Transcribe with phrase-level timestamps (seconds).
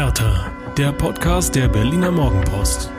[0.00, 2.90] Hertha, der Podcast der Berliner Morgenpost.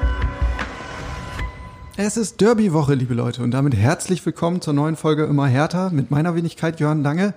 [1.98, 6.12] Es ist Derby-Woche, liebe Leute, und damit herzlich willkommen zur neuen Folge Immer Hertha mit
[6.12, 7.34] meiner Wenigkeit Jörn Lange.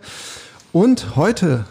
[0.73, 1.65] Und heute,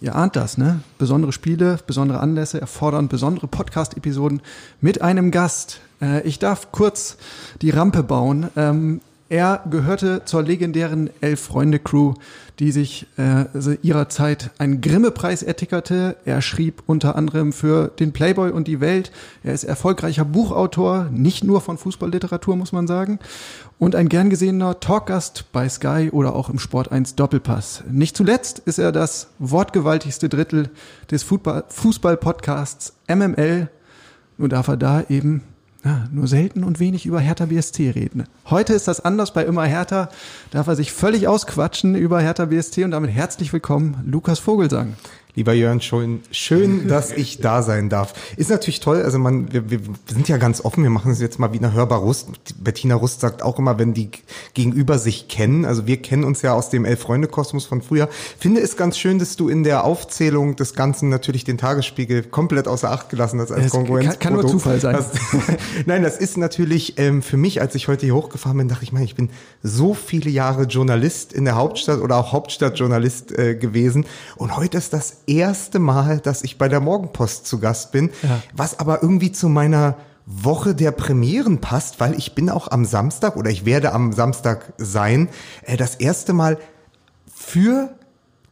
[0.00, 0.78] ihr ahnt das, ne?
[0.96, 4.42] Besondere Spiele, besondere Anlässe erfordern besondere Podcast-Episoden
[4.80, 5.80] mit einem Gast.
[6.00, 7.16] Äh, ich darf kurz
[7.62, 9.00] die Rampe bauen.
[9.30, 12.14] Er gehörte zur legendären Elf-Freunde-Crew,
[12.58, 13.44] die sich äh,
[13.80, 16.16] ihrer Zeit einen Grimme-Preis ertickerte.
[16.24, 19.12] Er schrieb unter anderem für den Playboy und die Welt.
[19.44, 23.20] Er ist erfolgreicher Buchautor, nicht nur von Fußballliteratur, muss man sagen.
[23.78, 27.84] Und ein gern gesehener Talkgast bei Sky oder auch im Sport 1 Doppelpass.
[27.88, 30.70] Nicht zuletzt ist er das wortgewaltigste Drittel
[31.08, 33.70] des Fußball-Podcasts MML.
[34.38, 35.44] Nur darf er da eben
[35.84, 38.24] ja, nur selten und wenig über Hertha BSC reden.
[38.46, 40.10] Heute ist das anders bei Immer Hertha.
[40.50, 44.94] Darf er sich völlig ausquatschen über Hertha BSC und damit herzlich willkommen, Lukas Vogelsang.
[45.34, 48.14] Lieber Jörn, schön, schön, dass ich da sein darf.
[48.36, 51.38] Ist natürlich toll, also man, wir, wir sind ja ganz offen, wir machen es jetzt
[51.38, 52.28] mal wie eine hörbar Rust.
[52.62, 54.10] Bettina Rust sagt auch immer, wenn die
[54.54, 58.08] gegenüber sich kennen, also wir kennen uns ja aus dem Elf-Freunde-Kosmos von früher.
[58.38, 62.66] Finde es ganz schön, dass du in der Aufzählung des Ganzen natürlich den Tagesspiegel komplett
[62.66, 64.18] außer Acht gelassen hast als Konkurrenz.
[64.18, 64.94] Kann, kann nur Zufall sein.
[64.96, 65.12] Das,
[65.86, 68.92] nein, das ist natürlich ähm, für mich, als ich heute hier hochgefahren bin, dachte ich,
[68.92, 69.30] meine, ich bin
[69.62, 74.06] so viele Jahre Journalist in der Hauptstadt oder auch Hauptstadtjournalist äh, gewesen
[74.36, 78.40] und heute ist das erste Mal, dass ich bei der Morgenpost zu Gast bin, ja.
[78.54, 83.36] was aber irgendwie zu meiner Woche der Premieren passt, weil ich bin auch am Samstag
[83.36, 85.28] oder ich werde am Samstag sein,
[85.62, 86.58] äh, das erste Mal
[87.34, 87.90] für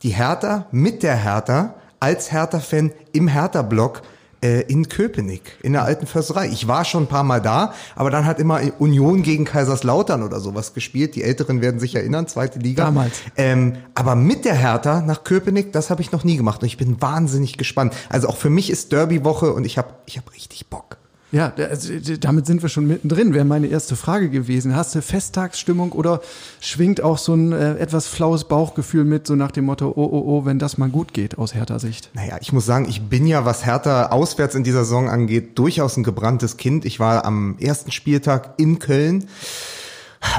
[0.02, 4.02] die Hertha, mit der Hertha, als Hertha-Fan im Hertha-Blog
[4.40, 6.48] in Köpenick, in der alten Försterei.
[6.48, 10.40] Ich war schon ein paar Mal da, aber dann hat immer Union gegen Kaiserslautern oder
[10.40, 11.16] sowas gespielt.
[11.16, 12.84] Die Älteren werden sich erinnern, zweite Liga.
[12.84, 13.14] Damals.
[13.36, 16.76] Ähm, aber mit der Hertha nach Köpenick, das habe ich noch nie gemacht und ich
[16.76, 17.94] bin wahnsinnig gespannt.
[18.08, 20.98] Also auch für mich ist Derby-Woche und ich habe ich hab richtig Bock.
[21.30, 23.34] Ja, also, damit sind wir schon mittendrin.
[23.34, 24.74] Wäre meine erste Frage gewesen.
[24.74, 26.22] Hast du Festtagsstimmung oder
[26.60, 30.22] schwingt auch so ein äh, etwas flaues Bauchgefühl mit, so nach dem Motto, oh, oh,
[30.26, 32.10] oh, wenn das mal gut geht aus Hertha Sicht?
[32.14, 35.98] Naja, ich muss sagen, ich bin ja, was Hertha auswärts in dieser Saison angeht, durchaus
[35.98, 36.86] ein gebranntes Kind.
[36.86, 39.26] Ich war am ersten Spieltag in Köln.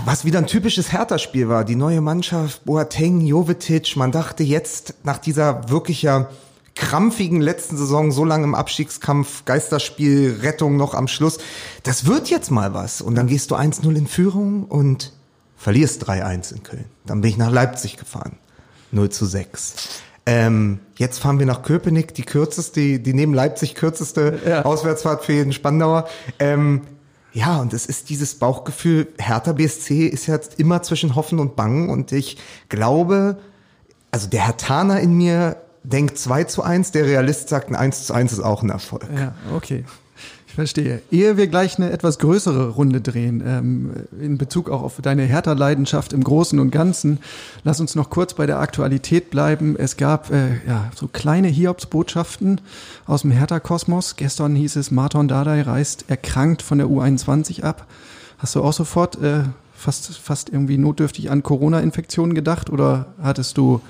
[0.05, 1.63] Was wieder ein typisches Hertha-Spiel war.
[1.63, 3.95] Die neue Mannschaft, Boateng, Jovetic.
[3.95, 6.29] Man dachte jetzt nach dieser wirklich ja
[6.79, 11.37] krampfigen letzten Saison so lange im Abstiegskampf, Geisterspiel, Rettung noch am Schluss.
[11.83, 13.01] Das wird jetzt mal was.
[13.01, 15.13] Und dann gehst du 1-0 in Führung und
[15.57, 16.85] verlierst 3-1 in Köln.
[17.05, 18.37] Dann bin ich nach Leipzig gefahren.
[18.91, 19.75] 0 zu 6.
[20.25, 24.63] Ähm, jetzt fahren wir nach Köpenick, die kürzeste, die, die neben Leipzig kürzeste ja.
[24.63, 26.07] Auswärtsfahrt für jeden Spandauer.
[26.39, 26.81] Ähm,
[27.33, 31.89] ja, und es ist dieses Bauchgefühl, Hertha BSC ist jetzt immer zwischen Hoffen und Bangen
[31.89, 32.37] und ich
[32.69, 33.37] glaube,
[34.11, 38.07] also der Herr Taner in mir denkt 2 zu 1, der Realist sagt, ein 1
[38.07, 39.05] zu 1 ist auch ein Erfolg.
[39.15, 39.85] Ja, okay.
[40.47, 41.03] Ich verstehe.
[41.11, 46.11] Ehe wir gleich eine etwas größere Runde drehen, ähm, in Bezug auch auf deine Hertha-Leidenschaft
[46.11, 47.19] im Großen und Ganzen,
[47.63, 49.75] lass uns noch kurz bei der Aktualität bleiben.
[49.77, 52.61] Es gab äh, ja so kleine Hiobsbotschaften
[53.05, 54.15] aus dem Hertha-Kosmos.
[54.15, 57.85] Gestern hieß es, Marton Dardai reist erkrankt von der U21 ab.
[58.39, 59.43] Hast du auch sofort äh,
[59.75, 63.81] fast, fast irgendwie notdürftig an Corona-Infektionen gedacht oder hattest du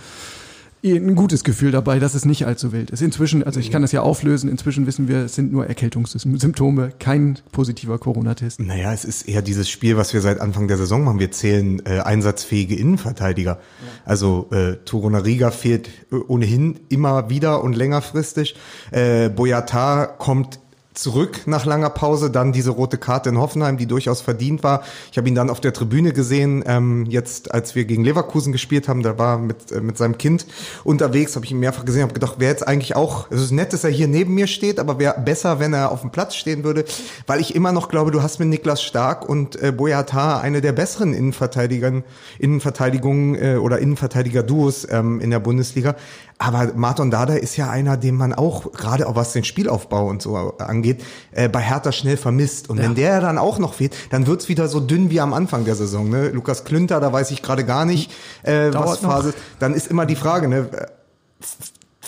[0.84, 3.02] ein gutes Gefühl dabei, dass es nicht allzu wild ist.
[3.02, 7.38] Inzwischen, also ich kann das ja auflösen, inzwischen wissen wir, es sind nur Erkältungssymptome, kein
[7.52, 8.62] positiver Corona-Test.
[8.62, 11.20] Naja, es ist eher dieses Spiel, was wir seit Anfang der Saison machen.
[11.20, 13.60] Wir zählen äh, einsatzfähige Innenverteidiger.
[13.60, 13.88] Ja.
[14.06, 18.56] Also äh, Torunariga fehlt äh, ohnehin immer wieder und längerfristig.
[18.92, 20.60] Äh, Boyata kommt
[21.00, 24.84] zurück nach langer Pause, dann diese rote Karte in Hoffenheim, die durchaus verdient war.
[25.12, 28.88] Ich habe ihn dann auf der Tribüne gesehen, ähm, jetzt als wir gegen Leverkusen gespielt
[28.88, 30.46] haben, da war mit, äh, mit seinem Kind
[30.84, 33.72] unterwegs, habe ich ihn mehrfach gesehen, habe gedacht, wäre jetzt eigentlich auch, es ist nett,
[33.72, 36.64] dass er hier neben mir steht, aber wäre besser, wenn er auf dem Platz stehen
[36.64, 36.84] würde,
[37.28, 40.74] weil ich immer noch glaube, du hast mit Niklas Stark und äh, Boyata eine der
[40.74, 42.04] besseren Innenverteidigern,
[42.40, 45.96] Innenverteidigungen äh, oder Innenverteidiger-Duos ähm, in der Bundesliga.
[46.42, 50.22] Aber Martin Dada ist ja einer, den man auch, gerade auch was den Spielaufbau und
[50.22, 51.04] so angeht,
[51.34, 52.70] äh, bei Hertha schnell vermisst.
[52.70, 52.84] Und ja.
[52.84, 55.76] wenn der dann auch noch fehlt, dann wird's wieder so dünn wie am Anfang der
[55.76, 56.10] Saison.
[56.10, 56.30] Ne?
[56.30, 58.12] Lukas Klünter, da weiß ich gerade gar nicht,
[58.44, 59.38] äh, was Phase ist.
[59.60, 60.70] Dann ist immer die Frage, ne?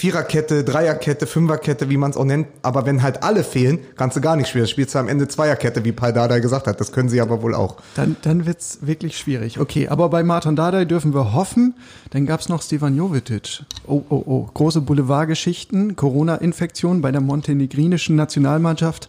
[0.01, 2.47] Viererkette, Dreierkette, Fünferkette, wie man es auch nennt.
[2.63, 4.65] Aber wenn halt alle fehlen, kannst du gar nicht spielen.
[4.65, 6.79] Spielst du am Ende Zweierkette, wie Paul Dardai gesagt hat.
[6.79, 7.75] Das können sie aber wohl auch.
[7.93, 9.59] Dann, dann wird's wirklich schwierig.
[9.59, 11.75] Okay, aber bei Martin Dardai dürfen wir hoffen.
[12.09, 13.61] Dann gab's noch Stevan Jovetic.
[13.85, 14.49] Oh, oh, oh.
[14.51, 19.07] Große Boulevardgeschichten, Corona-Infektion bei der montenegrinischen Nationalmannschaft.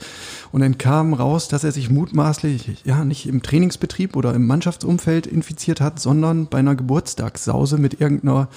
[0.53, 5.27] Und dann kam raus, dass er sich mutmaßlich, ja, nicht im Trainingsbetrieb oder im Mannschaftsumfeld
[5.27, 8.49] infiziert hat, sondern bei einer Geburtstagssause mit irgendeiner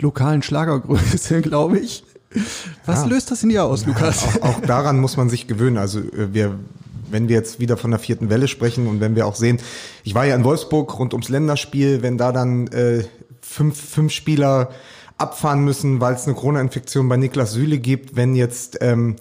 [0.00, 2.04] lokalen Schlagergröße, glaube ich.
[2.86, 3.06] Was Ja.
[3.06, 4.24] löst das in dir aus, Lukas?
[4.40, 5.76] Auch, auch daran muss man sich gewöhnen.
[5.76, 6.58] Also äh, wir,
[7.10, 9.58] wenn wir jetzt wieder von der vierten Welle sprechen und wenn wir auch sehen,
[10.04, 13.04] ich war ja in Wolfsburg rund ums Länderspiel, wenn da dann äh,
[13.42, 14.70] fünf, fünf Spieler
[15.18, 19.16] abfahren müssen, weil es eine Corona-Infektion bei Niklas Süle gibt, wenn jetzt ähm,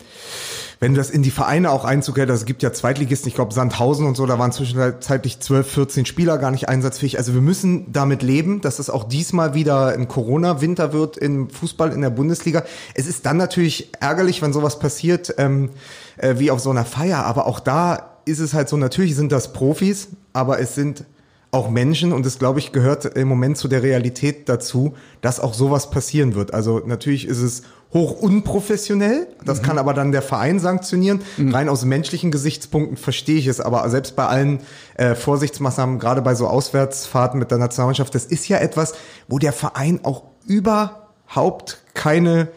[0.82, 3.54] wenn das in die Vereine auch Einzug hält, also es gibt ja Zweitligisten, ich glaube
[3.54, 7.20] Sandhausen und so, da waren zwischenzeitlich 12, 14 Spieler gar nicht einsatzfähig.
[7.20, 11.92] Also wir müssen damit leben, dass es auch diesmal wieder ein Corona-Winter wird im Fußball
[11.92, 12.64] in der Bundesliga.
[12.96, 15.70] Es ist dann natürlich ärgerlich, wenn sowas passiert, ähm,
[16.18, 19.32] äh, wie auf so einer Feier, aber auch da ist es halt so, natürlich sind
[19.32, 21.06] das Profis, aber es sind
[21.52, 25.54] auch Menschen und es, glaube ich, gehört im Moment zu der Realität dazu, dass auch
[25.54, 26.54] sowas passieren wird.
[26.54, 27.64] Also natürlich ist es
[27.94, 31.22] hoch unprofessionell, das kann aber dann der Verein sanktionieren.
[31.38, 34.62] Rein aus menschlichen Gesichtspunkten verstehe ich es, aber selbst bei allen
[34.96, 38.94] äh, Vorsichtsmaßnahmen, gerade bei so Auswärtsfahrten mit der Nationalmannschaft, das ist ja etwas,
[39.28, 42.48] wo der Verein auch überhaupt keine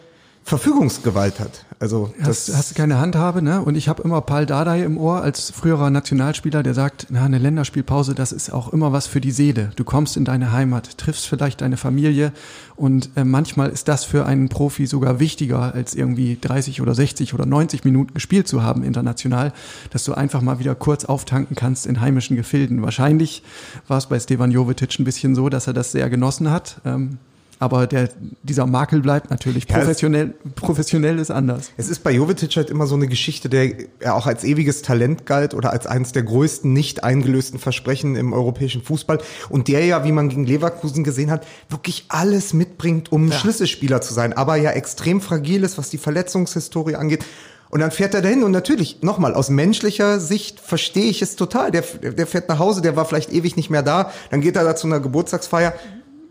[0.45, 1.65] Verfügungsgewalt hat.
[1.79, 3.63] Also das Hast, hast du keine Handhabe, ne?
[3.63, 7.39] Und ich habe immer Paul Dardai im Ohr als früherer Nationalspieler, der sagt, na, eine
[7.39, 9.71] Länderspielpause, das ist auch immer was für die Seele.
[9.75, 12.31] Du kommst in deine Heimat, triffst vielleicht deine Familie
[12.75, 17.33] und äh, manchmal ist das für einen Profi sogar wichtiger, als irgendwie 30 oder 60
[17.33, 19.51] oder 90 Minuten gespielt zu haben international,
[19.89, 22.83] dass du einfach mal wieder kurz auftanken kannst in heimischen Gefilden.
[22.83, 23.41] Wahrscheinlich
[23.87, 26.81] war es bei Stevan Jovetic ein bisschen so, dass er das sehr genossen hat.
[26.85, 27.17] Ähm,
[27.59, 28.09] aber der,
[28.43, 29.63] dieser Makel bleibt natürlich.
[29.69, 31.71] Ja, es- Professionell, professionell ist anders.
[31.77, 33.71] Es ist bei Jovetic halt immer so eine Geschichte, der
[34.01, 38.33] ja auch als ewiges Talent galt oder als eines der größten nicht eingelösten Versprechen im
[38.33, 39.19] europäischen Fußball
[39.49, 44.13] und der ja, wie man gegen Leverkusen gesehen hat, wirklich alles mitbringt, um Schlüsselspieler zu
[44.13, 47.23] sein, aber ja extrem fragil ist, was die Verletzungshistorie angeht.
[47.69, 51.71] Und dann fährt er dahin und natürlich, nochmal, aus menschlicher Sicht verstehe ich es total.
[51.71, 54.63] Der, der fährt nach Hause, der war vielleicht ewig nicht mehr da, dann geht er
[54.63, 55.73] da zu einer Geburtstagsfeier.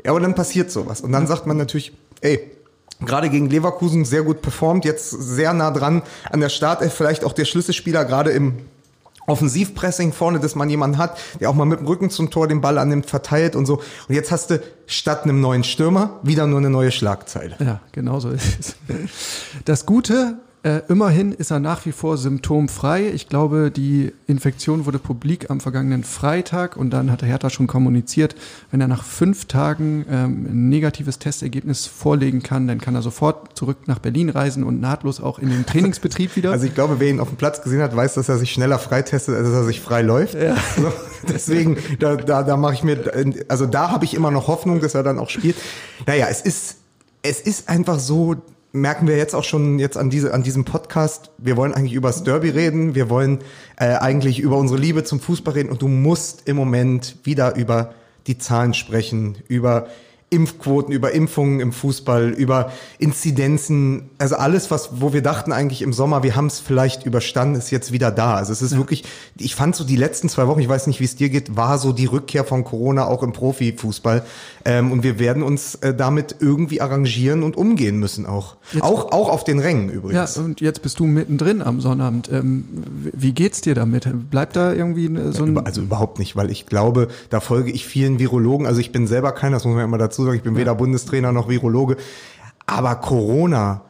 [0.05, 1.01] Ja, aber dann passiert sowas.
[1.01, 2.51] Und dann sagt man natürlich, ey,
[3.01, 7.33] gerade gegen Leverkusen sehr gut performt, jetzt sehr nah dran an der Startelf, vielleicht auch
[7.33, 8.55] der Schlüsselspieler gerade im
[9.27, 12.61] Offensivpressing vorne, dass man jemanden hat, der auch mal mit dem Rücken zum Tor den
[12.61, 13.81] Ball annimmt, verteilt und so.
[14.09, 17.57] Und jetzt hast du statt einem neuen Stürmer wieder nur eine neue Schlagzeile.
[17.59, 18.77] Ja, genau so ist es.
[19.65, 23.11] Das Gute, äh, immerhin ist er nach wie vor symptomfrei.
[23.11, 27.67] Ich glaube, die Infektion wurde publik am vergangenen Freitag und dann hat der Hertha schon
[27.67, 28.35] kommuniziert,
[28.71, 33.59] wenn er nach fünf Tagen ähm, ein negatives Testergebnis vorlegen kann, dann kann er sofort
[33.59, 36.53] zurück nach Berlin reisen und nahtlos auch in den Trainingsbetrieb wieder.
[36.53, 38.79] Also ich glaube, wer ihn auf dem Platz gesehen hat, weiß, dass er sich schneller
[38.79, 40.35] freitestet, als dass er sich frei läuft.
[40.35, 40.57] Ja.
[40.77, 40.93] So,
[41.29, 42.99] deswegen, da, da, da mache ich mir,
[43.49, 45.57] also da habe ich immer noch Hoffnung, dass er dann auch spielt.
[46.07, 46.77] Naja, es ist,
[47.23, 48.43] es ist einfach so,
[48.75, 52.09] merken wir jetzt auch schon jetzt an, diese, an diesem Podcast, wir wollen eigentlich über
[52.09, 53.39] das Derby reden, wir wollen
[53.77, 57.95] äh, eigentlich über unsere Liebe zum Fußball reden und du musst im Moment wieder über
[58.27, 59.87] die Zahlen sprechen, über
[60.31, 65.93] Impfquoten, über Impfungen im Fußball, über Inzidenzen, also alles, was, wo wir dachten eigentlich im
[65.93, 68.35] Sommer, wir haben es vielleicht überstanden, ist jetzt wieder da.
[68.35, 69.05] Also es ist wirklich,
[69.39, 71.79] ich fand so die letzten zwei Wochen, ich weiß nicht, wie es dir geht, war
[71.79, 74.25] so die Rückkehr von Corona auch im Profifußball.
[74.65, 78.57] Ähm, und wir werden uns äh, damit irgendwie arrangieren und umgehen müssen auch.
[78.81, 80.37] Auch, auch auf den Rängen ja, übrigens.
[80.37, 82.31] und jetzt bist du mittendrin am Sonnabend.
[82.33, 82.65] Ähm,
[83.13, 84.09] wie geht's dir damit?
[84.31, 87.87] Bleibt da irgendwie so ein Über- Also überhaupt nicht, weil ich glaube, da folge ich
[87.87, 88.67] vielen Virologen.
[88.67, 90.37] Also ich bin selber keiner, das muss man immer dazu sagen.
[90.37, 91.97] Ich bin weder Bundestrainer noch Virologe.
[92.67, 93.83] Aber Corona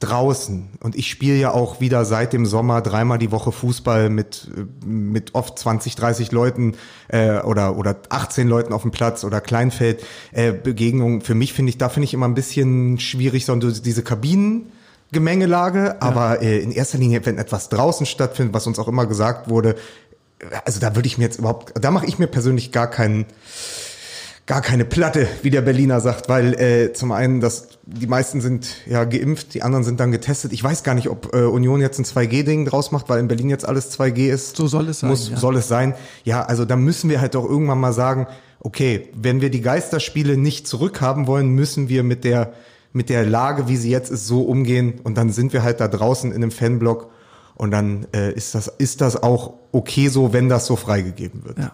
[0.00, 4.48] draußen und ich spiele ja auch wieder seit dem Sommer dreimal die Woche Fußball mit
[4.56, 6.74] äh, mit oft 20 30 Leuten
[7.08, 11.70] äh, oder oder 18 Leuten auf dem Platz oder Kleinfeld äh, Begegnungen für mich finde
[11.70, 14.70] ich da finde ich immer ein bisschen schwierig so diese Kabinen
[15.10, 19.48] Gemengelage, aber äh, in erster Linie, wenn etwas draußen stattfindet, was uns auch immer gesagt
[19.48, 19.74] wurde,
[20.64, 23.24] also da würde ich mir jetzt überhaupt, da mache ich mir persönlich gar keinen,
[24.48, 28.76] gar keine Platte, wie der Berliner sagt, weil äh, zum einen, dass die meisten sind
[28.86, 30.54] ja geimpft, die anderen sind dann getestet.
[30.54, 33.50] Ich weiß gar nicht, ob äh, Union jetzt ein 2G-Ding draus macht, weil in Berlin
[33.50, 34.56] jetzt alles 2G ist.
[34.56, 35.36] So soll es sein, Muss, ja.
[35.36, 35.94] Soll es sein.
[36.24, 38.26] Ja, also da müssen wir halt doch irgendwann mal sagen,
[38.58, 42.54] okay, wenn wir die Geisterspiele nicht zurückhaben wollen, müssen wir mit der
[42.94, 45.88] mit der Lage, wie sie jetzt ist, so umgehen und dann sind wir halt da
[45.88, 47.10] draußen in einem Fanblock
[47.54, 51.58] und dann äh, ist das ist das auch okay so, wenn das so freigegeben wird.
[51.58, 51.72] Ja.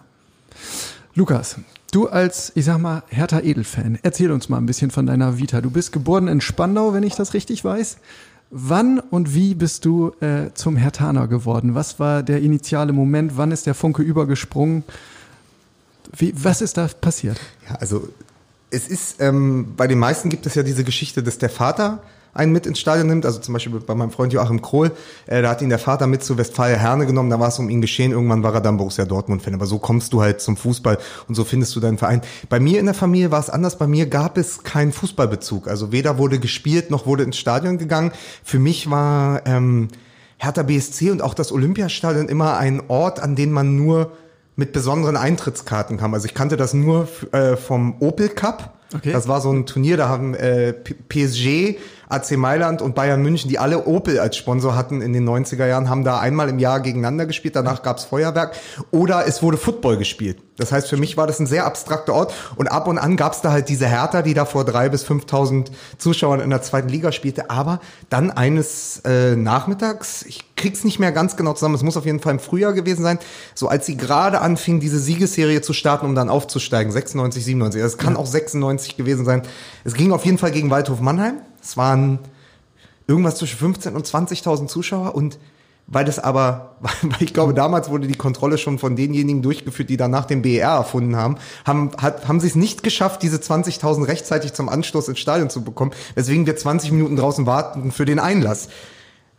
[1.13, 1.55] Lukas,
[1.95, 5.61] du als, ich sag mal, Hertha Edelfan, erzähl uns mal ein bisschen von deiner Vita.
[5.61, 7.97] Du bist geboren in Spandau, wenn ich das richtig weiß.
[8.51, 11.73] Wann und wie bist du äh, zum Hertaner geworden?
[11.73, 13.37] Was war der initiale Moment?
[13.37, 14.83] Wann ist der Funke übergesprungen?
[16.15, 17.39] Wie, was ist da passiert?
[17.67, 18.09] Ja, also
[18.69, 22.03] es ist, ähm, bei den meisten gibt es ja diese Geschichte, dass der Vater
[22.35, 24.91] einen mit ins Stadion nimmt, also zum Beispiel bei meinem Freund Joachim Krohl,
[25.25, 27.69] äh, da hat ihn der Vater mit zu Westfalia Herne genommen, da war es um
[27.69, 30.99] ihn geschehen, irgendwann war er dann Borussia Dortmund-Fan, aber so kommst du halt zum Fußball
[31.27, 32.21] und so findest du deinen Verein.
[32.49, 35.91] Bei mir in der Familie war es anders, bei mir gab es keinen Fußballbezug, also
[35.91, 38.11] weder wurde gespielt, noch wurde ins Stadion gegangen.
[38.43, 39.87] Für mich war ähm,
[40.37, 44.11] Hertha BSC und auch das Olympiastadion immer ein Ort, an den man nur
[44.55, 46.13] mit besonderen Eintrittskarten kam.
[46.13, 48.73] Also ich kannte das nur äh, vom Opel Cup.
[48.93, 49.11] Okay.
[49.11, 51.77] Das war so ein Turnier, da haben äh, PSG
[52.09, 55.89] AC Mailand und Bayern München, die alle Opel als Sponsor hatten in den 90er Jahren,
[55.89, 57.55] haben da einmal im Jahr gegeneinander gespielt.
[57.55, 58.55] Danach gab's Feuerwerk.
[58.91, 60.37] Oder es wurde Football gespielt.
[60.57, 62.33] Das heißt, für mich war das ein sehr abstrakter Ort.
[62.55, 65.67] Und ab und an gab's da halt diese Hertha, die da vor drei bis 5.000
[65.97, 67.49] Zuschauern in der zweiten Liga spielte.
[67.49, 72.05] Aber dann eines äh, Nachmittags, ich krieg's nicht mehr ganz genau zusammen, es muss auf
[72.05, 73.19] jeden Fall im Frühjahr gewesen sein,
[73.53, 77.81] so als sie gerade anfing, diese Siegesserie zu starten, um dann aufzusteigen, 96, 97.
[77.81, 79.41] Es kann auch 96 gewesen sein.
[79.83, 81.41] Es ging auf jeden Fall gegen Waldhof Mannheim.
[81.65, 82.19] Es waren
[83.07, 85.39] irgendwas zwischen 15 und 20.000 Zuschauer und
[85.87, 89.97] weil das aber, weil ich glaube, damals wurde die Kontrolle schon von denjenigen durchgeführt, die
[89.97, 94.53] danach den BER erfunden haben, haben, hat, haben sie es nicht geschafft, diese 20.000 rechtzeitig
[94.53, 98.69] zum Anstoß ins Stadion zu bekommen, weswegen wir 20 Minuten draußen warten für den Einlass.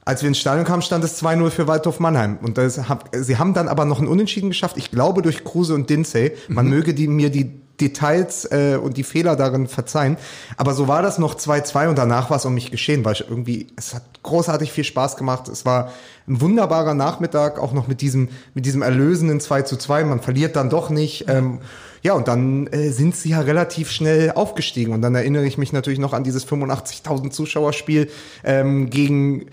[0.05, 2.39] Als wir ins Stadion kamen, stand es 2-0 für Waldhof Mannheim.
[2.41, 2.81] Und das,
[3.13, 4.77] sie haben dann aber noch einen Unentschieden geschafft.
[4.77, 6.37] Ich glaube durch Kruse und Dinsey.
[6.47, 6.71] Man mhm.
[6.71, 10.17] möge die, mir die Details äh, und die Fehler darin verzeihen.
[10.57, 13.29] Aber so war das noch 2-2 und danach war es um mich geschehen, weil ich
[13.29, 15.49] irgendwie, es hat großartig viel Spaß gemacht.
[15.49, 15.93] Es war
[16.27, 20.05] ein wunderbarer Nachmittag, auch noch mit diesem, mit diesem erlösenden 2 zu 2.
[20.05, 21.27] Man verliert dann doch nicht.
[21.29, 21.61] Ähm,
[22.03, 24.93] ja, und dann äh, sind sie ja relativ schnell aufgestiegen.
[24.93, 28.11] Und dann erinnere ich mich natürlich noch an dieses 85.000 Zuschauerspiel
[28.45, 29.47] ähm, gegen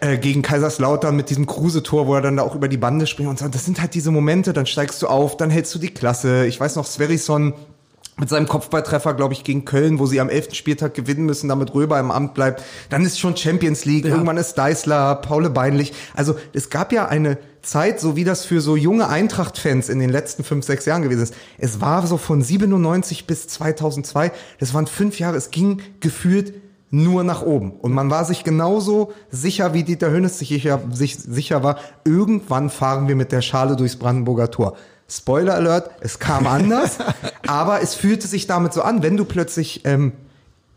[0.00, 3.30] äh, gegen Kaiserslautern mit diesem Kruse-Tor, wo er dann da auch über die Bande springt
[3.30, 3.48] und so.
[3.48, 6.46] Das sind halt diese Momente, dann steigst du auf, dann hältst du die Klasse.
[6.46, 7.54] Ich weiß noch, Sverison
[8.18, 10.54] mit seinem Kopfballtreffer, glaube ich, gegen Köln, wo sie am 11.
[10.54, 12.62] Spieltag gewinnen müssen, damit Röber im Amt bleibt.
[12.90, 14.10] Dann ist schon Champions League, ja.
[14.10, 15.92] irgendwann ist Deisler, Paule Beinlich.
[16.14, 20.10] Also es gab ja eine Zeit, so wie das für so junge Eintracht-Fans in den
[20.10, 21.34] letzten fünf, sechs Jahren gewesen ist.
[21.58, 26.54] Es war so von 97 bis 2002, das waren fünf Jahre, es ging gefühlt
[26.90, 27.72] nur nach oben.
[27.72, 32.70] Und man war sich genauso sicher, wie Dieter Hönes sich sicher, sich sicher war, irgendwann
[32.70, 34.76] fahren wir mit der Schale durchs Brandenburger Tor.
[35.10, 36.98] Spoiler Alert, es kam anders,
[37.46, 40.12] aber es fühlte sich damit so an, wenn du plötzlich, ähm,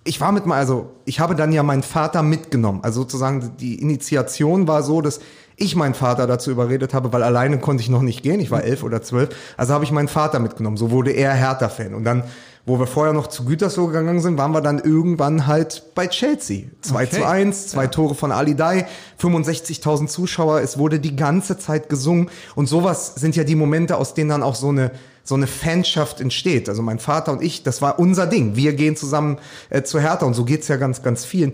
[0.04, 2.80] ich war mit mal, also ich habe dann ja meinen Vater mitgenommen.
[2.82, 5.20] Also sozusagen die Initiation war so, dass
[5.58, 8.40] ich meinen Vater dazu überredet habe, weil alleine konnte ich noch nicht gehen.
[8.40, 9.30] Ich war elf oder zwölf.
[9.58, 10.78] Also habe ich meinen Vater mitgenommen.
[10.78, 11.94] So wurde er Hertha-Fan.
[11.94, 12.24] Und dann
[12.66, 16.66] wo wir vorher noch zu Gütersloh gegangen sind, waren wir dann irgendwann halt bei Chelsea.
[16.82, 17.16] 2 okay.
[17.16, 17.90] zu 1, zwei ja.
[17.90, 18.88] Tore von Ali Dai,
[19.20, 22.30] 65.000 Zuschauer, es wurde die ganze Zeit gesungen.
[22.56, 24.92] Und sowas sind ja die Momente, aus denen dann auch so eine
[25.24, 26.68] so eine Fanschaft entsteht.
[26.68, 28.56] Also mein Vater und ich, das war unser Ding.
[28.56, 29.38] Wir gehen zusammen
[29.70, 31.54] äh, zu Hertha und so geht's ja ganz, ganz vielen.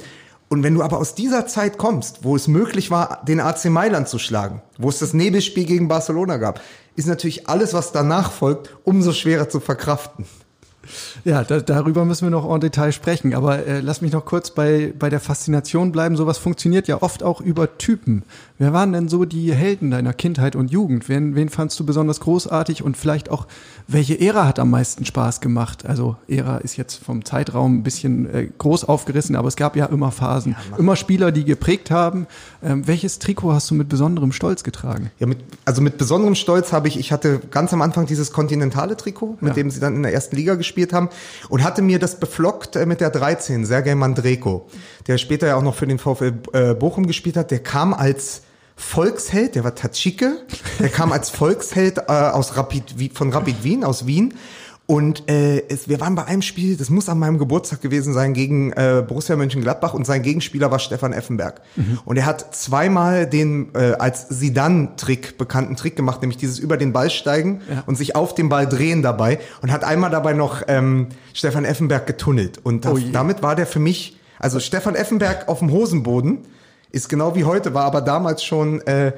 [0.50, 4.08] Und wenn du aber aus dieser Zeit kommst, wo es möglich war, den AC Mailand
[4.08, 6.62] zu schlagen, wo es das Nebelspiel gegen Barcelona gab,
[6.96, 10.26] ist natürlich alles, was danach folgt, umso schwerer zu verkraften.
[11.24, 13.34] Ja, da, darüber müssen wir noch en Detail sprechen.
[13.34, 16.16] Aber äh, lass mich noch kurz bei, bei der Faszination bleiben.
[16.16, 18.24] Sowas funktioniert ja oft auch über Typen.
[18.60, 21.10] Wer waren denn so die Helden deiner Kindheit und Jugend?
[21.10, 23.46] Wen, wen fandst du besonders großartig und vielleicht auch,
[23.88, 25.86] welche Ära hat am meisten Spaß gemacht?
[25.86, 29.86] Also Ära ist jetzt vom Zeitraum ein bisschen äh, groß aufgerissen, aber es gab ja
[29.86, 32.26] immer Phasen, ja, immer Spieler, die geprägt haben.
[32.64, 35.12] Ähm, welches Trikot hast du mit besonderem Stolz getragen?
[35.20, 38.98] Ja, mit, also mit besonderem Stolz habe ich, ich hatte ganz am Anfang dieses kontinentale
[38.98, 39.54] Trikot, mit ja.
[39.54, 41.10] dem sie dann in der ersten Liga gespielt haben
[41.50, 44.68] und hatte mir das beflockt äh, mit der 13, Sergej Mandreko,
[45.08, 47.52] der später ja auch noch für den VfL äh, Bochum gespielt hat.
[47.52, 48.42] Der kam als
[48.76, 50.38] Volksheld, der war Tatschike,
[50.80, 54.36] der kam als Volksheld äh, aus Rapid, von Rapid Wien, aus Wien.
[54.90, 58.34] Und äh, es, wir waren bei einem Spiel, das muss an meinem Geburtstag gewesen sein,
[58.34, 61.60] gegen äh, Borussia Mönchengladbach und sein Gegenspieler war Stefan Effenberg.
[61.76, 62.00] Mhm.
[62.06, 66.94] Und er hat zweimal den äh, als Sidan-Trick, bekannten Trick gemacht, nämlich dieses über den
[66.94, 67.84] Ball steigen ja.
[67.86, 72.08] und sich auf den Ball drehen dabei und hat einmal dabei noch ähm, Stefan Effenberg
[72.08, 72.62] getunnelt.
[72.64, 76.46] Und das, oh damit war der für mich, also Stefan Effenberg auf dem Hosenboden,
[76.94, 79.12] ist genau wie heute, war aber damals schon äh,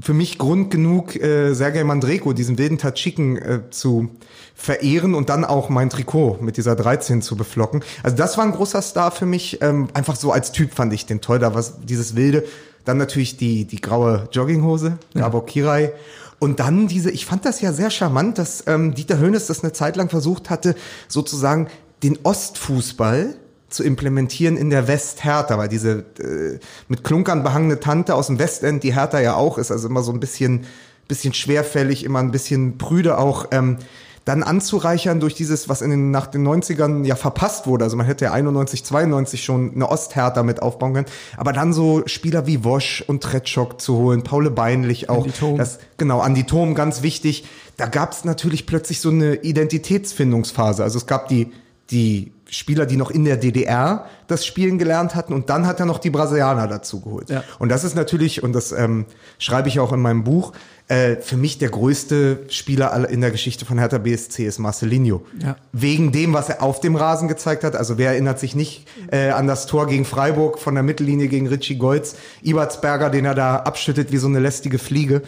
[0.00, 4.10] für mich Grund genug, äh, Sergej Mandreko, diesen wilden Tatschiken äh, zu
[4.54, 7.82] verehren und dann auch mein Trikot mit dieser 13 zu beflocken.
[8.02, 9.60] Also das war ein großer Star für mich.
[9.62, 11.38] Ähm, einfach so als Typ fand ich den toll.
[11.38, 12.44] Da war dieses wilde.
[12.84, 15.46] Dann natürlich die, die graue Jogginghose, Gabor ja.
[15.46, 15.92] Kirai.
[16.38, 19.72] Und dann diese, ich fand das ja sehr charmant, dass ähm, Dieter Hönes das eine
[19.72, 20.74] Zeit lang versucht hatte,
[21.08, 21.68] sozusagen
[22.02, 23.34] den Ostfußball
[23.70, 26.58] zu implementieren in der West-Hertha, weil diese äh,
[26.88, 30.12] mit Klunkern behangene Tante aus dem Westend, die Hertha ja auch ist, also immer so
[30.12, 30.66] ein bisschen,
[31.08, 33.78] bisschen schwerfällig, immer ein bisschen prüde auch, ähm,
[34.24, 37.84] dann anzureichern durch dieses, was in den, nach den 90ern ja verpasst wurde.
[37.84, 41.06] Also man hätte ja 91, 92 schon eine Osthärte mit aufbauen können.
[41.36, 45.24] Aber dann so Spieler wie Wosch und Tretschok zu holen, Paule Beinlich auch.
[45.24, 45.58] Andi Thom.
[45.58, 47.44] Das, genau, Andi Thom, ganz wichtig.
[47.76, 50.82] Da gab es natürlich plötzlich so eine Identitätsfindungsphase.
[50.82, 51.52] Also es gab die,
[51.90, 55.86] die Spieler, die noch in der DDR das Spielen gelernt hatten und dann hat er
[55.86, 57.30] noch die Brasilianer dazu geholt.
[57.30, 57.44] Ja.
[57.58, 59.06] Und das ist natürlich, und das ähm,
[59.38, 60.52] schreibe ich auch in meinem Buch,
[60.86, 65.24] äh, für mich der größte Spieler in der Geschichte von Hertha BSC ist Marcelinho.
[65.42, 65.56] Ja.
[65.72, 67.74] Wegen dem, was er auf dem Rasen gezeigt hat.
[67.74, 71.46] Also wer erinnert sich nicht äh, an das Tor gegen Freiburg von der Mittellinie gegen
[71.48, 75.22] Richie Golz, Ibertsberger, den er da abschüttet wie so eine lästige Fliege.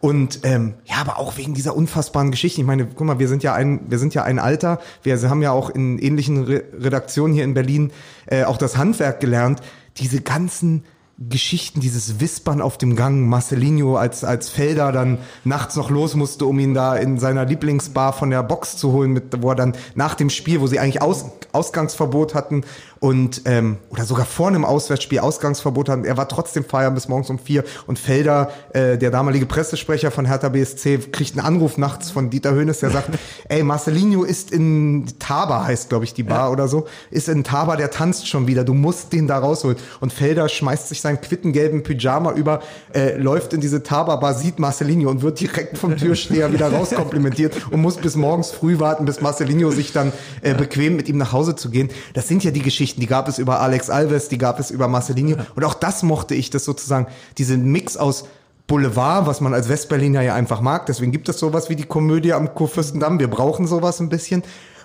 [0.00, 2.60] Und ähm, ja, aber auch wegen dieser unfassbaren Geschichte.
[2.60, 4.80] Ich meine, guck mal, wir sind ja ein, wir sind ja ein Alter.
[5.02, 7.92] Wir haben ja auch in ähnlichen Re Redaktionen hier in Berlin
[8.26, 9.60] äh, auch das Handwerk gelernt.
[9.98, 10.84] Diese ganzen
[11.28, 16.46] Geschichten, dieses Wispern auf dem Gang, Marcelinho als, als Felder dann nachts noch los musste,
[16.46, 19.76] um ihn da in seiner Lieblingsbar von der Box zu holen, mit, wo er dann
[19.94, 22.64] nach dem Spiel, wo sie eigentlich Aus, Ausgangsverbot hatten
[23.00, 27.30] und ähm, oder sogar vor einem Auswärtsspiel Ausgangsverbot hatten, er war trotzdem feiern bis morgens
[27.30, 27.64] um vier.
[27.86, 32.52] Und Felder, äh, der damalige Pressesprecher von Hertha BSC, kriegt einen Anruf nachts von Dieter
[32.52, 33.08] Höhnes, der sagt,
[33.48, 37.76] ey, Marcelinho ist in Taba, heißt glaube ich die Bar oder so, ist in Taba,
[37.76, 39.78] der tanzt schon wieder, du musst den da rausholen.
[40.00, 42.60] Und Felder schmeißt sich seinen quittengelben Pyjama über,
[42.94, 47.80] äh, läuft in diese Taba-Bar, sieht Marcelinho und wird direkt vom Türsteher wieder rauskomplimentiert und
[47.80, 51.56] muss bis morgens früh warten, bis Marcelinho sich dann äh, bequem mit ihm nach Hause
[51.56, 51.88] zu gehen.
[52.12, 54.88] Das sind ja die Geschichten, die gab es über Alex Alves, die gab es über
[54.88, 57.06] Marcelinho und auch das mochte ich, das sozusagen,
[57.38, 58.24] diesen Mix aus
[58.70, 60.86] Boulevard, was man als Westberliner ja einfach mag.
[60.86, 63.18] Deswegen gibt es sowas wie die Komödie am Kurfürstendamm.
[63.18, 64.44] Wir brauchen sowas ein bisschen.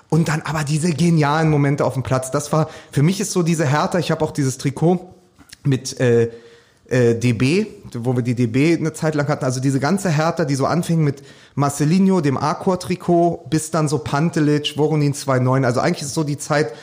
[0.10, 2.32] Und dann aber diese genialen Momente auf dem Platz.
[2.32, 5.14] Das war, für mich ist so diese Härte, ich habe auch dieses Trikot
[5.64, 6.30] mit äh,
[6.88, 9.46] äh, DB, wo wir die DB eine Zeit lang hatten.
[9.46, 11.22] Also diese ganze Hertha, die so anfing mit
[11.54, 15.64] Marcelinho, dem Arcor-Trikot, bis dann so Pantelic, Voronin 2.9.
[15.64, 16.74] Also eigentlich ist so die Zeit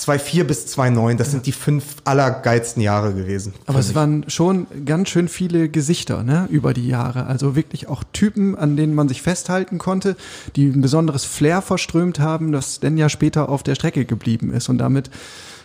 [0.00, 1.16] 2.4 bis 2.9.
[1.16, 3.52] Das sind die fünf allergeilsten Jahre gewesen.
[3.66, 7.26] Aber es waren schon ganz schön viele Gesichter ne, über die Jahre.
[7.26, 10.16] Also wirklich auch Typen, an denen man sich festhalten konnte,
[10.56, 14.68] die ein besonderes Flair verströmt haben, das dann ja später auf der Strecke geblieben ist
[14.68, 15.10] und damit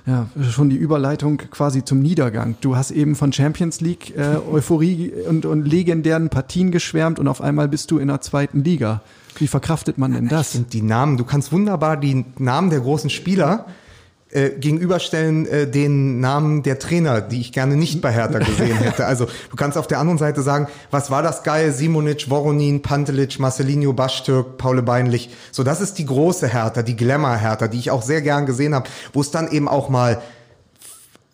[0.05, 2.55] ja, schon die Überleitung quasi zum Niedergang.
[2.61, 7.41] Du hast eben von Champions League äh, Euphorie und, und legendären Partien geschwärmt und auf
[7.41, 9.01] einmal bist du in der zweiten Liga.
[9.37, 10.51] Wie verkraftet man denn das?
[10.51, 11.17] sind die Namen.
[11.17, 13.65] Du kannst wunderbar die Namen der großen Spieler
[14.35, 19.05] äh, gegenüberstellen äh, den Namen der Trainer, die ich gerne nicht bei Hertha gesehen hätte.
[19.15, 21.71] Also du kannst auf der anderen Seite sagen, was war das geil?
[21.71, 25.29] Simonic, Voronin, Pantelic, Marcelinho, Baschtürk, Paule Beinlich.
[25.51, 28.89] So, das ist die große Hertha, die Glamour-Hertha, die ich auch sehr gern gesehen habe,
[29.13, 30.21] wo es dann eben auch mal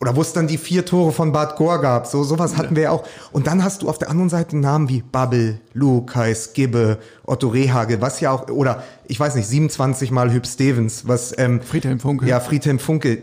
[0.01, 2.07] oder wo es dann die vier Tore von Bad Gohr gab.
[2.07, 3.07] So sowas hatten wir ja auch.
[3.31, 8.01] Und dann hast du auf der anderen Seite Namen wie Babbel, Lukais, Gibbe, Otto Rehagel,
[8.01, 12.27] was ja auch, oder ich weiß nicht, 27 Mal Hüb Stevens, was ähm, Friedhelm Funkel.
[12.27, 13.21] Ja, Friedhelm Funkel.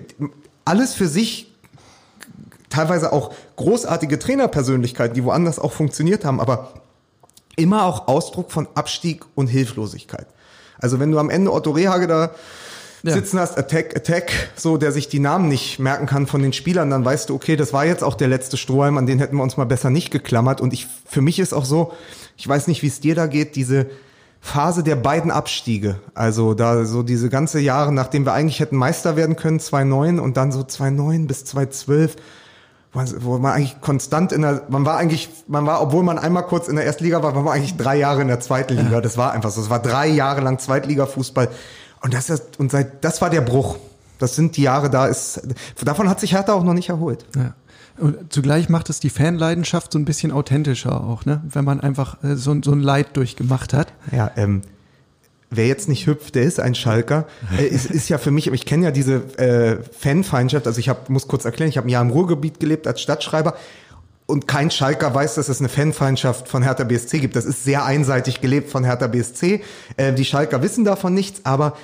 [0.65, 1.53] Alles für sich
[2.71, 6.75] teilweise auch großartige Trainerpersönlichkeiten, die woanders auch funktioniert haben, aber
[7.57, 10.29] immer auch Ausdruck von Abstieg und Hilflosigkeit.
[10.79, 12.31] Also wenn du am Ende Otto Rehage da
[13.03, 13.13] Ja.
[13.13, 16.91] sitzen hast, Attack, Attack, so, der sich die Namen nicht merken kann von den Spielern,
[16.91, 19.43] dann weißt du, okay, das war jetzt auch der letzte Strohhalm, an den hätten wir
[19.43, 20.61] uns mal besser nicht geklammert.
[20.61, 21.93] Und ich, für mich ist auch so,
[22.37, 23.87] ich weiß nicht, wie es dir da geht, diese
[24.41, 25.97] Phase der beiden Abstiege.
[26.15, 30.37] Also da so diese ganze Jahre, nachdem wir eigentlich hätten Meister werden können, 2009 und
[30.37, 32.17] dann so 2009 bis 2012,
[32.93, 36.69] wo man eigentlich konstant in der, man war eigentlich, man war, obwohl man einmal kurz
[36.69, 39.01] in der ersten Liga war, man war eigentlich drei Jahre in der zweiten Liga.
[39.01, 39.61] Das war einfach so.
[39.61, 41.49] Es war drei Jahre lang Zweitliga-Fußball.
[42.01, 43.77] Und das ist, und seit, das war der Bruch.
[44.19, 45.43] Das sind die Jahre, da ist,
[45.85, 47.25] davon hat sich Hertha auch noch nicht erholt.
[47.37, 47.55] Ja.
[47.99, 51.43] Und zugleich macht es die Fanleidenschaft so ein bisschen authentischer auch, ne?
[51.49, 53.93] Wenn man einfach äh, so, so ein Leid durchgemacht hat.
[54.13, 54.63] Ja, ähm,
[55.51, 57.27] wer jetzt nicht hüpft, der ist ein Schalker.
[57.57, 61.09] Äh, es ist ja für mich, ich kenne ja diese äh, Fanfeindschaft, also ich hab,
[61.11, 63.55] muss kurz erklären, ich habe ein Jahr im Ruhrgebiet gelebt als Stadtschreiber
[64.29, 67.35] und kein Schalker weiß, dass es eine Fanfeindschaft von Hertha BSC gibt.
[67.35, 69.63] Das ist sehr einseitig gelebt von Hertha BSC.
[69.97, 71.77] Äh, die Schalker wissen davon nichts, aber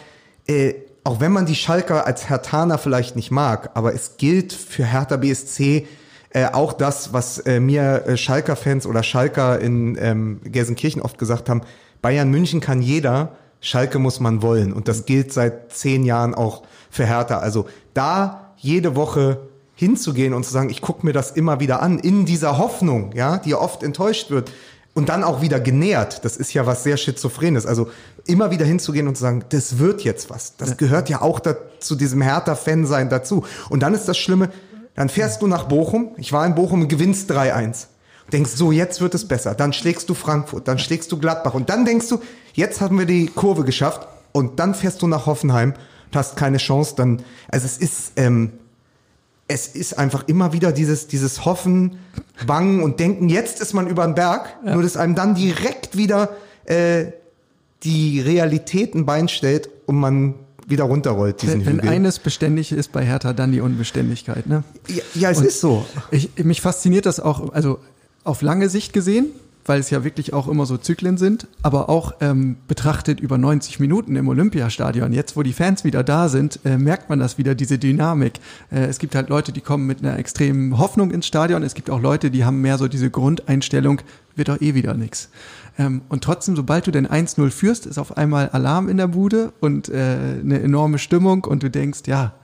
[0.46, 4.84] äh, auch wenn man die Schalker als Hertaner vielleicht nicht mag, aber es gilt für
[4.84, 5.86] Hertha BSC
[6.30, 11.48] äh, auch das, was äh, mir äh, Schalker-Fans oder Schalker in ähm, Gelsenkirchen oft gesagt
[11.48, 11.62] haben,
[12.02, 14.74] Bayern München kann jeder, Schalke muss man wollen.
[14.74, 17.38] Und das gilt seit zehn Jahren auch für Hertha.
[17.38, 19.38] Also da jede Woche
[19.74, 23.38] hinzugehen und zu sagen, ich gucke mir das immer wieder an, in dieser Hoffnung, ja,
[23.38, 24.50] die ja oft enttäuscht wird
[24.94, 26.24] und dann auch wieder genährt.
[26.24, 27.66] Das ist ja was sehr Schizophrenes.
[27.66, 27.90] Also
[28.26, 30.56] immer wieder hinzugehen und zu sagen, das wird jetzt was.
[30.56, 33.44] Das gehört ja auch da, zu diesem Hertha-Fan-Sein dazu.
[33.68, 34.50] Und dann ist das Schlimme,
[34.94, 36.12] dann fährst du nach Bochum.
[36.16, 37.86] Ich war in Bochum und gewinnst 3-1.
[38.32, 39.54] Denkst so, jetzt wird es besser.
[39.54, 41.54] Dann schlägst du Frankfurt, dann schlägst du Gladbach.
[41.54, 42.20] Und dann denkst du,
[42.54, 44.06] jetzt haben wir die Kurve geschafft.
[44.32, 45.74] und dann fährst du nach Hoffenheim,
[46.12, 48.52] hast keine Chance, dann, also es ist, ähm,
[49.46, 51.98] es ist einfach immer wieder dieses, dieses Hoffen,
[52.46, 56.30] Bangen und Denken, jetzt ist man über den Berg, nur dass einem dann direkt wieder
[56.64, 57.06] äh,
[57.82, 60.34] die Realität ein Bein stellt und man
[60.66, 61.90] wieder runterrollt, diesen Wenn, wenn Hügel.
[61.90, 64.46] eines beständig ist bei Hertha, dann die Unbeständigkeit.
[64.46, 64.64] Ne?
[64.88, 65.84] ja, ja, es Und ist so.
[66.10, 67.80] Ich, mich fasziniert das auch, also
[68.24, 69.26] auf lange Sicht gesehen,
[69.66, 73.80] weil es ja wirklich auch immer so Zyklen sind, aber auch ähm, betrachtet über 90
[73.80, 75.12] Minuten im Olympiastadion.
[75.12, 78.34] Jetzt, wo die Fans wieder da sind, äh, merkt man das wieder, diese Dynamik.
[78.70, 81.62] Äh, es gibt halt Leute, die kommen mit einer extremen Hoffnung ins Stadion.
[81.62, 84.00] Es gibt auch Leute, die haben mehr so diese Grundeinstellung,
[84.36, 85.30] wird doch eh wieder nix.
[85.78, 89.52] Ähm, und trotzdem, sobald du den 1-0 führst, ist auf einmal Alarm in der Bude
[89.60, 89.94] und äh,
[90.40, 92.34] eine enorme Stimmung und du denkst, ja,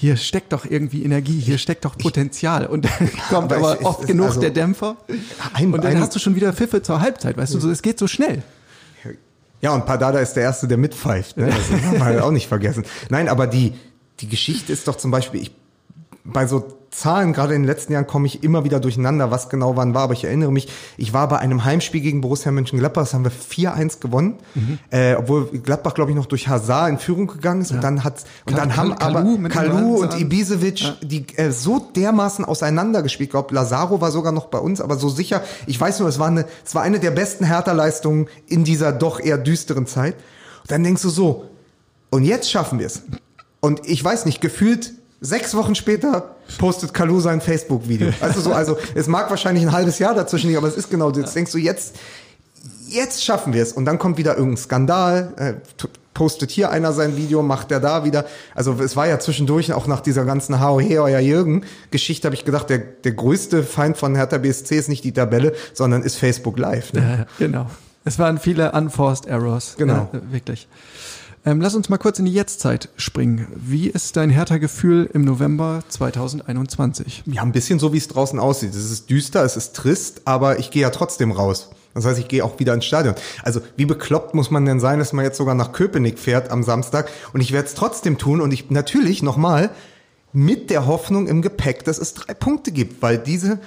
[0.00, 2.66] hier steckt doch irgendwie Energie, hier steckt doch Potenzial.
[2.66, 4.96] Und dann kommt Aber ist- oft es- genug also- der Dämpfer.
[5.52, 7.82] Ein- und dann ein- hast du schon wieder Pfiffe zur Halbzeit, weißt du, so, es
[7.82, 8.42] geht so schnell.
[9.60, 11.36] Ja, und Padada ist der Erste, der mitpfeift.
[11.36, 11.46] Ne?
[11.48, 12.84] Das man halt auch nicht vergessen.
[13.10, 13.72] Nein, aber die,
[14.20, 15.50] die Geschichte ist doch zum Beispiel, ich,
[16.22, 19.76] bei so Zahlen, gerade in den letzten Jahren, komme ich immer wieder durcheinander, was genau
[19.76, 20.02] wann war.
[20.02, 23.32] Aber ich erinnere mich, ich war bei einem Heimspiel gegen Borussia Mönchengladbach, das haben wir
[23.32, 24.34] 4-1 gewonnen.
[24.90, 27.70] Äh, obwohl Gladbach, glaube ich, noch durch Hazard in Führung gegangen ist.
[27.72, 30.20] Und dann hat und Kal- dann haben Kal- aber Kalu und.
[30.20, 33.28] Ibisevic, die äh, so dermaßen auseinandergespielt.
[33.28, 35.42] Ich glaube, Lazaro war sogar noch bei uns, aber so sicher.
[35.66, 39.20] Ich weiß nur, es war eine, es war eine der besten Hertha-Leistungen in dieser doch
[39.20, 40.14] eher düsteren Zeit.
[40.62, 41.44] Und dann denkst du so,
[42.10, 43.02] und jetzt schaffen wir es.
[43.60, 48.12] Und ich weiß nicht, gefühlt sechs Wochen später postet Kalu sein Facebook-Video.
[48.20, 51.10] Also so, also es mag wahrscheinlich ein halbes Jahr dazwischen liegen, aber es ist genau,
[51.10, 51.96] jetzt denkst du, jetzt,
[52.88, 53.72] jetzt schaffen wir es.
[53.72, 55.54] Und dann kommt wieder irgendein Skandal, äh,
[56.14, 58.24] postet hier einer sein Video, macht der da wieder.
[58.54, 62.34] Also es war ja zwischendurch auch nach dieser ganzen Hau he euer Jürgen Geschichte habe
[62.34, 66.16] ich gedacht, der, der größte Feind von Hertha BSC ist nicht die Tabelle, sondern ist
[66.16, 66.92] Facebook Live.
[66.92, 67.18] Ne?
[67.18, 67.66] Ja, genau.
[68.04, 69.74] Es waren viele unforced errors.
[69.76, 70.08] Genau.
[70.12, 70.66] Ja, wirklich.
[71.48, 73.46] Ähm, lass uns mal kurz in die Jetztzeit springen.
[73.56, 77.22] Wie ist dein Hertha-Gefühl im November 2021?
[77.24, 78.74] Ja, ein bisschen so, wie es draußen aussieht.
[78.74, 81.70] Es ist düster, es ist trist, aber ich gehe ja trotzdem raus.
[81.94, 83.14] Das heißt, ich gehe auch wieder ins Stadion.
[83.42, 86.62] Also wie bekloppt muss man denn sein, dass man jetzt sogar nach Köpenick fährt am
[86.62, 89.70] Samstag und ich werde es trotzdem tun und ich natürlich nochmal
[90.34, 93.58] mit der Hoffnung im Gepäck, dass es drei Punkte gibt, weil diese,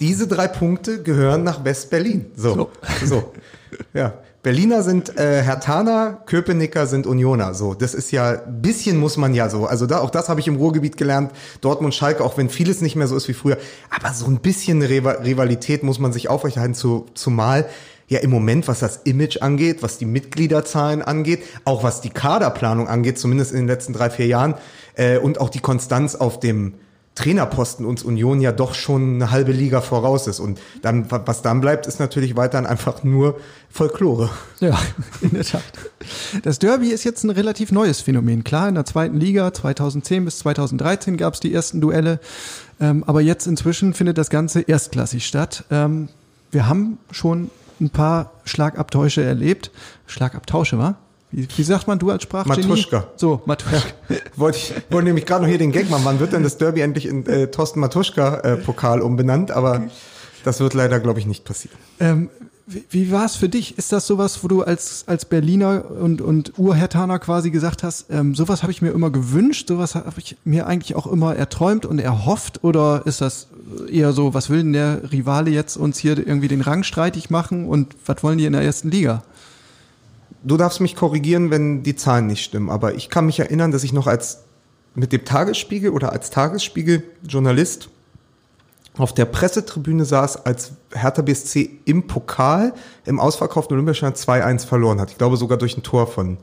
[0.00, 2.30] diese drei Punkte gehören nach West-Berlin.
[2.34, 2.70] So,
[3.04, 3.34] so.
[3.92, 4.14] Ja.
[4.46, 7.52] Berliner sind äh, Hertaner, Köpenicker sind Unioner.
[7.52, 9.66] So, das ist ja bisschen muss man ja so.
[9.66, 11.32] Also da auch das habe ich im Ruhrgebiet gelernt.
[11.62, 13.58] Dortmund, Schalke, auch wenn vieles nicht mehr so ist wie früher,
[13.90, 16.74] aber so ein bisschen Rivalität muss man sich aufrechterhalten.
[16.74, 17.66] Zu, zumal
[18.06, 22.86] ja im Moment, was das Image angeht, was die Mitgliederzahlen angeht, auch was die Kaderplanung
[22.86, 24.54] angeht, zumindest in den letzten drei vier Jahren
[24.94, 26.74] äh, und auch die Konstanz auf dem
[27.16, 30.38] Trainerposten uns Union ja doch schon eine halbe Liga voraus ist.
[30.38, 34.30] Und dann, was dann bleibt, ist natürlich weiterhin einfach nur Folklore.
[34.60, 34.78] Ja,
[35.22, 35.62] in der Tat.
[36.42, 38.44] Das Derby ist jetzt ein relativ neues Phänomen.
[38.44, 42.20] Klar, in der zweiten Liga 2010 bis 2013 gab es die ersten Duelle,
[42.80, 45.64] ähm, aber jetzt inzwischen findet das Ganze erstklassig statt.
[45.70, 46.10] Ähm,
[46.50, 47.50] wir haben schon
[47.80, 49.70] ein paar Schlagabtäusche erlebt.
[50.06, 50.96] Schlagabtausche, wa?
[51.32, 52.66] Wie, wie sagt man du als Sprachgenie?
[52.66, 53.08] Matuschka.
[53.16, 53.82] So, Matuschka.
[54.36, 56.04] Wollte ich wollte nämlich gerade noch hier den Gag machen.
[56.04, 59.50] Wann wird denn das Derby endlich in äh, Thorsten Matuschka-Pokal umbenannt?
[59.50, 59.82] Aber
[60.44, 61.76] das wird leider, glaube ich, nicht passieren.
[61.98, 62.30] Ähm,
[62.68, 63.78] wie, wie war es für dich?
[63.78, 68.34] Ist das sowas, wo du als, als Berliner und, und Urhertaner quasi gesagt hast, ähm,
[68.34, 72.00] sowas habe ich mir immer gewünscht, sowas habe ich mir eigentlich auch immer erträumt und
[72.00, 72.64] erhofft?
[72.64, 73.48] Oder ist das
[73.90, 77.68] eher so, was will denn der Rivale jetzt uns hier irgendwie den Rang streitig machen
[77.68, 79.22] und was wollen die in der ersten Liga?
[80.46, 82.70] Du darfst mich korrigieren, wenn die Zahlen nicht stimmen.
[82.70, 84.44] Aber ich kann mich erinnern, dass ich noch als
[84.94, 87.88] mit dem Tagesspiegel oder als Tagesspiegel-Journalist
[88.96, 92.72] auf der Pressetribüne saß, als Hertha BSC im Pokal
[93.04, 95.10] im ausverkauften Olympiastadion 2-1 verloren hat.
[95.10, 96.38] Ich glaube sogar durch ein Tor von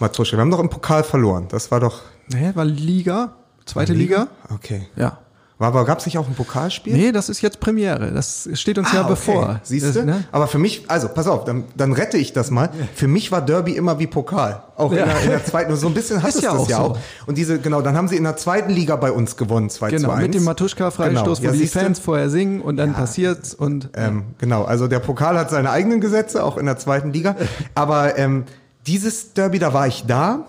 [0.00, 0.36] Matuschka.
[0.36, 1.46] Wir haben doch im Pokal verloren.
[1.48, 4.26] Das war doch Naja, war Liga, zweite Liga?
[4.52, 4.88] Okay.
[4.96, 5.18] Ja.
[5.60, 6.94] War, aber gab es nicht auch ein Pokalspiel?
[6.96, 8.12] Nee, das ist jetzt Premiere.
[8.12, 9.10] Das steht uns ja Ah, okay.
[9.10, 9.60] bevor.
[9.62, 10.06] Siehst du?
[10.06, 10.24] ne?
[10.32, 12.70] Aber für mich, also pass auf, dann, dann rette ich das mal.
[12.94, 14.62] Für mich war Derby immer wie Pokal.
[14.76, 15.02] Auch Ja.
[15.02, 15.76] in, der, in der zweiten.
[15.76, 16.82] So ein bisschen hat Ist es ja das auch ja so.
[16.82, 16.98] auch.
[17.26, 20.08] Und diese, genau, dann haben sie in der zweiten Liga bei uns gewonnen, 2 Genau,
[20.08, 20.22] zu 1.
[20.22, 21.52] mit dem Matuschka-Freistoß, Genau.
[21.52, 21.78] Ja, wo die du?
[21.78, 26.00] Fans vorher singen und dann passiert's und Ähm, genau, also der Pokal hat seine eigenen
[26.00, 27.36] Gesetze, auch in der zweiten Liga.
[27.74, 28.44] Aber ähm,
[28.86, 30.46] dieses Derby, da war ich da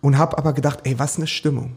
[0.00, 1.76] und habe aber gedacht, ey, was eine Stimmung.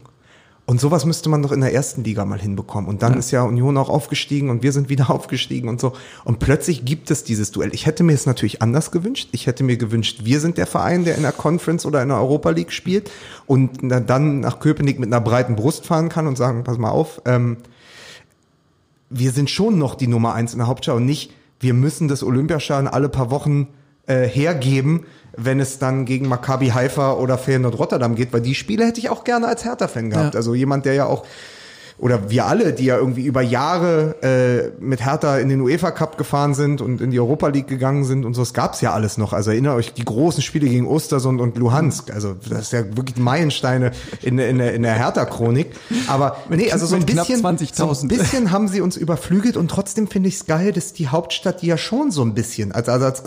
[0.66, 2.88] Und sowas müsste man doch in der ersten Liga mal hinbekommen.
[2.88, 5.92] Und dann ist ja Union auch aufgestiegen und wir sind wieder aufgestiegen und so.
[6.24, 7.74] Und plötzlich gibt es dieses Duell.
[7.74, 9.28] Ich hätte mir es natürlich anders gewünscht.
[9.32, 12.18] Ich hätte mir gewünscht, wir sind der Verein, der in der Conference oder in der
[12.18, 13.10] Europa League spielt
[13.46, 17.20] und dann nach Köpenick mit einer breiten Brust fahren kann und sagen, pass mal auf,
[17.26, 17.58] ähm,
[19.10, 22.22] wir sind schon noch die Nummer eins in der Hauptschau und nicht, wir müssen das
[22.22, 23.68] Olympiastadion alle paar Wochen
[24.06, 25.04] äh, hergeben,
[25.36, 29.10] wenn es dann gegen Maccabi Haifa oder Feyenoord Rotterdam geht, weil die Spiele hätte ich
[29.10, 30.34] auch gerne als Hertha-Fan gehabt.
[30.34, 30.38] Ja.
[30.38, 31.24] Also jemand, der ja auch
[31.96, 36.18] oder wir alle, die ja irgendwie über Jahre äh, mit Hertha in den UEFA Cup
[36.18, 39.16] gefahren sind und in die Europa League gegangen sind und so, es gab's ja alles
[39.16, 39.32] noch.
[39.32, 42.10] Also erinnert euch die großen Spiele gegen Ostersund und Luhansk.
[42.12, 43.92] Also das ist ja wirklich Meilensteine
[44.22, 45.68] in, in, der- in der Hertha-Chronik.
[46.08, 47.74] Aber nee, also so ein bisschen, 20.000.
[47.94, 51.06] so ein bisschen haben sie uns überflügelt und trotzdem finde ich es geil, dass die
[51.06, 53.22] Hauptstadt, die ja schon so ein bisschen, also, also als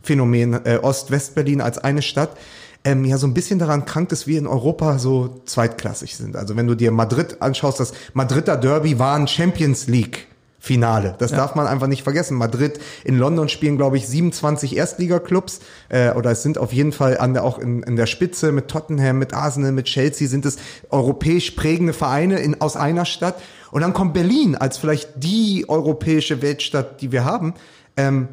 [0.00, 2.36] Gesamtphänomen äh, Ost-West-Berlin als eine Stadt,
[2.84, 6.36] ähm, ja so ein bisschen daran krankt, dass wir in Europa so zweitklassig sind.
[6.36, 10.26] Also wenn du dir Madrid anschaust, das Madrider Derby war ein Champions League.
[10.62, 11.14] Finale.
[11.18, 12.36] Das darf man einfach nicht vergessen.
[12.36, 17.16] Madrid in London spielen, glaube ich, 27 Erstligaklubs äh, oder es sind auf jeden Fall
[17.16, 20.58] an der, auch in, in der Spitze mit Tottenham, mit Arsenal, mit Chelsea sind es
[20.90, 23.40] europäisch prägende Vereine in, aus einer Stadt.
[23.70, 27.54] Und dann kommt Berlin als vielleicht die europäische Weltstadt, die wir haben.
[27.96, 28.28] Ähm,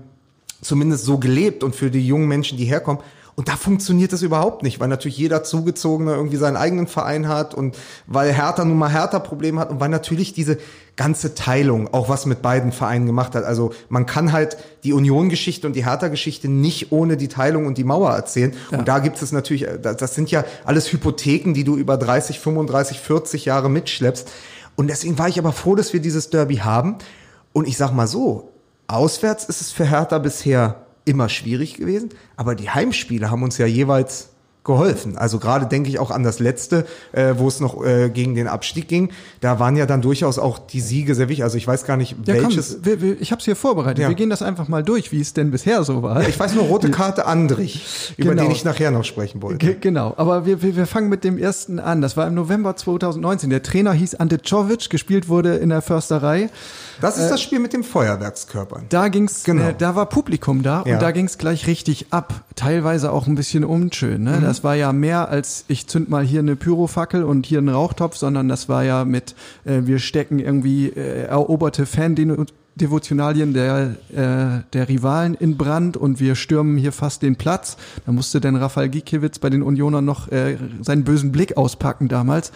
[0.61, 3.01] zumindest so gelebt und für die jungen Menschen, die herkommen.
[3.35, 7.53] Und da funktioniert das überhaupt nicht, weil natürlich jeder Zugezogene irgendwie seinen eigenen Verein hat
[7.53, 10.57] und weil Hertha nun mal Hertha-Probleme hat und weil natürlich diese
[10.95, 13.43] ganze Teilung auch was mit beiden Vereinen gemacht hat.
[13.43, 17.83] Also man kann halt die Union-Geschichte und die Hertha-Geschichte nicht ohne die Teilung und die
[17.83, 18.55] Mauer erzählen.
[18.71, 22.39] Und da gibt es natürlich, das das sind ja alles Hypotheken, die du über 30,
[22.39, 24.31] 35, 40 Jahre mitschleppst.
[24.75, 26.95] Und deswegen war ich aber froh, dass wir dieses Derby haben.
[27.53, 28.49] Und ich sag mal so,
[28.87, 33.65] Auswärts ist es für Hertha bisher immer schwierig gewesen, aber die Heimspiele haben uns ja
[33.65, 34.29] jeweils
[34.67, 35.17] geholfen.
[35.17, 38.47] Also gerade denke ich auch an das letzte, äh, wo es noch äh, gegen den
[38.47, 39.09] Abstieg ging.
[39.41, 41.43] Da waren ja dann durchaus auch die Siege sehr wichtig.
[41.43, 42.73] Also ich weiß gar nicht, Ja, welches.
[42.75, 44.03] komm, wir, wir, ich habe es hier vorbereitet.
[44.03, 44.09] Ja.
[44.09, 46.27] Wir gehen das einfach mal durch, wie es denn bisher so war.
[46.27, 48.43] Ich weiß nur rote Karte Andrich, über Genau.
[48.43, 49.57] den ich nachher noch sprechen wollte.
[49.65, 52.01] Ge genau, aber wir, wir, wir fangen mit dem ersten an.
[52.01, 53.49] Das war im November 2019.
[53.49, 56.49] Der Trainer hieß Ante Czovic, gespielt wurde in der Försterei.
[57.01, 58.85] Das ist das Spiel mit dem Feuerwerkskörpern.
[58.89, 59.69] Da ging's, Genau.
[59.69, 60.95] äh, da war Publikum da Ja.
[60.95, 62.43] und da ging's gleich richtig ab.
[62.55, 64.23] Teilweise auch ein bisschen unschön.
[64.23, 64.39] Ne?
[64.57, 68.17] Das war ja mehr als ich zünd mal hier eine Pyrofackel und hier einen Rauchtopf,
[68.17, 74.89] sondern das war ja mit äh, wir stecken irgendwie äh, eroberte Fan-Devotionalien der, äh, der
[74.89, 77.77] Rivalen in Brand und wir stürmen hier fast den Platz.
[78.07, 82.51] Da musste dann Rafael Gikiewicz bei den Unionern noch äh, seinen bösen Blick auspacken damals.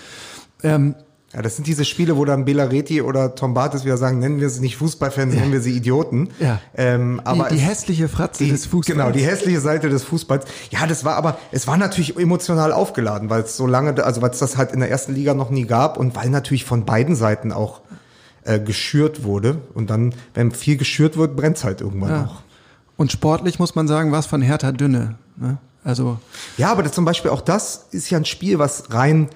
[0.63, 0.95] Ähm,
[1.33, 4.49] Ja, das sind diese Spiele, wo dann Belareti oder Tom Bartes wieder sagen, nennen wir
[4.49, 6.29] sie nicht Fußballfans, nennen wir sie Idioten.
[6.39, 6.59] Ja.
[6.75, 8.97] Ähm, aber die, die es- hässliche Fratze Die, des Fußballs.
[8.97, 10.43] Genau, die hässliche Seite des Fußballs.
[10.71, 14.31] Ja, das war aber, es war natürlich emotional aufgeladen, weil es so lange, also weil
[14.31, 17.15] es das halt in der ersten Liga noch nie gab und weil natürlich von beiden
[17.15, 17.79] Seiten auch
[18.43, 19.61] äh, geschürt wurde.
[19.73, 22.25] Und dann, wenn viel geschürt wird, brennt's halt irgendwann Ja.
[22.25, 22.41] auch.
[22.97, 25.15] Und sportlich muss man sagen, war es von Hertha dünne.
[25.37, 25.57] Ne?
[25.83, 26.19] Also
[26.57, 29.29] Ja, aber das, zum Beispiel auch das ist ja ein Spiel, was rein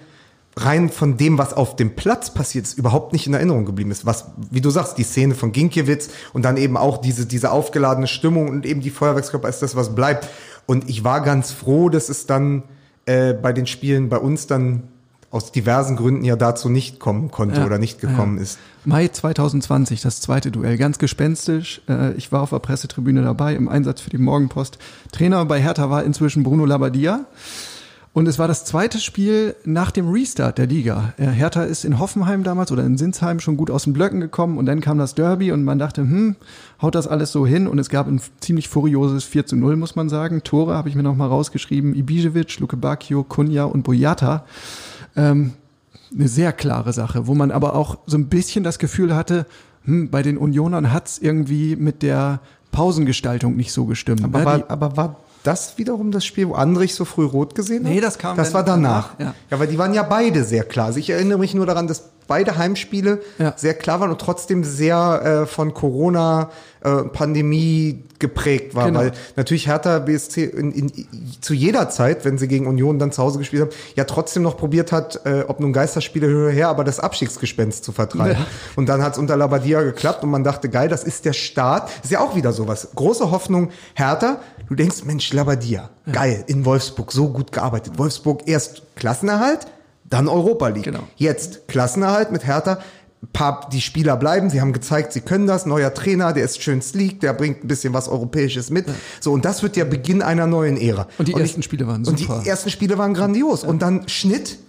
[0.57, 4.05] rein von dem, was auf dem Platz passiert ist, überhaupt nicht in Erinnerung geblieben ist.
[4.05, 8.07] Was, wie du sagst, die Szene von Ginkiewicz und dann eben auch diese, diese aufgeladene
[8.07, 10.29] Stimmung und eben die Feuerwerkskörper ist das, was bleibt.
[10.65, 12.63] Und ich war ganz froh, dass es dann
[13.05, 14.83] äh, bei den Spielen bei uns dann
[15.29, 18.43] aus diversen Gründen ja dazu nicht kommen konnte Ja, oder nicht gekommen ja.
[18.43, 18.57] ist.
[18.85, 21.81] Mai 2020, das zweite Duell, ganz gespenstisch.
[21.89, 24.77] Äh, Ich war auf der Pressetribüne dabei im Einsatz für die Morgenpost.
[25.11, 27.25] Trainer bei Hertha war inzwischen Bruno Labbadia.
[28.15, 31.13] Und es war das zweite Spiel nach dem Restart der Liga.
[31.17, 34.57] Äh, Hertha ist in Hoffenheim damals oder in Sinsheim schon gut aus den Blöcken gekommen
[34.57, 36.37] und dann kam das Derby und man dachte, hm,
[36.81, 37.67] haut das alles so hin?
[37.67, 40.43] Und es gab ein ziemlich furioses 4 zu 0, muss man sagen.
[40.45, 41.93] Tore habe ich mir noch mal rausgeschrieben.
[41.93, 44.45] Ibisevic, Luke Bacchio, Kunja und Boyata.
[45.17, 45.51] Ähm,
[46.13, 49.45] eine sehr klare Sache, wo man aber auch so ein bisschen das Gefühl hatte,
[49.83, 52.39] hm, bei den Unionern hat's irgendwie mit der
[52.71, 54.23] Pausengestaltung nicht so gestimmt.
[54.23, 54.45] Aber, ne?
[54.45, 57.91] war, aber war das wiederum das Spiel, wo Andrich so früh rot gesehen hat?
[57.91, 59.15] Nee, das kam Das war danach.
[59.17, 59.35] danach, ja.
[59.51, 60.87] ja, weil die waren ja beide sehr klar.
[60.87, 63.53] Also ich erinnere mich nur daran, dass beide Heimspiele Ja.
[63.55, 66.49] sehr klar waren und trotzdem sehr äh, von Corona,
[66.81, 68.85] äh, Pandemie geprägt war.
[68.85, 68.99] Genau.
[68.99, 70.91] Weil natürlich Hertha BSC in, in,
[71.41, 74.55] zu jeder Zeit, wenn sie gegen Union dann zu Hause gespielt haben, ja trotzdem noch
[74.55, 78.37] probiert hat, äh, ob nun Geisterspiele höher her, aber das Abstiegsgespenst zu vertreiben.
[78.39, 78.47] Ja.
[78.75, 81.89] Und dann hat es unter Labadia geklappt und man dachte, geil, das ist der Start.
[82.03, 82.89] Ist ja auch wieder sowas.
[82.95, 84.39] Große Hoffnung, Hertha.
[84.69, 87.97] Du denkst, Mensch, Labadia, geil, in Wolfsburg, so gut gearbeitet.
[87.97, 89.67] Wolfsburg erst Klassenerhalt,
[90.09, 90.83] dann Europa League.
[90.83, 91.03] Genau.
[91.17, 92.79] Jetzt Klassenerhalt mit Hertha.
[93.33, 95.65] Paar, die Spieler bleiben, sie haben gezeigt, sie können das.
[95.65, 98.85] Neuer Trainer, der ist schön sleek, der bringt ein bisschen was Europäisches mit.
[99.19, 101.07] So, und das wird der Beginn einer neuen Ära.
[101.17, 102.41] Und die ersten Spiele waren Und super.
[102.43, 103.63] die ersten Spiele waren grandios.
[103.63, 104.59] Und dann Schnitt,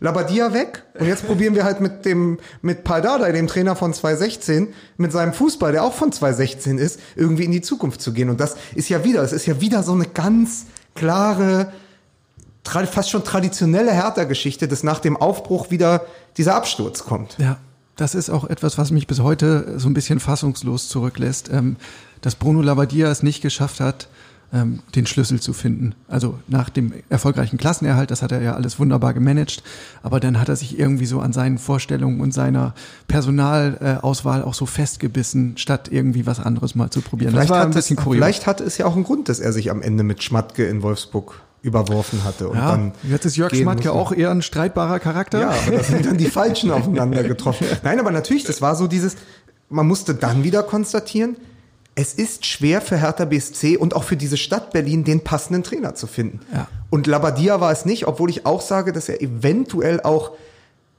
[0.00, 0.84] Labadia weg.
[0.98, 5.32] Und jetzt probieren wir halt mit dem, mit Paldada, dem Trainer von 2016, mit seinem
[5.32, 8.30] Fußball, der auch von 2016 ist, irgendwie in die Zukunft zu gehen.
[8.30, 11.72] Und das ist ja wieder, es ist ja wieder so eine ganz klare,
[12.68, 16.02] fast schon traditionelle Hertha-Geschichte, dass nach dem Aufbruch wieder
[16.36, 17.36] dieser Absturz kommt.
[17.38, 17.58] Ja,
[17.96, 21.76] das ist auch etwas, was mich bis heute so ein bisschen fassungslos zurücklässt, ähm,
[22.20, 24.08] dass Bruno Labbadia es nicht geschafft hat,
[24.52, 25.94] ähm, den Schlüssel zu finden.
[26.06, 29.62] Also nach dem erfolgreichen Klassenerhalt, das hat er ja alles wunderbar gemanagt,
[30.02, 32.74] aber dann hat er sich irgendwie so an seinen Vorstellungen und seiner
[33.08, 37.32] Personalauswahl auch so festgebissen, statt irgendwie was anderes mal zu probieren.
[37.32, 39.40] Vielleicht, das war hat ein bisschen es, vielleicht hatte es ja auch einen Grund, dass
[39.40, 42.48] er sich am Ende mit Schmatke in Wolfsburg überworfen hatte.
[42.48, 45.40] Und ja, dann jetzt ist Jörg Schmatke auch eher ein streitbarer Charakter.
[45.40, 47.66] Ja, aber da sind dann die Falschen aufeinander getroffen.
[47.82, 49.16] Nein, aber natürlich, das war so dieses,
[49.68, 51.36] man musste dann wieder konstatieren,
[51.94, 55.96] es ist schwer für Hertha BSC und auch für diese Stadt Berlin den passenden Trainer
[55.96, 56.40] zu finden.
[56.54, 56.68] Ja.
[56.90, 60.30] Und Labadia war es nicht, obwohl ich auch sage, dass er eventuell auch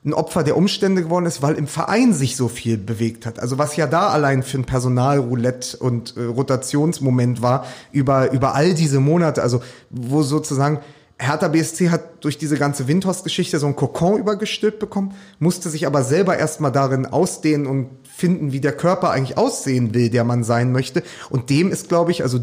[0.06, 3.40] ein Opfer der Umstände geworden ist, weil im Verein sich so viel bewegt hat.
[3.40, 8.74] Also was ja da allein für ein Personalroulette und äh, Rotationsmoment war über, über all
[8.74, 10.80] diese Monate, also wo sozusagen
[11.22, 16.04] Hertha BSC hat durch diese ganze Windhorst-Geschichte so ein Kokon übergestülpt bekommen, musste sich aber
[16.04, 20.72] selber erstmal darin ausdehnen und finden, wie der Körper eigentlich aussehen will, der man sein
[20.72, 21.04] möchte.
[21.30, 22.40] Und dem ist, glaube ich, also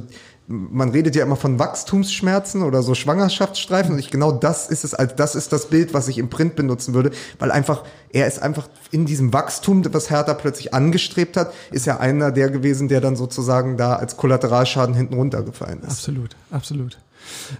[0.48, 4.94] man redet ja immer von Wachstumsschmerzen oder so Schwangerschaftsstreifen und ich genau das ist es,
[4.94, 8.40] also das ist das Bild, was ich im Print benutzen würde, weil einfach, er ist
[8.40, 13.00] einfach in diesem Wachstum, was Hertha plötzlich angestrebt hat, ist ja einer der gewesen, der
[13.00, 15.90] dann sozusagen da als Kollateralschaden hinten runtergefallen ist.
[15.90, 16.98] Absolut, absolut.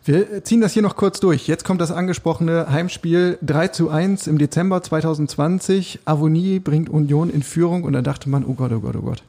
[0.05, 1.49] Wir ziehen das hier noch kurz durch.
[1.49, 6.01] Jetzt kommt das angesprochene Heimspiel 3 zu 1 im Dezember 2020.
[6.05, 9.23] Avonie bringt Union in Führung und da dachte man, oh Gott, oh Gott, oh Gott.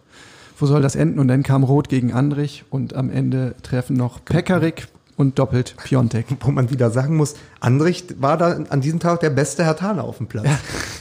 [0.57, 1.19] Wo soll das enden?
[1.19, 6.25] Und dann kam Rot gegen Andrich und am Ende treffen noch Pekarik und doppelt Piontek.
[6.41, 10.03] Wo man wieder sagen muss, Andrich war da an diesem Tag der beste Herr Thaler
[10.03, 10.47] auf dem Platz.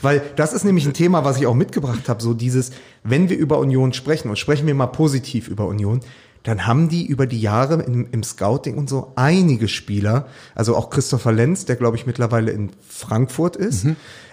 [0.02, 2.70] Weil das ist nämlich ein Thema, was ich auch mitgebracht habe, so dieses,
[3.02, 6.00] wenn wir über Union sprechen und sprechen wir mal positiv über Union,
[6.42, 10.90] dann haben die über die Jahre im, im Scouting und so einige Spieler, also auch
[10.90, 13.86] Christopher Lenz, der glaube ich mittlerweile in Frankfurt ist,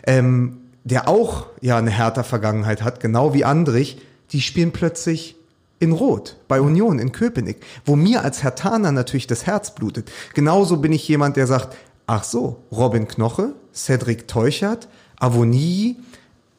[0.05, 3.99] ähm, der auch ja eine härter Vergangenheit hat, genau wie Andrich,
[4.33, 5.35] die spielen plötzlich
[5.79, 10.11] in Rot bei Union in Köpenick, wo mir als Hertaner natürlich das Herz blutet.
[10.33, 11.75] Genauso bin ich jemand, der sagt,
[12.07, 14.87] ach so, Robin Knoche, Cedric Teuchert,
[15.19, 15.97] Avonie,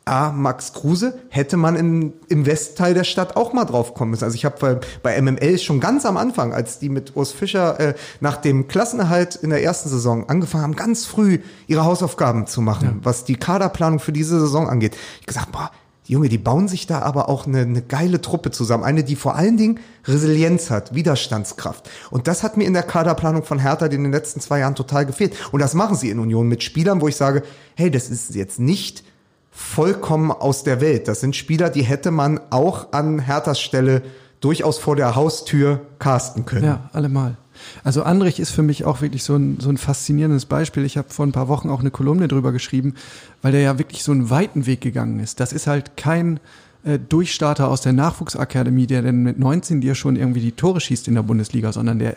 [0.07, 4.25] Ah, Max Kruse hätte man im, im Westteil der Stadt auch mal drauf kommen müssen.
[4.25, 7.81] Also ich habe bei, bei MML schon ganz am Anfang, als die mit Urs Fischer
[7.81, 12.61] äh, nach dem Klassenerhalt in der ersten Saison angefangen haben, ganz früh ihre Hausaufgaben zu
[12.61, 14.95] machen, was die Kaderplanung für diese Saison angeht.
[15.21, 15.71] Ich gesagt, boah,
[16.07, 18.85] Junge, die bauen sich da aber auch eine, eine geile Truppe zusammen.
[18.85, 21.89] Eine, die vor allen Dingen Resilienz hat, Widerstandskraft.
[22.11, 25.07] Und das hat mir in der Kaderplanung von Hertha in den letzten zwei Jahren total
[25.07, 25.35] gefehlt.
[25.51, 27.43] Und das machen sie in Union mit Spielern, wo ich sage,
[27.75, 29.03] hey, das ist jetzt nicht
[29.51, 31.09] vollkommen aus der Welt.
[31.09, 34.03] Das sind Spieler, die hätte man auch an Herthas Stelle
[34.41, 36.65] durchaus vor der Haustür casten können.
[36.65, 37.39] Ja, allemal.
[37.83, 40.85] Also Andrich ist für mich auch wirklich so ein, so ein faszinierendes Beispiel.
[40.85, 42.95] Ich habe vor ein paar Wochen auch eine Kolumne drüber geschrieben,
[43.43, 45.41] weil der ja wirklich so einen weiten Weg gegangen ist.
[45.41, 46.41] Das ist halt kein
[46.85, 51.09] äh, Durchstarter aus der Nachwuchsakademie, der dann mit 19 dir schon irgendwie die Tore schießt
[51.09, 52.17] in der Bundesliga, sondern der,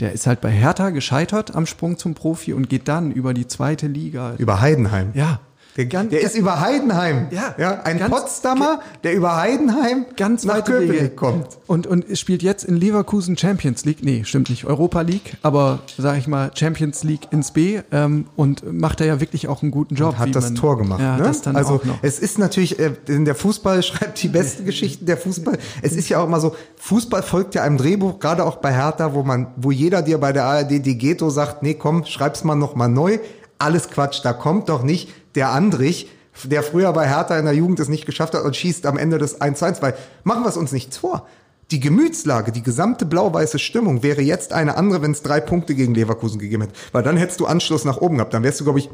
[0.00, 3.46] der ist halt bei Hertha gescheitert am Sprung zum Profi und geht dann über die
[3.46, 4.34] zweite Liga.
[4.38, 5.10] Über Heidenheim.
[5.14, 5.40] Ja.
[5.76, 7.28] Der, Ganz- der ist über Heidenheim.
[7.30, 11.08] Ja, ja ein ganz- Potsdamer, der über Heidenheim ganz nach Köpenick Wege.
[11.10, 11.46] kommt.
[11.66, 13.98] Und, und spielt jetzt in Leverkusen Champions League.
[14.02, 14.64] Nee, stimmt nicht.
[14.64, 19.20] Europa League, aber sage ich mal Champions League ins B ähm, und macht da ja
[19.20, 20.18] wirklich auch einen guten Job.
[20.18, 21.00] hat wie das man- Tor gemacht.
[21.00, 21.22] Ja, ne?
[21.22, 21.98] das dann also auch noch.
[22.02, 25.56] es ist natürlich, äh, denn der Fußball schreibt die besten Geschichten der Fußball.
[25.82, 29.14] Es ist ja auch immer so, Fußball folgt ja einem Drehbuch, gerade auch bei Hertha,
[29.14, 32.74] wo man, wo jeder dir bei der ARD Digeto sagt, nee, komm, schreib's mal noch
[32.74, 33.18] mal neu.
[33.58, 36.08] Alles Quatsch, da kommt doch nicht der Andrich,
[36.44, 39.18] der früher bei Hertha in der Jugend es nicht geschafft hat und schießt am Ende
[39.18, 41.26] des 1-1, weil machen wir es uns nichts vor.
[41.70, 45.94] Die Gemütslage, die gesamte blau-weiße Stimmung wäre jetzt eine andere, wenn es drei Punkte gegen
[45.94, 46.74] Leverkusen gegeben hätte.
[46.90, 48.34] Weil dann hättest du Anschluss nach oben gehabt.
[48.34, 48.90] Dann wärst du, glaube ich,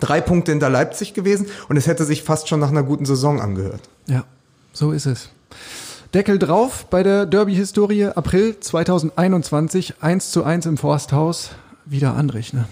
[0.00, 3.40] drei Punkte hinter Leipzig gewesen und es hätte sich fast schon nach einer guten Saison
[3.40, 3.82] angehört.
[4.06, 4.24] Ja,
[4.72, 5.28] so ist es.
[6.14, 8.06] Deckel drauf bei der Derby-Historie.
[8.06, 11.50] April 2021, 1 zu 1 im Forsthaus.
[11.84, 12.66] Wieder Andrich, ne?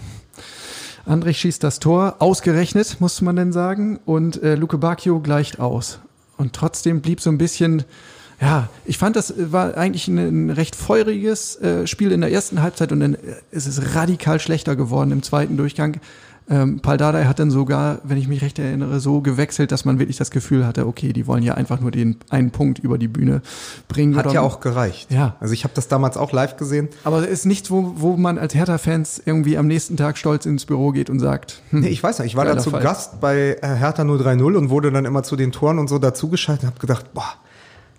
[1.05, 3.99] Andrich schießt das Tor, ausgerechnet, musste man denn sagen.
[4.05, 5.99] Und äh, Luke Bacchio gleicht aus.
[6.37, 7.83] Und trotzdem blieb so ein bisschen,
[8.41, 12.61] ja, ich fand, das war eigentlich ein, ein recht feuriges äh, Spiel in der ersten
[12.61, 13.17] Halbzeit und dann
[13.51, 15.99] ist es radikal schlechter geworden im zweiten Durchgang.
[16.47, 19.97] Ähm, Paul Dardai hat dann sogar, wenn ich mich recht erinnere, so gewechselt, dass man
[19.97, 23.07] wirklich das Gefühl hatte, okay, die wollen ja einfach nur den einen Punkt über die
[23.07, 23.41] Bühne
[23.87, 24.15] bringen.
[24.15, 25.11] Hat ja auch gereicht.
[25.11, 25.35] Ja.
[25.39, 26.89] Also ich habe das damals auch live gesehen.
[27.03, 30.65] Aber es ist nichts, wo, wo man als Hertha-Fans irgendwie am nächsten Tag stolz ins
[30.65, 32.71] Büro geht und sagt, hm, Nee, ich weiß nicht, ich war da zu.
[32.71, 36.63] Gast bei äh, Hertha 030 und wurde dann immer zu den Toren und so dazugeschaltet
[36.63, 37.33] und habe gedacht, boah,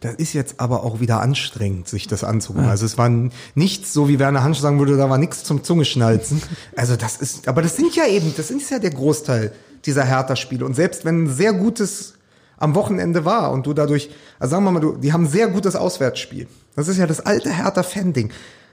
[0.00, 2.68] das ist jetzt aber auch wieder anstrengend, sich das anzugucken.
[2.68, 3.10] Also es war
[3.54, 6.42] nichts, so wie Werner Hansch sagen würde, da war nichts zum Zungeschnalzen.
[6.76, 9.52] Also das ist, aber das sind ja eben, das ist ja der Großteil
[9.86, 10.64] dieser Hertha-Spiele.
[10.64, 12.14] Und selbst wenn ein sehr gutes
[12.58, 15.48] am Wochenende war und du dadurch, also sagen wir mal, du, die haben ein sehr
[15.48, 16.46] gutes Auswärtsspiel.
[16.74, 18.30] Das ist ja das alte Hertha-Fan-Ding.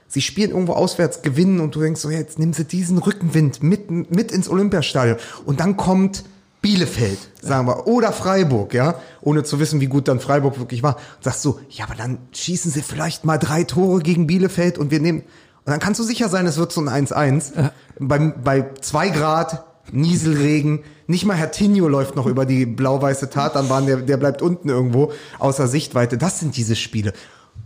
[0.08, 3.90] sie spielen irgendwo auswärts, gewinnen und du denkst so, jetzt nehmen sie diesen Rückenwind mit,
[3.90, 6.24] mit ins Olympiastadion und dann kommt
[6.64, 10.96] Bielefeld, sagen wir, oder Freiburg, ja, ohne zu wissen, wie gut dann Freiburg wirklich war.
[10.96, 14.90] Und sagst so, ja, aber dann schießen sie vielleicht mal drei Tore gegen Bielefeld und
[14.90, 17.52] wir nehmen, und dann kannst du sicher sein, es wird so ein 1-1.
[17.54, 17.72] Ja.
[17.98, 19.62] Beim, bei zwei Grad,
[19.92, 24.70] Nieselregen, nicht mal Herr Tinio läuft noch über die blau-weiße Tatanbahn, der, der bleibt unten
[24.70, 26.16] irgendwo außer Sichtweite.
[26.16, 27.12] Das sind diese Spiele.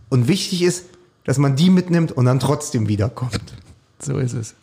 [0.08, 0.86] Und wichtig ist,
[1.22, 3.54] dass man die mitnimmt und dann trotzdem wiederkommt.
[4.00, 4.54] So ist es.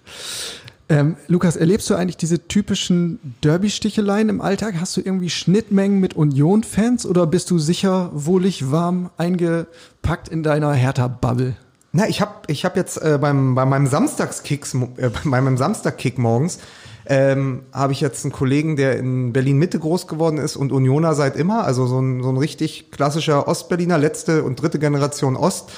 [0.88, 4.76] Ähm, Lukas, erlebst du eigentlich diese typischen Derby-Sticheleien im Alltag?
[4.80, 10.74] Hast du irgendwie Schnittmengen mit Union-Fans oder bist du sicher wohlig warm eingepackt in deiner
[10.74, 11.56] Hertha-Bubble?
[11.92, 16.20] Na, ich habe ich hab jetzt äh, beim, bei meinem Samstagskicks, äh, bei meinem Samstagkick
[16.20, 16.60] morgens
[17.08, 21.16] ähm, habe ich jetzt einen Kollegen, der in Berlin Mitte groß geworden ist und Unioner
[21.16, 25.72] seit immer, also so ein, so ein richtig klassischer Ostberliner, letzte und dritte Generation Ost.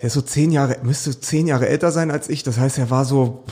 [0.00, 2.42] Der ist so zehn Jahre, müsste zehn Jahre älter sein als ich.
[2.42, 3.44] Das heißt, er war so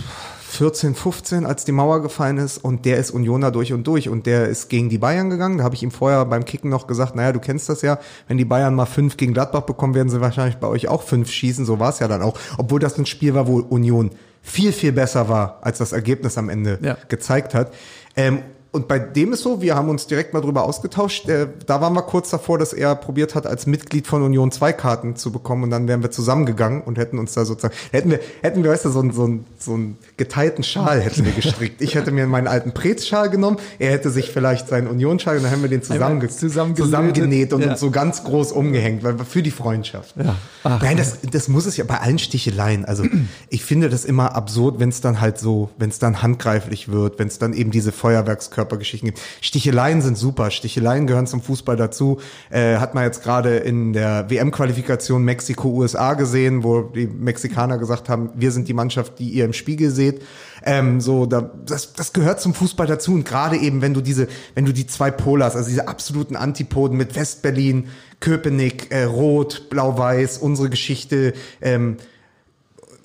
[0.55, 4.27] 14, 15, als die Mauer gefallen ist und der ist Unioner durch und durch und
[4.27, 5.59] der ist gegen die Bayern gegangen.
[5.59, 7.99] Da habe ich ihm vorher beim Kicken noch gesagt, naja, du kennst das ja,
[8.29, 11.31] wenn die Bayern mal fünf gegen Gladbach bekommen, werden sie wahrscheinlich bei euch auch fünf
[11.31, 11.65] schießen.
[11.65, 14.11] So war es ja dann auch, obwohl das ein Spiel war, wo Union
[14.43, 16.97] viel, viel besser war, als das Ergebnis am Ende ja.
[17.09, 17.73] gezeigt hat.
[18.17, 18.43] Ähm,
[18.75, 21.29] und bei dem ist so, wir haben uns direkt mal drüber ausgetauscht.
[21.29, 24.73] Äh, da waren wir kurz davor, dass er probiert hat, als Mitglied von Union zwei
[24.73, 25.63] Karten zu bekommen.
[25.63, 28.87] Und dann wären wir zusammengegangen und hätten uns da sozusagen, hätten wir, hätten wir, weißt
[28.87, 31.83] du, so, einen, so, einen, so einen geteilten Schal hätten wir gestrickt.
[31.83, 35.53] Ich hätte mir meinen alten Prez-Schal genommen, er hätte sich vielleicht seinen Union-Schal und dann
[35.53, 37.71] haben wir den zusammen, zusammen zusammengenäht und ja.
[37.71, 40.17] uns so ganz groß umgehängt, weil für die Freundschaft.
[40.17, 40.35] Ja.
[40.65, 42.85] Ach, Nein, das, das muss es ja bei allen Sticheleien.
[42.85, 43.05] Also
[43.51, 47.21] ich finde das immer absurd, wenn es dann halt so, wenn es dann handgreiflich wird,
[47.21, 49.21] wenn es dann eben diese Feuerwerkskörper Körpergeschichten gibt.
[49.41, 50.51] Sticheleien sind super.
[50.51, 52.19] Sticheleien gehören zum Fußball dazu.
[52.51, 58.31] Äh, hat man jetzt gerade in der WM-Qualifikation Mexiko-USA gesehen, wo die Mexikaner gesagt haben,
[58.35, 60.23] wir sind die Mannschaft, die ihr im Spiegel seht.
[60.65, 63.13] Ähm, so, da, das, das gehört zum Fußball dazu.
[63.13, 66.97] Und gerade eben, wenn du diese, wenn du die zwei Polars, also diese absoluten Antipoden
[66.97, 67.89] mit Westberlin,
[68.21, 71.99] Köpenick, äh, Rot, Blau-Weiß, unsere Geschichte, ähm,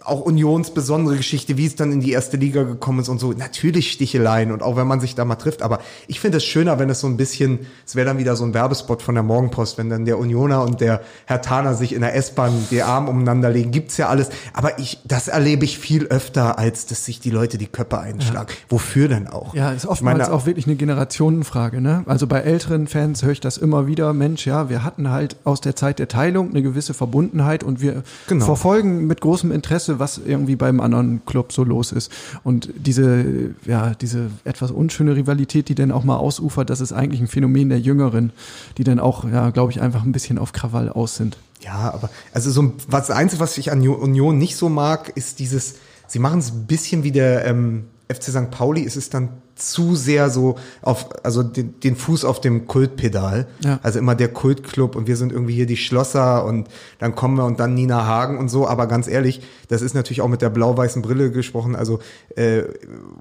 [0.03, 3.31] auch Unions besondere Geschichte, wie es dann in die erste Liga gekommen ist und so.
[3.33, 5.61] Natürlich Sticheleien und auch wenn man sich da mal trifft.
[5.61, 8.43] Aber ich finde es schöner, wenn es so ein bisschen, es wäre dann wieder so
[8.43, 12.01] ein Werbespot von der Morgenpost, wenn dann der Unioner und der Herr Taner sich in
[12.01, 13.71] der S-Bahn die Arme umeinander legen.
[13.71, 14.29] Gibt's ja alles.
[14.53, 18.49] Aber ich, das erlebe ich viel öfter, als dass sich die Leute die Köpfe einschlagen.
[18.49, 18.55] Ja.
[18.69, 19.53] Wofür denn auch?
[19.53, 21.81] Ja, ist oftmals meine, auch wirklich eine Generationenfrage.
[21.81, 22.03] Ne?
[22.05, 24.13] Also bei älteren Fans höre ich das immer wieder.
[24.13, 28.03] Mensch, ja, wir hatten halt aus der Zeit der Teilung eine gewisse Verbundenheit und wir
[28.27, 28.45] genau.
[28.45, 32.11] verfolgen mit großem Interesse, was irgendwie beim anderen Club so los ist.
[32.43, 37.21] Und diese, ja, diese etwas unschöne Rivalität, die dann auch mal ausufert, das ist eigentlich
[37.21, 38.31] ein Phänomen der Jüngeren,
[38.77, 41.37] die dann auch, ja, glaube ich, einfach ein bisschen auf Krawall aus sind.
[41.61, 45.39] Ja, aber also so was das Einzige, was ich an Union nicht so mag, ist
[45.39, 45.75] dieses,
[46.07, 48.51] sie machen es ein bisschen wie der ähm, FC St.
[48.51, 49.29] Pauli, ist es dann
[49.59, 53.47] zu sehr so auf, also den, den Fuß auf dem Kultpedal.
[53.63, 53.79] Ja.
[53.83, 56.67] Also immer der Kultclub und wir sind irgendwie hier die Schlosser und
[56.99, 58.67] dann kommen wir und dann Nina Hagen und so.
[58.67, 61.75] Aber ganz ehrlich, das ist natürlich auch mit der blau-weißen Brille gesprochen.
[61.75, 61.99] Also
[62.35, 62.63] äh,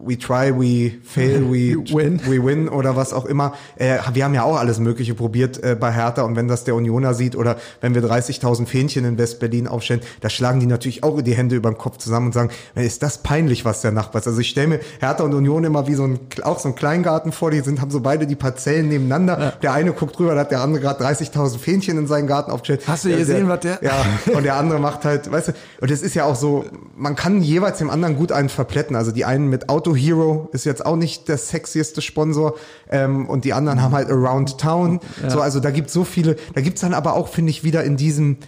[0.03, 2.21] we try, we fail, we win.
[2.27, 3.55] we win oder was auch immer.
[3.77, 6.75] Äh, wir haben ja auch alles Mögliche probiert äh, bei Hertha und wenn das der
[6.75, 11.21] Unioner sieht oder wenn wir 30.000 Fähnchen in West-Berlin aufstellen, da schlagen die natürlich auch
[11.21, 14.29] die Hände über den Kopf zusammen und sagen, ist das peinlich, was der Nachbar ist.
[14.29, 17.33] Also ich stelle mir Hertha und Union immer wie so ein auch so ein Kleingarten
[17.33, 19.41] vor, die sind, haben so beide die Parzellen nebeneinander.
[19.41, 19.51] Ja.
[19.63, 22.83] Der eine guckt rüber, da hat der andere gerade 30.000 Fähnchen in seinen Garten aufgestellt.
[22.87, 23.79] Hast du gesehen, der, was der?
[23.83, 24.05] Ja,
[24.35, 26.65] und der andere macht halt, weißt du, und es ist ja auch so,
[26.97, 28.97] man kann jeweils dem anderen gut einen verpletten.
[28.97, 32.55] Also die einen mit Auto Hero ist jetzt auch nicht der sexieste Sponsor
[32.91, 35.01] ähm, und die anderen haben halt Around Town.
[35.23, 35.31] Ja.
[35.31, 37.97] So, also da gibt so viele, da gibt's dann aber auch, finde ich, wieder in
[37.97, 38.39] diesem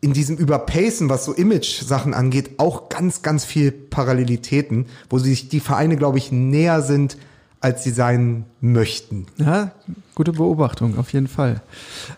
[0.00, 5.60] in diesem Überpacen, was so Image-Sachen angeht, auch ganz, ganz viel Parallelitäten, wo sich die
[5.60, 7.18] Vereine, glaube ich, näher sind,
[7.60, 9.26] als sie sein möchten.
[9.36, 9.72] Ja,
[10.14, 11.60] gute Beobachtung, auf jeden Fall.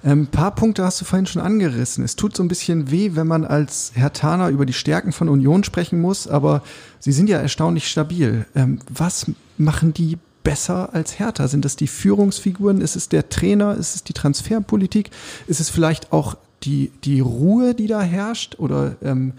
[0.05, 2.05] Ein ähm, paar Punkte hast du vorhin schon angerissen.
[2.05, 5.29] Es tut so ein bisschen weh, wenn man als Herr Taner über die Stärken von
[5.29, 6.63] Union sprechen muss, aber
[7.01, 8.47] sie sind ja erstaunlich stabil.
[8.55, 9.27] Ähm, was
[9.59, 11.49] machen die besser als Hertha?
[11.49, 12.81] Sind das die Führungsfiguren?
[12.81, 13.77] Ist es der Trainer?
[13.77, 15.11] Ist es die Transferpolitik?
[15.49, 19.35] Ist es vielleicht auch die, die Ruhe, die da herrscht oder ähm,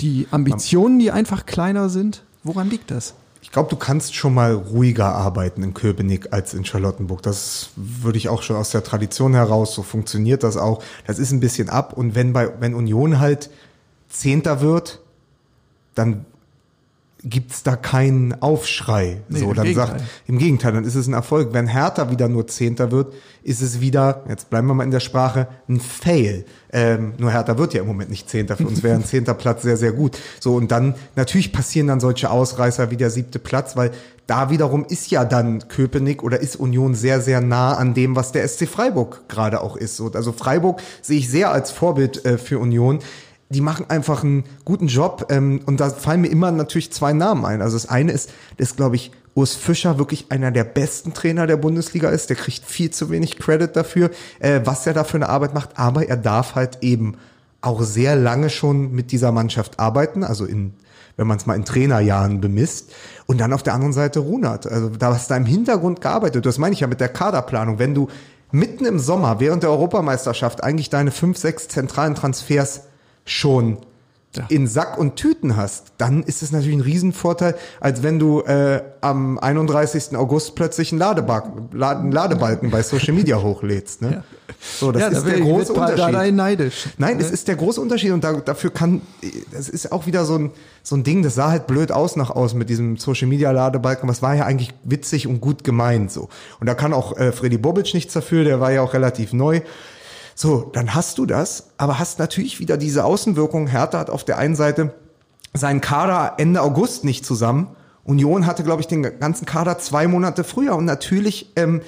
[0.00, 2.22] die Ambitionen, die einfach kleiner sind?
[2.42, 3.14] Woran liegt das?
[3.42, 7.22] Ich glaube, du kannst schon mal ruhiger arbeiten in Köpenick als in Charlottenburg.
[7.22, 10.82] Das würde ich auch schon aus der Tradition heraus, so funktioniert das auch.
[11.06, 13.50] Das ist ein bisschen ab und wenn bei, wenn Union halt
[14.08, 15.00] Zehnter wird,
[15.94, 16.24] dann
[17.28, 19.20] gibt's da keinen Aufschrei.
[19.28, 19.98] Nee, so, dann Gegenteil.
[19.98, 21.52] sagt, im Gegenteil, dann ist es ein Erfolg.
[21.52, 23.12] Wenn Hertha wieder nur Zehnter wird,
[23.42, 26.44] ist es wieder, jetzt bleiben wir mal in der Sprache, ein Fail.
[26.72, 28.56] Ähm, nur Hertha wird ja im Moment nicht Zehnter.
[28.56, 30.16] Für uns wäre ein zehnter Platz sehr, sehr gut.
[30.38, 33.90] So, und dann, natürlich passieren dann solche Ausreißer wie der siebte Platz, weil
[34.26, 38.32] da wiederum ist ja dann Köpenick oder ist Union sehr, sehr nah an dem, was
[38.32, 39.96] der SC Freiburg gerade auch ist.
[39.96, 43.00] So, also Freiburg sehe ich sehr als Vorbild äh, für Union
[43.48, 47.44] die machen einfach einen guten Job ähm, und da fallen mir immer natürlich zwei Namen
[47.44, 47.62] ein.
[47.62, 51.58] Also das eine ist, das glaube ich, Urs Fischer wirklich einer der besten Trainer der
[51.58, 52.30] Bundesliga ist.
[52.30, 55.78] Der kriegt viel zu wenig Credit dafür, äh, was er da für eine Arbeit macht.
[55.78, 57.16] Aber er darf halt eben
[57.60, 60.72] auch sehr lange schon mit dieser Mannschaft arbeiten, also in
[61.16, 62.92] wenn man es mal in Trainerjahren bemisst.
[63.26, 64.66] Und dann auf der anderen Seite Runert.
[64.66, 66.44] Also da hast du da im Hintergrund gearbeitet.
[66.44, 67.78] Das meine ich ja mit der Kaderplanung.
[67.78, 68.08] Wenn du
[68.52, 72.82] mitten im Sommer während der Europameisterschaft eigentlich deine fünf, sechs zentralen Transfers
[73.26, 73.78] schon
[74.34, 74.44] Ja.
[74.50, 78.82] in Sack und Tüten hast, dann ist es natürlich ein Riesenvorteil, als wenn du äh,
[79.00, 80.14] am 31.
[80.16, 84.02] August plötzlich einen, Ladebalken, Lade- einen Ladebalken bei Social Media hochlädst.
[84.02, 84.24] Ne?
[84.78, 85.98] So, das ja, ist da der große Unterschied.
[85.98, 86.86] Dardai neidisch.
[86.98, 89.00] Nein, es ist der große Unterschied und da, dafür kann,
[89.52, 90.50] das ist auch wieder so ein,
[90.82, 94.08] so ein Ding, das sah halt blöd aus nach außen mit diesem Social Media Ladebalken,
[94.10, 96.28] es war ja eigentlich witzig und gut gemeint so.
[96.60, 99.62] Und da kann auch äh, Freddy Bobic nichts dafür, der war ja auch relativ neu.
[100.38, 103.68] So, dann hast du das, aber hast natürlich wieder diese Außenwirkung.
[103.68, 104.92] Hertha hat auf der einen Seite
[105.54, 107.68] seinen Kader Ende August nicht zusammen.
[108.04, 110.76] Union hatte, glaube ich, den ganzen Kader zwei Monate früher.
[110.76, 111.80] Und natürlich ähm,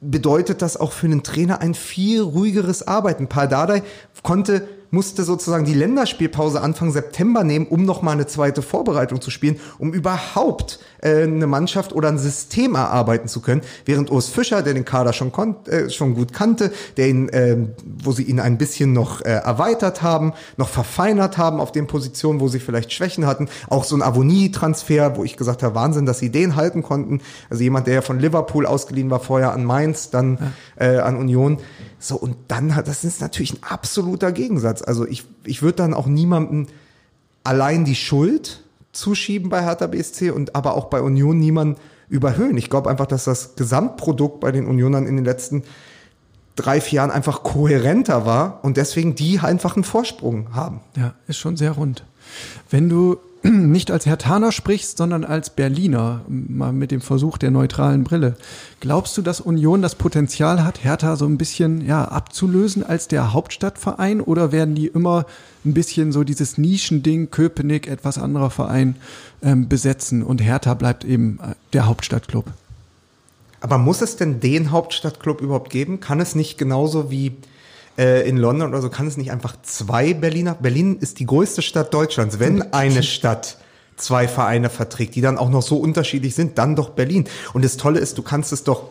[0.00, 3.28] bedeutet das auch für einen Trainer ein viel ruhigeres Arbeiten.
[3.28, 3.82] Paul Dardai
[4.22, 9.30] konnte musste sozusagen die Länderspielpause Anfang September nehmen, um noch mal eine zweite Vorbereitung zu
[9.30, 13.60] spielen, um überhaupt äh, eine Mannschaft oder ein System erarbeiten zu können.
[13.84, 15.32] Während Urs Fischer, der den Kader schon,
[15.66, 17.56] äh, schon gut kannte, der ihn, äh,
[18.02, 22.40] wo sie ihn ein bisschen noch äh, erweitert haben, noch verfeinert haben auf den Positionen,
[22.40, 23.48] wo sie vielleicht Schwächen hatten.
[23.68, 27.20] Auch so ein Avonie-Transfer, wo ich gesagt habe, Wahnsinn, dass sie den halten konnten.
[27.50, 30.38] Also jemand, der ja von Liverpool ausgeliehen war, vorher an Mainz, dann
[30.76, 31.58] äh, an Union.
[32.04, 34.82] So, und dann hat, das ist natürlich ein absoluter Gegensatz.
[34.82, 36.66] Also ich, ich würde dann auch niemandem
[37.44, 41.78] allein die Schuld zuschieben bei Hertha BSC und aber auch bei Union niemand
[42.10, 42.58] überhöhen.
[42.58, 45.62] Ich glaube einfach, dass das Gesamtprodukt bei den Unionern in den letzten
[46.56, 50.80] drei, vier Jahren einfach kohärenter war und deswegen die einfach einen Vorsprung haben.
[50.96, 52.04] Ja, ist schon sehr rund.
[52.68, 53.16] Wenn du
[53.52, 58.36] nicht als Hertaner sprichst, sondern als Berliner, mal mit dem Versuch der neutralen Brille.
[58.80, 63.34] Glaubst du, dass Union das Potenzial hat, Hertha so ein bisschen ja, abzulösen als der
[63.34, 65.26] Hauptstadtverein oder werden die immer
[65.66, 68.96] ein bisschen so dieses Nischending, Köpenick, etwas anderer Verein
[69.42, 72.46] ähm, besetzen und Hertha bleibt eben äh, der Hauptstadtclub?
[73.60, 76.00] Aber muss es denn den Hauptstadtclub überhaupt geben?
[76.00, 77.32] Kann es nicht genauso wie
[77.98, 80.54] äh, in London oder so, kann es nicht einfach zwei Berliner?
[80.54, 82.38] Berlin ist die größte Stadt Deutschlands.
[82.38, 83.58] Wenn eine Stadt
[83.96, 87.26] zwei Vereine verträgt, die dann auch noch so unterschiedlich sind, dann doch Berlin.
[87.52, 88.90] Und das Tolle ist, du kannst es doch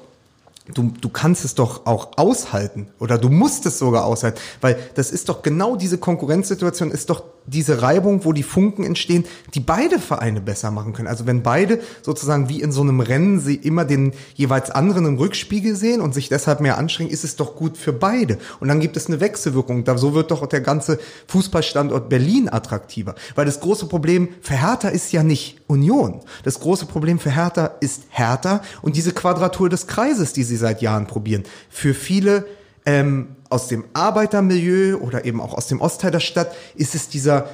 [0.74, 5.12] Du, du kannst es doch auch aushalten oder du musst es sogar aushalten, weil das
[5.12, 10.00] ist doch genau diese Konkurrenzsituation, ist doch diese Reibung, wo die Funken entstehen, die beide
[10.00, 11.08] Vereine besser machen können.
[11.08, 15.18] Also wenn beide sozusagen wie in so einem Rennen sie immer den jeweils anderen im
[15.18, 18.38] Rückspiegel sehen und sich deshalb mehr anstrengen, ist es doch gut für beide.
[18.60, 19.84] Und dann gibt es eine Wechselwirkung.
[19.84, 23.16] Da, so wird doch der ganze Fußballstandort Berlin attraktiver.
[23.36, 26.22] Weil das große Problem für Hertha ist ja nicht Union.
[26.44, 30.82] Das große Problem für Hertha ist Hertha und diese Quadratur des Kreises, die sie seit
[30.82, 31.44] Jahren probieren.
[31.70, 32.46] Für viele
[32.86, 37.50] ähm, aus dem Arbeitermilieu oder eben auch aus dem Ostteil der Stadt ist es dieser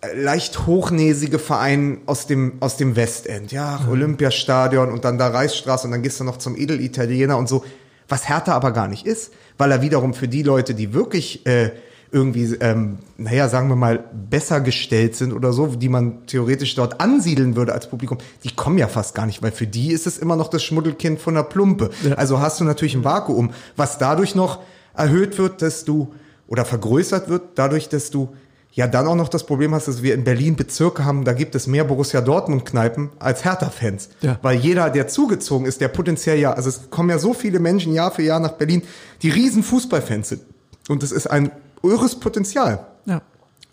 [0.00, 3.52] äh, leicht hochnäsige Verein aus dem, aus dem Westend.
[3.52, 7.64] Ja, Olympiastadion und dann da Reichsstraße und dann gehst du noch zum Edelitaliener und so.
[8.08, 11.70] Was Hertha aber gar nicht ist, weil er wiederum für die Leute, die wirklich äh,
[12.12, 17.00] irgendwie, ähm, naja, sagen wir mal, besser gestellt sind oder so, die man theoretisch dort
[17.00, 20.18] ansiedeln würde als Publikum, die kommen ja fast gar nicht, weil für die ist es
[20.18, 21.90] immer noch das Schmuddelkind von der Plumpe.
[22.04, 22.14] Ja.
[22.16, 24.60] Also hast du natürlich ein Vakuum, was dadurch noch
[24.94, 26.12] erhöht wird, dass du,
[26.46, 28.34] oder vergrößert wird, dadurch, dass du
[28.72, 31.54] ja dann auch noch das Problem hast, dass wir in Berlin Bezirke haben, da gibt
[31.54, 34.10] es mehr Borussia Dortmund-Kneipen als Hertha-Fans.
[34.20, 34.38] Ja.
[34.42, 37.94] Weil jeder, der zugezogen ist, der potenziell ja, also es kommen ja so viele Menschen
[37.94, 38.82] Jahr für Jahr nach Berlin,
[39.22, 40.42] die riesen Fußballfans sind.
[40.88, 41.50] Und es ist ein
[41.82, 42.86] irres Potenzial.
[43.04, 43.22] Ja.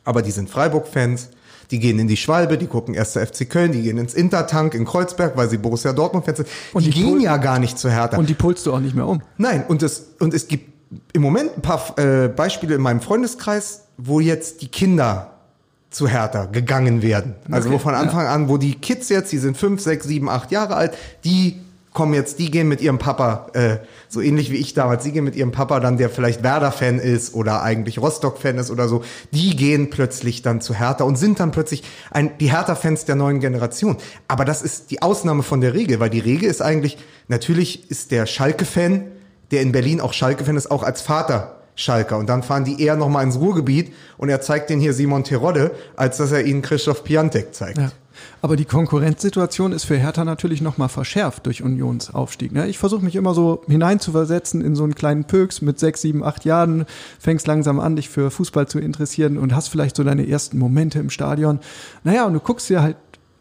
[0.04, 1.30] Aber die sind Freiburg-Fans,
[1.72, 4.74] die gehen in die Schwalbe, die gucken erst der FC Köln, die gehen ins Intertank
[4.74, 6.50] in Kreuzberg, weil sie Borussia Dortmund-Fans sind.
[6.74, 8.18] Und die, die gehen ja gar nicht zu Hertha.
[8.18, 9.22] Und die pulst du auch nicht mehr um.
[9.38, 10.74] Nein, und es, und es gibt
[11.14, 15.32] im Moment ein paar äh, Beispiele in meinem Freundeskreis, wo jetzt die Kinder
[15.92, 17.36] zu Hertha gegangen werden.
[17.52, 20.30] Also Okay, wo von Anfang an, wo die Kids jetzt, die sind fünf, sechs, sieben,
[20.30, 21.60] acht Jahre alt, die
[21.94, 23.78] kommen jetzt, die gehen mit ihrem Papa, äh,
[24.08, 27.34] so ähnlich wie ich damals, die gehen mit ihrem Papa dann, der vielleicht Werder-Fan ist
[27.34, 31.52] oder eigentlich Rostock-Fan ist oder so, die gehen plötzlich dann zu Hertha und sind dann
[31.52, 33.98] plötzlich ein, die Hertha-Fans der neuen Generation.
[34.28, 38.12] Aber das ist die Ausnahme von der Regel, weil die Regel ist eigentlich, natürlich ist
[38.12, 39.06] der Schalke-Fan,
[39.52, 42.18] der in Berlin auch Schalke-Fan ist, auch als Vater Schalker.
[42.18, 45.72] Und dann fahren die eher nochmal ins Ruhrgebiet und er zeigt den hier Simon Terodde,
[45.96, 47.78] als dass er ihnen Christoph Piantek zeigt.
[47.78, 47.92] Ja.
[48.42, 52.52] Aber die Konkurrenzsituation ist für Hertha natürlich nochmal verschärft durch Unionsaufstieg.
[52.52, 52.68] Ne?
[52.68, 56.46] Ich versuche mich immer so hineinzuversetzen in so einen kleinen Pöks mit sechs, sieben, acht
[56.46, 56.86] Jahren,
[57.20, 61.00] fängst langsam an, dich für Fußball zu interessieren und hast vielleicht so deine ersten Momente
[61.00, 61.60] im Stadion.
[62.04, 62.96] Naja, und du guckst dir halt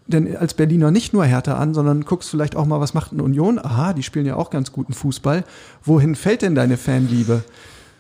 [0.09, 3.23] denn als Berliner nicht nur Hertha an, sondern guckst vielleicht auch mal, was macht eine
[3.23, 3.59] Union?
[3.59, 5.45] Aha, die spielen ja auch ganz guten Fußball.
[5.85, 7.45] Wohin fällt denn deine Fanliebe?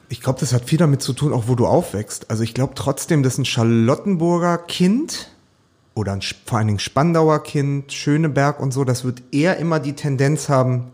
[0.08, 2.30] Ich glaube, das hat viel damit zu tun, auch wo du aufwächst.
[2.30, 5.30] Also ich glaube trotzdem, dass ein Charlottenburger Kind
[5.98, 9.94] oder ein, vor allen Dingen Spandauer Kind, Schöneberg und so, das wird eher immer die
[9.94, 10.92] Tendenz haben,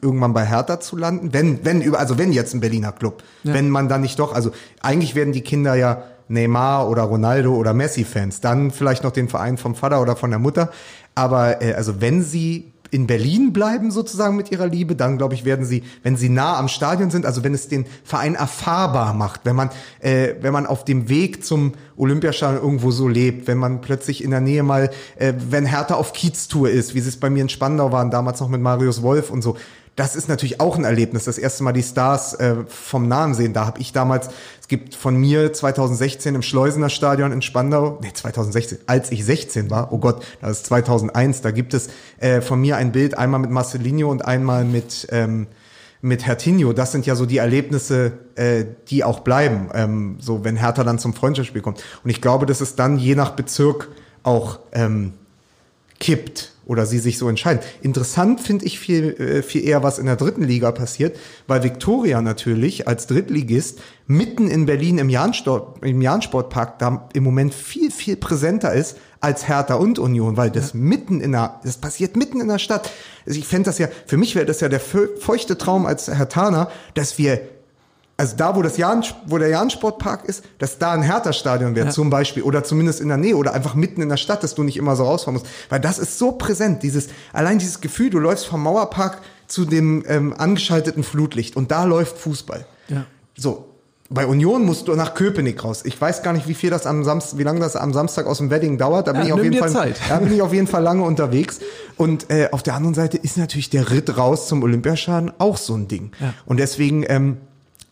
[0.00, 3.52] irgendwann bei Hertha zu landen, wenn, wenn, also wenn jetzt ein Berliner Club, ja.
[3.52, 7.74] wenn man dann nicht doch, also eigentlich werden die Kinder ja Neymar oder Ronaldo oder
[7.74, 10.70] Messi-Fans, dann vielleicht noch den Verein vom Vater oder von der Mutter,
[11.14, 15.44] aber äh, also wenn sie in Berlin bleiben sozusagen mit ihrer Liebe, dann glaube ich
[15.44, 19.42] werden sie, wenn sie nah am Stadion sind, also wenn es den Verein erfahrbar macht,
[19.44, 19.70] wenn man
[20.00, 24.30] äh, wenn man auf dem Weg zum Olympiastadion irgendwo so lebt, wenn man plötzlich in
[24.30, 27.48] der Nähe mal, äh, wenn Hertha auf Kieztour ist, wie sie es bei mir in
[27.48, 29.56] Spandau waren, damals noch mit Marius Wolf und so,
[29.98, 33.52] das ist natürlich auch ein Erlebnis, das erste Mal die Stars äh, vom Nahen sehen.
[33.52, 34.28] Da habe ich damals,
[34.60, 39.70] es gibt von mir 2016 im Schleusener Stadion in Spandau, nee 2016, als ich 16
[39.70, 41.88] war, oh Gott, das ist 2001, da gibt es
[42.18, 45.48] äh, von mir ein Bild, einmal mit Marcelinho und einmal mit ähm,
[46.00, 50.54] mit Hertinho, das sind ja so die Erlebnisse, äh, die auch bleiben, ähm, so wenn
[50.54, 51.82] Hertha dann zum Freundschaftsspiel kommt.
[52.04, 53.88] Und ich glaube, dass es dann je nach Bezirk
[54.22, 55.14] auch ähm,
[55.98, 57.60] kippt oder sie sich so entscheiden.
[57.80, 62.22] Interessant finde ich viel, äh, viel eher, was in der dritten Liga passiert, weil Viktoria
[62.22, 68.16] natürlich als Drittligist mitten in Berlin im Jahnsport, im Jahnsportpark da im Moment viel, viel
[68.16, 70.78] präsenter ist als Hertha und Union, weil das ja.
[70.78, 72.90] mitten in der, das passiert mitten in der Stadt.
[73.26, 76.70] Also ich fände das ja, für mich wäre das ja der feuchte Traum als Hertaner,
[76.94, 77.40] dass wir
[78.18, 81.92] also da, wo das Jahn, wo der Jahn-Sportpark ist, dass da ein Hertha-Stadion wäre ja.
[81.92, 84.64] zum Beispiel oder zumindest in der Nähe oder einfach mitten in der Stadt, dass du
[84.64, 88.18] nicht immer so rausfahren musst, weil das ist so präsent, dieses allein dieses Gefühl, du
[88.18, 92.66] läufst vom Mauerpark zu dem ähm, angeschalteten Flutlicht und da läuft Fußball.
[92.88, 93.06] Ja.
[93.36, 93.64] So.
[94.10, 95.82] Bei Union musst du nach Köpenick raus.
[95.84, 98.38] Ich weiß gar nicht, wie viel das am Samstag, wie lange das am Samstag aus
[98.38, 99.06] dem Wedding dauert.
[99.06, 100.00] Da bin ja, ich auf jeden Fall, Zeit.
[100.08, 101.60] da bin ich auf jeden Fall lange unterwegs.
[101.98, 105.74] Und äh, auf der anderen Seite ist natürlich der Ritt raus zum Olympiaschaden auch so
[105.74, 106.12] ein Ding.
[106.20, 106.32] Ja.
[106.46, 107.36] Und deswegen ähm,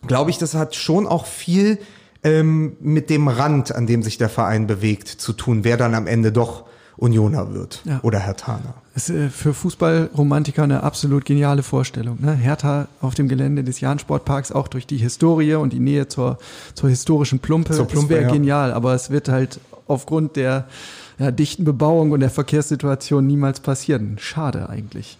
[0.07, 1.79] glaube ich, das hat schon auch viel
[2.23, 6.07] ähm, mit dem Rand, an dem sich der Verein bewegt, zu tun, wer dann am
[6.07, 6.65] Ende doch
[6.97, 7.99] Unioner wird ja.
[8.01, 8.73] oder Herthaner.
[8.95, 12.17] Das ist äh, für Fußballromantiker eine absolut geniale Vorstellung.
[12.19, 12.33] Ne?
[12.33, 16.39] Hertha auf dem Gelände des Jahn-Sportparks, auch durch die Historie und die Nähe zur,
[16.73, 17.73] zur historischen Plumpe.
[17.73, 18.33] Zur Plumpe das wäre ja.
[18.33, 20.65] genial, aber es wird halt aufgrund der
[21.19, 24.17] ja, dichten Bebauung und der Verkehrssituation niemals passieren.
[24.19, 25.19] Schade eigentlich.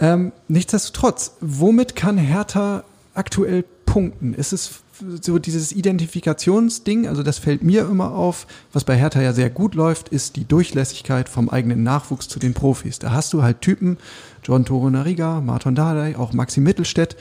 [0.00, 2.82] Ähm, nichtsdestotrotz, womit kann Hertha
[3.14, 3.64] aktuell
[3.96, 4.34] punkten?
[4.34, 4.80] Ist es
[5.22, 9.74] so dieses Identifikationsding, also das fällt mir immer auf, was bei Hertha ja sehr gut
[9.74, 12.98] läuft, ist die Durchlässigkeit vom eigenen Nachwuchs zu den Profis.
[12.98, 13.96] Da hast du halt Typen,
[14.44, 17.16] John Toro Nariga, Martin Dardai, auch Maxi Mittelstädt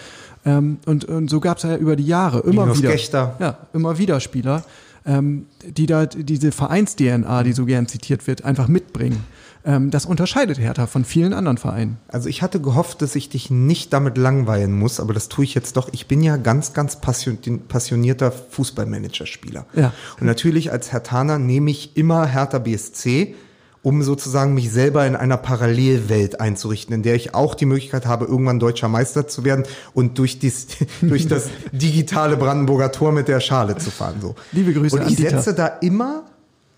[0.45, 3.38] ähm, und, und so gab es ja über die Jahre immer Linus wieder, Gechter.
[3.39, 4.65] ja, immer wieder Spieler,
[5.05, 9.23] ähm, die da diese Vereins-DNA, die so gern zitiert wird, einfach mitbringen.
[9.66, 11.97] Ähm, das unterscheidet Hertha von vielen anderen Vereinen.
[12.07, 15.55] Also ich hatte gehofft, dass ich dich nicht damit langweilen muss, aber das tue ich
[15.55, 15.89] jetzt doch.
[15.91, 19.66] Ich bin ja ganz, ganz passionierter Fußballmanager-Spieler.
[19.76, 19.91] Ja.
[20.20, 23.34] Und natürlich als Hertaner nehme ich immer Hertha BSC,
[23.82, 28.26] um sozusagen mich selber in einer Parallelwelt einzurichten, in der ich auch die Möglichkeit habe,
[28.26, 30.68] irgendwann deutscher Meister zu werden und durch, dies,
[31.01, 34.18] durch das digitale Brandenburger Tor mit der Schale zu fahren.
[34.22, 34.36] So.
[34.51, 34.95] Liebe Grüße.
[34.95, 36.24] Und ich setze da immer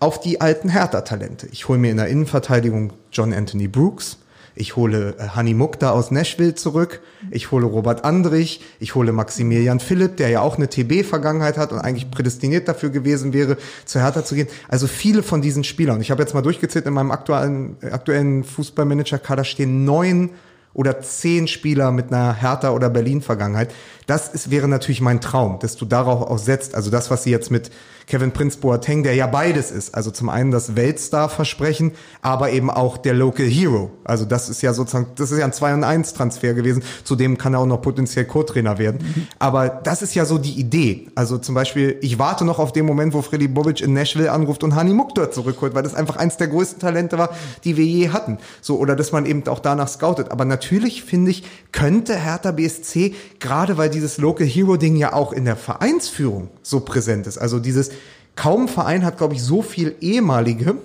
[0.00, 1.48] auf die alten Hertha-Talente.
[1.50, 4.18] Ich hole mir in der Innenverteidigung John Anthony Brooks.
[4.54, 7.00] Ich hole äh, Hani Mukta aus Nashville zurück.
[7.30, 8.60] Ich hole Robert Andrich.
[8.80, 13.32] Ich hole Maximilian Philipp, der ja auch eine TB-Vergangenheit hat und eigentlich prädestiniert dafür gewesen
[13.32, 14.48] wäre, zu Hertha zu gehen.
[14.68, 16.00] Also viele von diesen Spielern.
[16.00, 20.30] Ich habe jetzt mal durchgezählt, in meinem aktuellen, aktuellen Fußballmanager-Kader stehen neun
[20.74, 23.72] oder zehn Spieler mit einer Hertha- oder Berlin-Vergangenheit.
[24.08, 26.74] Das ist, wäre natürlich mein Traum, dass du darauf auch setzt.
[26.74, 27.70] Also das, was sie jetzt mit
[28.08, 29.94] Kevin Prince Boateng, der ja beides ist.
[29.94, 31.92] Also zum einen das Weltstar-Versprechen,
[32.22, 33.90] aber eben auch der Local Hero.
[34.04, 36.82] Also das ist ja sozusagen, das ist ja ein 2 und 1 Transfer gewesen.
[37.04, 39.26] Zudem kann er auch noch potenziell Co-Trainer werden.
[39.38, 41.08] Aber das ist ja so die Idee.
[41.14, 44.64] Also zum Beispiel, ich warte noch auf den Moment, wo Freddy Bobic in Nashville anruft
[44.64, 47.28] und Hani Mukdor zurückholt, weil das einfach eins der größten Talente war,
[47.64, 48.38] die wir je hatten.
[48.62, 50.30] So, oder dass man eben auch danach scoutet.
[50.30, 55.32] Aber natürlich finde ich, könnte Hertha BSC, gerade weil dieses Local Hero Ding ja auch
[55.32, 57.90] in der Vereinsführung so präsent ist, also dieses,
[58.36, 60.76] kaum Verein hat, glaube ich, so viel ehemalige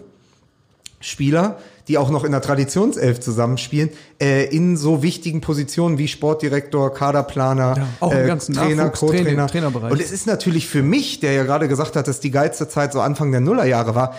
[1.00, 6.92] Spieler, die auch noch in der Traditionself zusammenspielen, äh, in so wichtigen Positionen wie Sportdirektor,
[6.94, 9.48] Kaderplaner, Ja, auch äh, Trainer, Co-Trainer.
[9.48, 9.92] Trainerbereich.
[9.92, 12.94] Und es ist natürlich für mich, der ja gerade gesagt hat, dass die geilste Zeit
[12.94, 14.16] so Anfang der Nullerjahre war,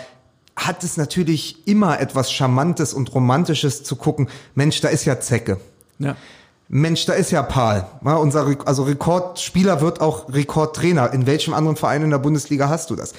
[0.55, 4.29] hat es natürlich immer etwas Charmantes und Romantisches zu gucken.
[4.53, 5.57] Mensch, da ist ja Zecke.
[5.99, 6.15] Ja.
[6.67, 7.85] Mensch, da ist ja Paul.
[8.03, 11.13] Ja, unser also Rekordspieler wird auch Rekordtrainer.
[11.13, 13.13] In welchem anderen Verein in der Bundesliga hast du das?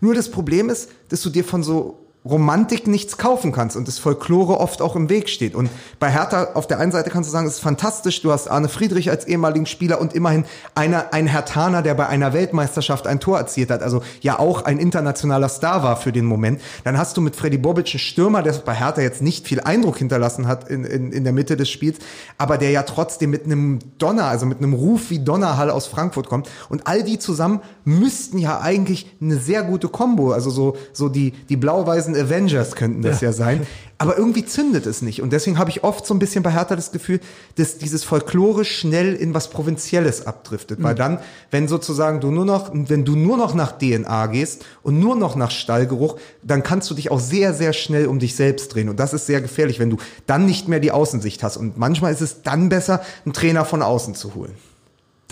[0.00, 3.98] Nur das Problem ist, dass du dir von so Romantik nichts kaufen kannst und das
[3.98, 5.56] Folklore oft auch im Weg steht.
[5.56, 8.48] Und bei Hertha auf der einen Seite kannst du sagen, es ist fantastisch, du hast
[8.48, 10.44] Arne Friedrich als ehemaligen Spieler und immerhin
[10.76, 14.78] einer, ein Hertaner, der bei einer Weltmeisterschaft ein Tor erzielt hat, also ja auch ein
[14.78, 16.60] internationaler Star war für den Moment.
[16.84, 19.98] Dann hast du mit Freddy Bobic einen Stürmer, der bei Hertha jetzt nicht viel Eindruck
[19.98, 21.98] hinterlassen hat in, in, in der Mitte des Spiels,
[22.38, 26.28] aber der ja trotzdem mit einem Donner, also mit einem Ruf wie Donnerhall aus Frankfurt
[26.28, 26.48] kommt.
[26.68, 31.32] Und all die zusammen müssten ja eigentlich eine sehr gute Kombo, also so, so die,
[31.48, 33.32] die blau-weißen Avengers könnten das ja.
[33.32, 33.66] sein.
[33.98, 35.22] Aber irgendwie zündet es nicht.
[35.22, 37.20] Und deswegen habe ich oft so ein bisschen bei Hertha das Gefühl,
[37.54, 40.82] dass dieses Folklore schnell in was Provinzielles abdriftet.
[40.82, 41.20] Weil dann,
[41.52, 45.36] wenn sozusagen du nur noch, wenn du nur noch nach DNA gehst und nur noch
[45.36, 48.88] nach Stallgeruch, dann kannst du dich auch sehr, sehr schnell um dich selbst drehen.
[48.88, 51.56] Und das ist sehr gefährlich, wenn du dann nicht mehr die Außensicht hast.
[51.56, 54.54] Und manchmal ist es dann besser, einen Trainer von außen zu holen.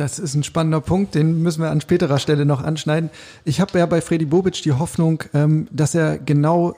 [0.00, 3.10] Das ist ein spannender Punkt, den müssen wir an späterer Stelle noch anschneiden.
[3.44, 6.74] Ich habe ja bei Freddy Bobic die Hoffnung, ähm, dass er genau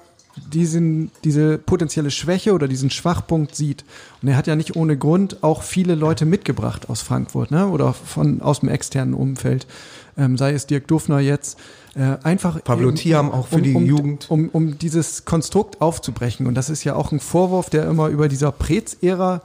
[0.53, 3.85] diesen, diese potenzielle Schwäche oder diesen Schwachpunkt sieht.
[4.23, 7.69] Und er hat ja nicht ohne Grund auch viele Leute mitgebracht aus Frankfurt, ne?
[7.69, 9.69] Oder von aus dem externen Umfeld.
[10.19, 11.61] Ähm, sei es Dirk Dufner jetzt.
[11.95, 14.31] Äh, einfach Pablo eben, Thiam auch für um, die um, Jugend.
[14.33, 16.49] Um, um dieses Konstrukt aufzubrechen.
[16.49, 19.43] Und das ist ja auch ein Vorwurf, der immer über dieser Prez-Ära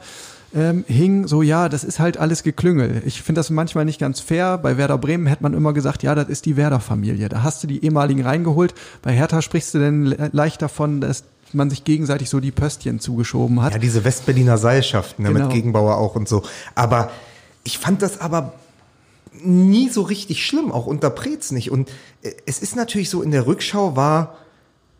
[0.56, 3.02] ähm, hing, so ja, das ist halt alles Geklüngel.
[3.06, 4.58] Ich finde das manchmal nicht ganz fair.
[4.58, 7.30] Bei Werder Bremen hätte man immer gesagt, ja, das ist die Werder-Familie.
[7.30, 8.74] Da hast du die ehemaligen reingeholt.
[9.02, 11.24] Bei Hertha sprichst du denn le- leicht davon, dass
[11.54, 13.74] man sich gegenseitig so die Pöstchen zugeschoben hat.
[13.74, 15.45] Ja, diese Westberliner Seilschaften ne, Genau.
[15.45, 16.43] mit Gegenbauer auch und so.
[16.76, 17.12] Aber
[17.64, 18.54] ich fand das aber
[19.43, 21.72] nie so richtig schlimm, auch unter Preetz nicht.
[21.72, 21.89] Und
[22.24, 24.38] äh, es ist natürlich so, in der Rückschau war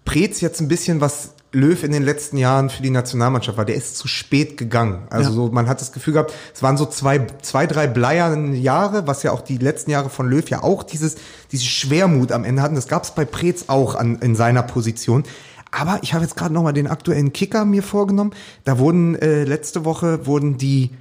[0.06, 3.66] Preetz jetzt ein bisschen was Löw in den letzten Jahren für die Nationalmannschaft war.
[3.66, 5.08] Der ist zu spät gegangen.
[5.10, 5.36] Also Ja.
[5.36, 9.24] so, man hat das Gefühl gehabt, es waren so zwei, zwei, drei bleierne Jahre, was
[9.24, 11.16] ja auch die letzten Jahre von Löw ja auch dieses,
[11.52, 12.76] diese Schwermut am Ende hatten.
[12.76, 15.24] Das gab es bei Preetz auch an, in seiner Position.
[15.72, 18.32] Aber ich habe jetzt gerade noch mal den aktuellen Kicker mir vorgenommen.
[18.64, 20.92] Da wurden äh, letzte Woche wurden die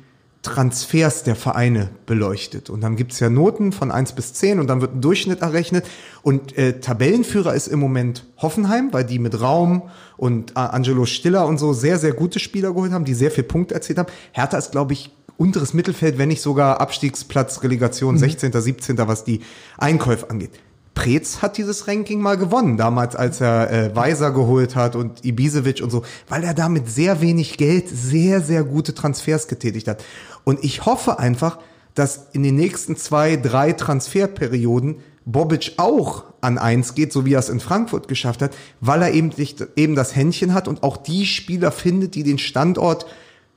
[0.47, 2.71] Transfers der Vereine beleuchtet.
[2.71, 5.85] Und dann gibt's ja Noten von 1 bis 10 und dann wird ein Durchschnitt errechnet.
[6.23, 9.83] Und äh, Tabellenführer ist im Moment Hoffenheim, weil die mit Raum
[10.17, 13.43] und äh, Angelo Stiller und so sehr, sehr gute Spieler geholt haben, die sehr viel
[13.43, 14.09] Punkte erzielt haben.
[14.31, 19.41] Hertha ist, glaube ich, unteres Mittelfeld, wenn nicht sogar Abstiegsplatz, Relegation 16., 17., was die
[19.79, 20.53] Einkäufe angeht.
[20.97, 25.83] Preetz hat dieses Ranking mal gewonnen, damals als er äh, Weiser geholt hat und Ibisevic
[25.83, 30.03] und so, weil er da mit sehr wenig Geld sehr, sehr gute Transfers getätigt hat.
[30.47, 31.59] Und ich hoffe einfach,
[31.95, 37.41] dass in den nächsten zwei, drei Transferperioden Bobic auch an eins geht, so wie er
[37.41, 40.99] es in Frankfurt geschafft hat, weil er eben, nicht, eben das Händchen hat und auch
[40.99, 43.07] die Spieler findet, die den Standort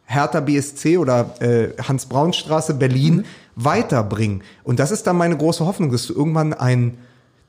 [0.05, 3.25] Hertha BSC oder äh, Hans-Braun-Straße Berlin
[3.55, 4.41] weiterbringen.
[4.63, 6.97] Und das ist dann meine große Hoffnung, dass du irgendwann ein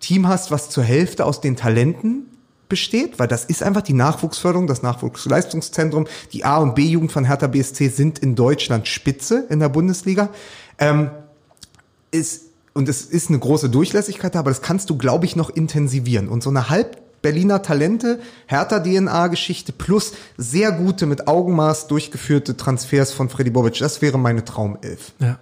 [0.01, 2.27] Team hast, was zur Hälfte aus den Talenten
[2.71, 6.07] besteht, weil das ist einfach die Nachwuchsförderung, das Nachwuchsleistungszentrum.
[6.33, 10.31] Die A- und B-Jugend von Hertha BSC sind in Deutschland Spitze in der Bundesliga.
[10.79, 11.11] Ähm,
[12.11, 16.29] ist, und es ist eine große Durchlässigkeit, aber das kannst du, glaube ich, noch intensivieren.
[16.29, 23.29] Und so eine halb Berliner Talente, Hertha-DNA-Geschichte plus sehr gute, mit Augenmaß durchgeführte Transfers von
[23.29, 25.13] Freddy Bobic, das wäre meine Traumelf.
[25.19, 25.39] Ja.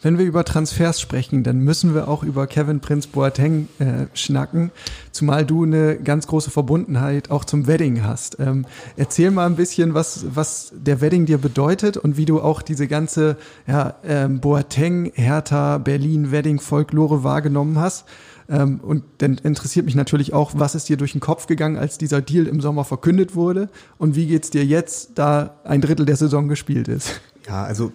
[0.00, 4.70] Wenn wir über Transfers sprechen, dann müssen wir auch über Kevin Prince Boateng äh, schnacken,
[5.10, 8.38] zumal du eine ganz große Verbundenheit auch zum Wedding hast.
[8.38, 8.64] Ähm,
[8.96, 12.86] erzähl mal ein bisschen, was, was der Wedding dir bedeutet und wie du auch diese
[12.86, 13.36] ganze
[13.66, 18.04] ja, ähm, Boateng, Hertha, Berlin, Wedding, Folklore wahrgenommen hast.
[18.48, 21.98] Ähm, und dann interessiert mich natürlich auch, was ist dir durch den Kopf gegangen, als
[21.98, 23.68] dieser Deal im Sommer verkündet wurde
[23.98, 27.20] und wie geht's dir jetzt, da ein Drittel der Saison gespielt ist?
[27.48, 27.92] Ja, also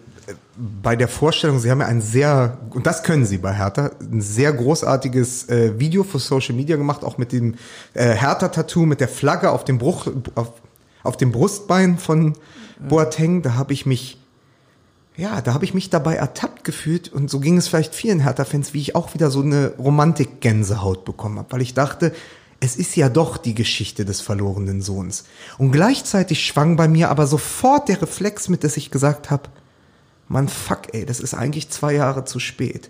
[0.81, 4.21] bei der Vorstellung, Sie haben ja ein sehr, und das können Sie bei Hertha, ein
[4.21, 7.55] sehr großartiges äh, Video für Social Media gemacht, auch mit dem
[7.93, 10.53] äh, Hertha-Tattoo, mit der Flagge auf dem Bruch, auf,
[11.03, 12.33] auf dem Brustbein von
[12.87, 13.41] Boateng.
[13.41, 14.19] Da habe ich mich,
[15.17, 18.73] ja, da habe ich mich dabei ertappt gefühlt und so ging es vielleicht vielen Hertha-Fans,
[18.73, 22.13] wie ich auch wieder so eine Romantik-Gänsehaut bekommen habe, weil ich dachte,
[22.59, 25.25] es ist ja doch die Geschichte des verlorenen Sohns.
[25.57, 29.49] Und gleichzeitig schwang bei mir aber sofort der Reflex mit, dass ich gesagt habe,
[30.27, 32.89] Mann, fuck, ey, das ist eigentlich zwei Jahre zu spät.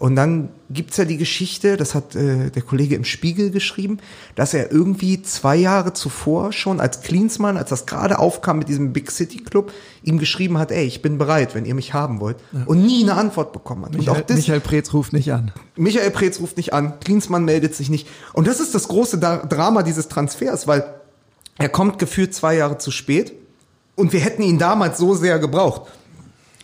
[0.00, 3.98] Und dann gibt's ja die Geschichte, das hat äh, der Kollege im Spiegel geschrieben,
[4.34, 8.94] dass er irgendwie zwei Jahre zuvor schon als Cleansmann, als das gerade aufkam mit diesem
[8.94, 9.72] Big City Club,
[10.02, 12.38] ihm geschrieben hat, ey, ich bin bereit, wenn ihr mich haben wollt.
[12.52, 12.62] Ja.
[12.64, 13.92] Und nie eine Antwort bekommen hat.
[13.92, 15.52] Michael, das, Michael Preetz ruft nicht an.
[15.76, 18.08] Michael Preetz ruft nicht an, Cleansmann meldet sich nicht.
[18.32, 20.82] Und das ist das große Drama dieses Transfers, weil
[21.58, 23.34] er kommt gefühlt zwei Jahre zu spät
[23.96, 25.90] und wir hätten ihn damals so sehr gebraucht.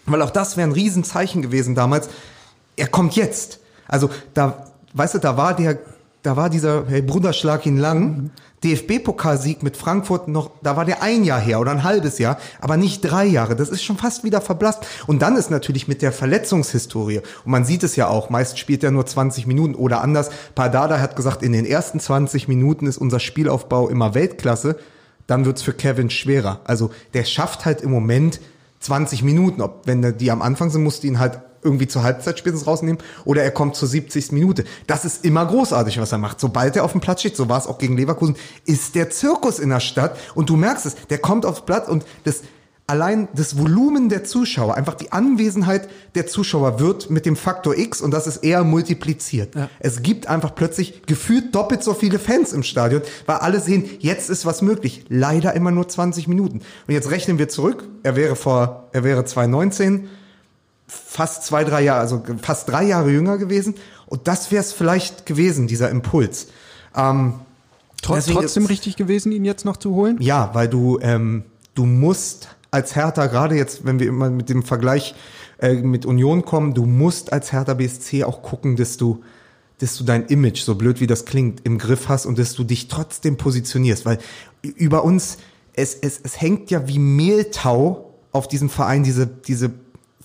[0.07, 2.09] Weil auch das wäre ein Riesenzeichen gewesen damals,
[2.77, 3.61] er kommt jetzt.
[3.89, 5.79] Also da, weißt du, da war der,
[6.23, 8.01] da war dieser hey, Bruder schlag ihn lang.
[8.01, 8.31] Mhm.
[8.65, 12.77] DFB-Pokalsieg mit Frankfurt noch, da war der ein Jahr her oder ein halbes Jahr, aber
[12.77, 13.55] nicht drei Jahre.
[13.55, 14.87] Das ist schon fast wieder verblasst.
[15.07, 18.83] Und dann ist natürlich mit der Verletzungshistorie, und man sieht es ja auch, meist spielt
[18.83, 20.31] er nur 20 Minuten oder anders.
[20.55, 24.77] Pardada hat gesagt, in den ersten 20 Minuten ist unser Spielaufbau immer Weltklasse.
[25.27, 26.61] Dann wird's für Kevin schwerer.
[26.65, 28.41] Also der schafft halt im Moment
[28.81, 29.63] 20 Minuten.
[29.63, 32.99] Ob, wenn die am Anfang sind, musst du ihn halt irgendwie zur Halbzeit spätestens rausnehmen
[33.25, 34.33] oder er kommt zur 70.
[34.33, 34.65] Minute.
[34.87, 36.41] Das ist immer großartig, was er macht.
[36.41, 39.59] Sobald er auf dem Platz steht, so war es auch gegen Leverkusen, ist der Zirkus
[39.59, 42.43] in der Stadt und du merkst es, der kommt aufs Platz und das
[42.87, 48.01] allein das Volumen der Zuschauer, einfach die Anwesenheit der Zuschauer wird mit dem Faktor X
[48.01, 49.55] und das ist eher multipliziert.
[49.55, 49.69] Ja.
[49.81, 54.31] Es gibt einfach plötzlich gefühlt doppelt so viele Fans im Stadion, weil alle sehen, jetzt
[54.31, 55.05] ist was möglich.
[55.09, 56.61] Leider immer nur 20 Minuten.
[56.87, 57.89] Und jetzt rechnen wir zurück.
[58.03, 60.09] Er wäre vor, er wäre 2019
[60.87, 63.75] fast zwei, drei Jahre, also fast drei Jahre jünger gewesen.
[64.07, 66.47] Und das wäre es vielleicht gewesen, dieser Impuls.
[66.95, 67.35] Ähm,
[68.03, 70.19] Trotz, trotzdem ist, richtig gewesen, ihn jetzt noch zu holen?
[70.21, 71.43] Ja, weil du, ähm,
[71.75, 75.15] du musst als Hertha, gerade jetzt, wenn wir immer mit dem Vergleich
[75.59, 79.23] äh, mit Union kommen, du musst als Hertha BSC auch gucken, dass du,
[79.79, 82.65] dass du dein Image, so blöd wie das klingt, im Griff hast und dass du
[82.65, 84.05] dich trotzdem positionierst.
[84.05, 84.19] Weil
[84.63, 85.39] über uns,
[85.73, 89.71] es, es, es hängt ja wie Mehltau auf diesem Verein diese, diese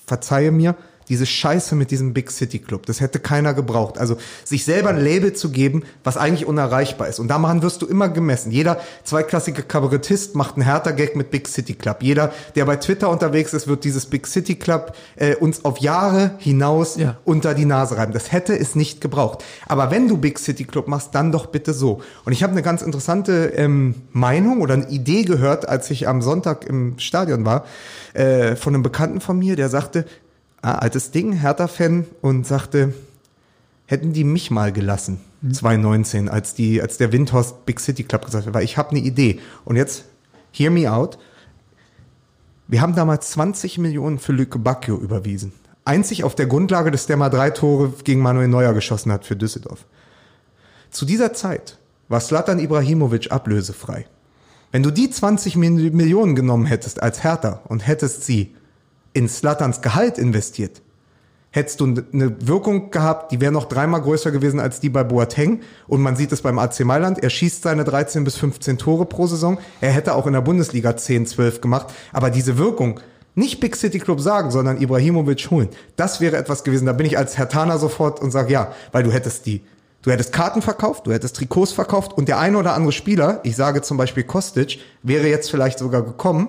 [0.05, 0.75] verzeihe mir,
[1.11, 2.85] diese Scheiße mit diesem Big City Club.
[2.85, 3.97] Das hätte keiner gebraucht.
[3.97, 7.19] Also sich selber ein Label zu geben, was eigentlich unerreichbar ist.
[7.19, 8.49] Und daran wirst du immer gemessen.
[8.49, 11.97] Jeder zweiklassige Kabarettist macht einen härter Gag mit Big City Club.
[11.99, 16.31] Jeder, der bei Twitter unterwegs ist, wird dieses Big City Club äh, uns auf Jahre
[16.37, 17.17] hinaus ja.
[17.25, 18.13] unter die Nase reiben.
[18.13, 19.43] Das hätte es nicht gebraucht.
[19.67, 22.01] Aber wenn du Big City Club machst, dann doch bitte so.
[22.23, 26.21] Und ich habe eine ganz interessante ähm, Meinung oder eine Idee gehört, als ich am
[26.21, 27.65] Sonntag im Stadion war,
[28.13, 30.05] äh, von einem Bekannten von mir, der sagte,
[30.61, 32.93] ah, altes Ding, Hertha-Fan und sagte,
[33.85, 35.53] hätten die mich mal gelassen, mhm.
[35.53, 38.99] 2019, als die, als der Windhorst Big City Club gesagt hat, weil ich habe eine
[38.99, 39.39] Idee.
[39.65, 40.05] Und jetzt,
[40.51, 41.17] hear me out.
[42.67, 45.51] Wir haben damals 20 Millionen für Lücke Bacchio überwiesen.
[45.83, 49.35] Einzig auf der Grundlage, dass der mal drei Tore gegen Manuel Neuer geschossen hat für
[49.35, 49.85] Düsseldorf.
[50.89, 54.05] Zu dieser Zeit war Slatan Ibrahimovic ablösefrei.
[54.71, 58.55] Wenn du die 20 Millionen genommen hättest als Hertha und hättest sie
[59.13, 60.81] in Slatterns Gehalt investiert,
[61.51, 65.61] hättest du eine Wirkung gehabt, die wäre noch dreimal größer gewesen als die bei Boateng.
[65.87, 67.21] Und man sieht es beim AC Mailand.
[67.21, 69.57] Er schießt seine 13 bis 15 Tore pro Saison.
[69.81, 71.87] Er hätte auch in der Bundesliga 10, 12 gemacht.
[72.13, 73.01] Aber diese Wirkung,
[73.35, 76.85] nicht Big City Club sagen, sondern Ibrahimovic holen, das wäre etwas gewesen.
[76.85, 79.61] Da bin ich als Hertaner sofort und sage ja, weil du hättest die
[80.03, 83.55] Du hättest Karten verkauft, du hättest Trikots verkauft und der eine oder andere Spieler, ich
[83.55, 86.47] sage zum Beispiel Kostic, wäre jetzt vielleicht sogar gekommen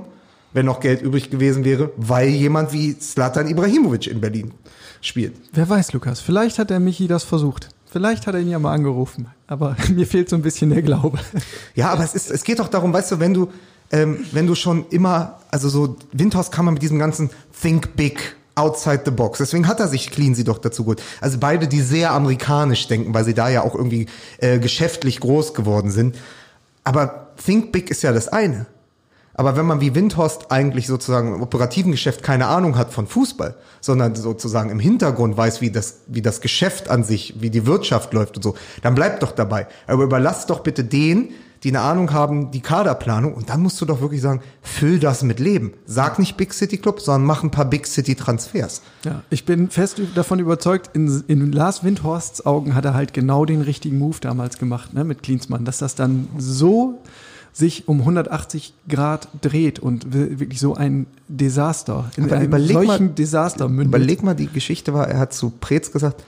[0.52, 4.52] wenn noch Geld übrig gewesen wäre, weil jemand wie Slatan Ibrahimovic in Berlin
[5.00, 5.34] spielt.
[5.52, 7.68] Wer weiß, Lukas, vielleicht hat der Michi das versucht.
[7.90, 11.18] Vielleicht hat er ihn ja mal angerufen, aber mir fehlt so ein bisschen der Glaube.
[11.74, 13.48] Ja, aber es ist, es geht doch darum, weißt du, wenn du,
[13.90, 17.30] ähm, wenn du schon immer, also so Windhaus kann man mit diesem ganzen
[17.60, 19.38] Think Big outside the box.
[19.38, 21.02] Deswegen hat er sich Clean sie doch dazu gut.
[21.20, 24.06] Also beide, die sehr amerikanisch denken, weil sie da ja auch irgendwie
[24.38, 26.16] äh, geschäftlich groß geworden sind.
[26.84, 28.66] Aber Think Big ist ja das eine.
[29.34, 33.54] Aber wenn man wie Windhorst eigentlich sozusagen im operativen Geschäft keine Ahnung hat von Fußball,
[33.80, 38.12] sondern sozusagen im Hintergrund weiß, wie das, wie das Geschäft an sich, wie die Wirtschaft
[38.12, 39.66] läuft und so, dann bleibt doch dabei.
[39.86, 41.30] Aber überlass doch bitte den,
[41.62, 45.22] die eine Ahnung haben, die Kaderplanung und dann musst du doch wirklich sagen, füll das
[45.22, 45.72] mit Leben.
[45.86, 48.82] Sag nicht Big City Club, sondern mach ein paar Big City Transfers.
[49.04, 53.44] Ja, ich bin fest davon überzeugt, in, in Lars Windhorsts Augen hat er halt genau
[53.44, 56.98] den richtigen Move damals gemacht, ne, mit Klinsmann, dass das dann so
[57.52, 63.12] sich um 180 Grad dreht und wirklich so ein Desaster, in Aber einem solchen mal,
[63.14, 63.88] Desaster mündet.
[63.88, 66.22] Überleg mal, die Geschichte war, er hat zu Preetz gesagt,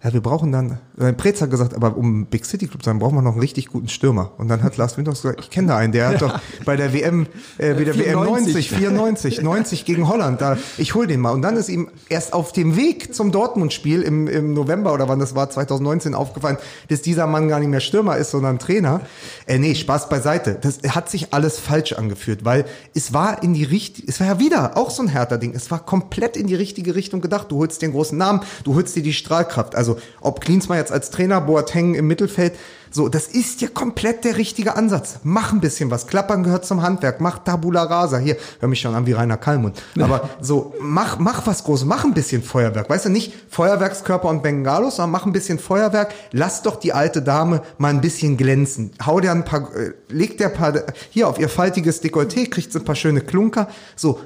[0.00, 3.00] ja, wir brauchen dann, sein Prez hat gesagt, aber um Big City Club zu sein,
[3.00, 4.30] brauchen wir noch einen richtig guten Stürmer.
[4.38, 6.92] Und dann hat Lars Winters gesagt, ich kenne da einen, der hat doch bei der
[6.92, 7.26] WM,
[7.58, 7.94] äh, bei der 94.
[7.94, 11.32] WM 90, 94, 90 gegen Holland, da, ich hol den mal.
[11.32, 15.18] Und dann ist ihm erst auf dem Weg zum Dortmund-Spiel im, im November oder wann
[15.18, 19.00] das war, 2019 aufgefallen, dass dieser Mann gar nicht mehr Stürmer ist, sondern Trainer.
[19.46, 20.58] Äh, nee, Spaß beiseite.
[20.60, 24.38] Das hat sich alles falsch angefühlt, weil es war in die richtige, es war ja
[24.38, 25.54] wieder auch so ein härter Ding.
[25.56, 27.50] Es war komplett in die richtige Richtung gedacht.
[27.50, 29.74] Du holst den großen Namen, du holst dir die Strahlkraft.
[29.74, 32.54] Also also ob Klinsmann jetzt als Trainer, Boateng im Mittelfeld,
[32.90, 35.18] so, das ist ja komplett der richtige Ansatz.
[35.22, 36.06] Mach ein bisschen was.
[36.06, 37.20] Klappern gehört zum Handwerk.
[37.20, 38.16] Mach Tabula Rasa.
[38.16, 39.82] Hier, hör mich schon an wie Rainer Kallmund.
[40.00, 41.84] Aber so, mach, mach was Großes.
[41.84, 42.88] Mach ein bisschen Feuerwerk.
[42.88, 46.14] Weißt du, nicht Feuerwerkskörper und Bengalos, sondern mach ein bisschen Feuerwerk.
[46.32, 48.92] Lass doch die alte Dame mal ein bisschen glänzen.
[49.04, 50.72] Hau dir ein paar, äh, leg der paar,
[51.10, 53.68] hier auf ihr faltiges Dekolleté, kriegt sie ein paar schöne Klunker.
[53.96, 54.18] So,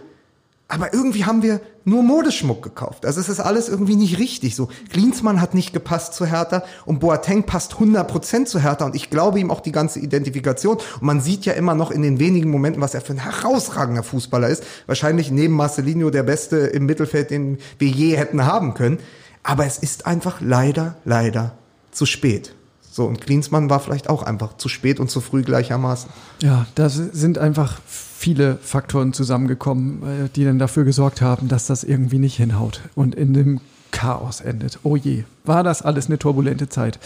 [0.72, 3.04] aber irgendwie haben wir nur Modeschmuck gekauft.
[3.04, 4.56] Also es ist alles irgendwie nicht richtig.
[4.56, 9.10] So, Klinsmann hat nicht gepasst zu Hertha und Boateng passt 100% zu Hertha und ich
[9.10, 10.78] glaube ihm auch die ganze Identifikation.
[10.78, 14.02] Und man sieht ja immer noch in den wenigen Momenten, was er für ein herausragender
[14.02, 14.64] Fußballer ist.
[14.86, 18.98] Wahrscheinlich neben Marcelinho der Beste im Mittelfeld, den wir je hätten haben können.
[19.42, 21.52] Aber es ist einfach leider, leider
[21.90, 22.54] zu spät.
[22.94, 26.10] So, und Klinsmann war vielleicht auch einfach zu spät und zu früh gleichermaßen.
[26.42, 31.84] Ja, da sind einfach viele Faktoren zusammengekommen, äh, die dann dafür gesorgt haben, dass das
[31.84, 33.60] irgendwie nicht hinhaut und in dem
[33.92, 34.78] Chaos endet.
[34.82, 36.98] Oh je, war das alles eine turbulente Zeit.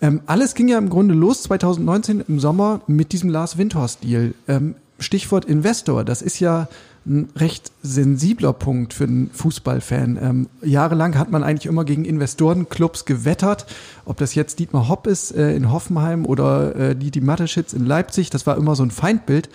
[0.00, 4.34] Ähm, alles ging ja im Grunde los 2019 im Sommer mit diesem Lars Windhorst-Deal.
[4.48, 6.68] Ähm, Stichwort Investor, das ist ja
[7.06, 10.18] ein recht sensibler Punkt für einen Fußballfan.
[10.20, 13.66] Ähm, jahrelang hat man eigentlich immer gegen Investorenclubs gewettert,
[14.04, 18.30] ob das jetzt Dietmar Hopp ist äh, in Hoffenheim oder äh, Didi Mateschitz in Leipzig,
[18.30, 19.48] das war immer so ein Feindbild.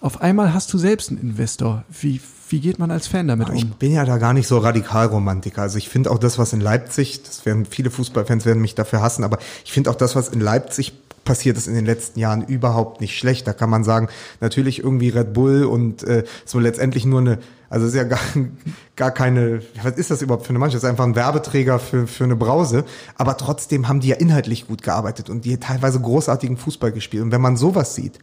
[0.00, 1.84] Auf einmal hast du selbst einen Investor.
[1.88, 3.56] Wie, wie geht man als Fan damit um?
[3.56, 5.62] Ich bin ja da gar nicht so Radikalromantiker.
[5.62, 9.02] Also ich finde auch das, was in Leipzig, das werden viele Fußballfans werden mich dafür
[9.02, 10.92] hassen, aber ich finde auch das, was in Leipzig
[11.28, 13.46] passiert ist in den letzten Jahren überhaupt nicht schlecht.
[13.46, 14.08] Da kann man sagen,
[14.40, 18.18] natürlich irgendwie Red Bull und äh, so letztendlich nur eine, also es ist ja gar,
[18.96, 20.82] gar keine, was ist das überhaupt für eine Mannschaft?
[20.82, 22.86] Das ist einfach ein Werbeträger für, für eine Brause.
[23.16, 27.22] Aber trotzdem haben die ja inhaltlich gut gearbeitet und die teilweise großartigen Fußball gespielt.
[27.22, 28.18] Und wenn man sowas sieht,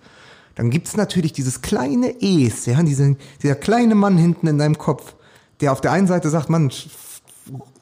[0.56, 5.14] dann gibt's natürlich dieses kleine Es, ja, diesen, dieser kleine Mann hinten in deinem Kopf,
[5.62, 6.72] der auf der einen Seite sagt, man,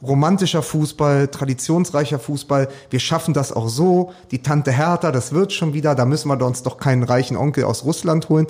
[0.02, 5.74] romantischer Fußball, traditionsreicher Fußball, wir schaffen das auch so, die Tante Hertha, das wird schon
[5.74, 8.48] wieder, da müssen wir uns doch keinen reichen Onkel aus Russland holen.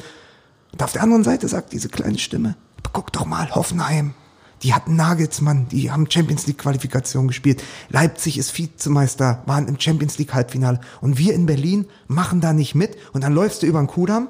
[0.72, 2.56] Und auf der anderen Seite sagt diese kleine Stimme,
[2.94, 4.16] guck doch mal, Hoffenheim,
[4.64, 7.62] die hatten Nagelsmann, die haben Champions League Qualifikation gespielt.
[7.90, 10.80] Leipzig ist Vizemeister, waren im Champions League Halbfinale.
[11.02, 12.96] Und wir in Berlin machen da nicht mit.
[13.12, 14.30] Und dann läufst du über den Kudamm,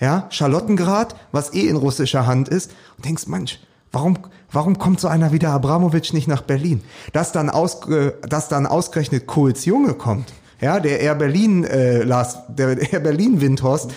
[0.00, 3.60] ja, Charlottengrad, was eh in russischer Hand ist, und denkst, Mensch,
[3.92, 4.18] warum,
[4.52, 6.82] warum kommt so einer wie der Abramowitsch nicht nach Berlin?
[7.12, 12.02] Dass dann, aus, äh, dass dann ausgerechnet Kohls Junge kommt, ja, der Air Berlin, äh,
[12.02, 13.92] Lars, der Air Berlin Windhorst,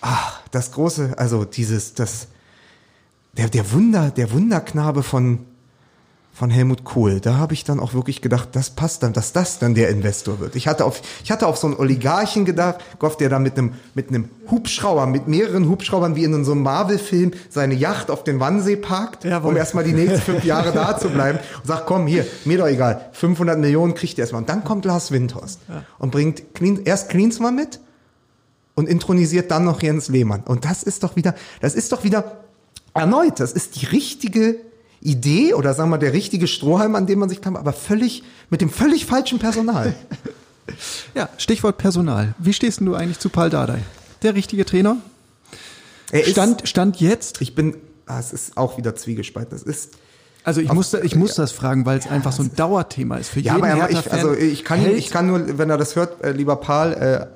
[0.00, 2.28] ach, das große, also dieses, das,
[3.36, 5.40] der, der Wunder, der Wunderknabe von,
[6.36, 9.58] von Helmut Kohl, da habe ich dann auch wirklich gedacht, das passt dann, dass das
[9.58, 10.54] dann der Investor wird.
[10.54, 13.72] Ich hatte auf, ich hatte auf so einen Oligarchen gedacht, Goff, der da mit einem,
[13.94, 18.38] mit einem Hubschrauber, mit mehreren Hubschraubern wie in so einem Marvel-Film seine Yacht auf den
[18.38, 19.52] Wannsee parkt, Jawohl.
[19.52, 22.66] um erstmal die nächsten fünf Jahre da zu bleiben und sagt, komm, hier, mir doch
[22.66, 24.42] egal, 500 Millionen kriegt ihr erstmal.
[24.42, 25.84] Und dann kommt Lars Windhorst ja.
[25.98, 27.80] und bringt Clean, erst Klinsmann mit
[28.74, 30.42] und intronisiert dann noch Jens Lehmann.
[30.42, 32.42] Und das ist doch wieder, das ist doch wieder
[32.92, 34.56] erneut, das ist die richtige
[35.00, 38.60] Idee oder sagen wir der richtige Strohhalm, an dem man sich klammert, aber völlig mit
[38.60, 39.94] dem völlig falschen Personal.
[41.14, 42.34] ja, Stichwort Personal.
[42.38, 43.78] Wie stehst du eigentlich zu Paul Dardai?
[44.22, 44.96] Der richtige Trainer?
[46.10, 47.40] Er stand, ist, stand jetzt?
[47.40, 47.76] Ich bin,
[48.06, 49.50] ah, es ist auch wieder zwiegespalten.
[49.50, 49.94] Das ist,
[50.44, 53.30] also ich muss, ich muss das fragen, weil es ja, einfach so ein Dauerthema ist
[53.30, 56.22] für ja, jeden aber ich, also ich kann, ich kann nur, wenn er das hört,
[56.22, 57.26] äh, lieber Paul, äh,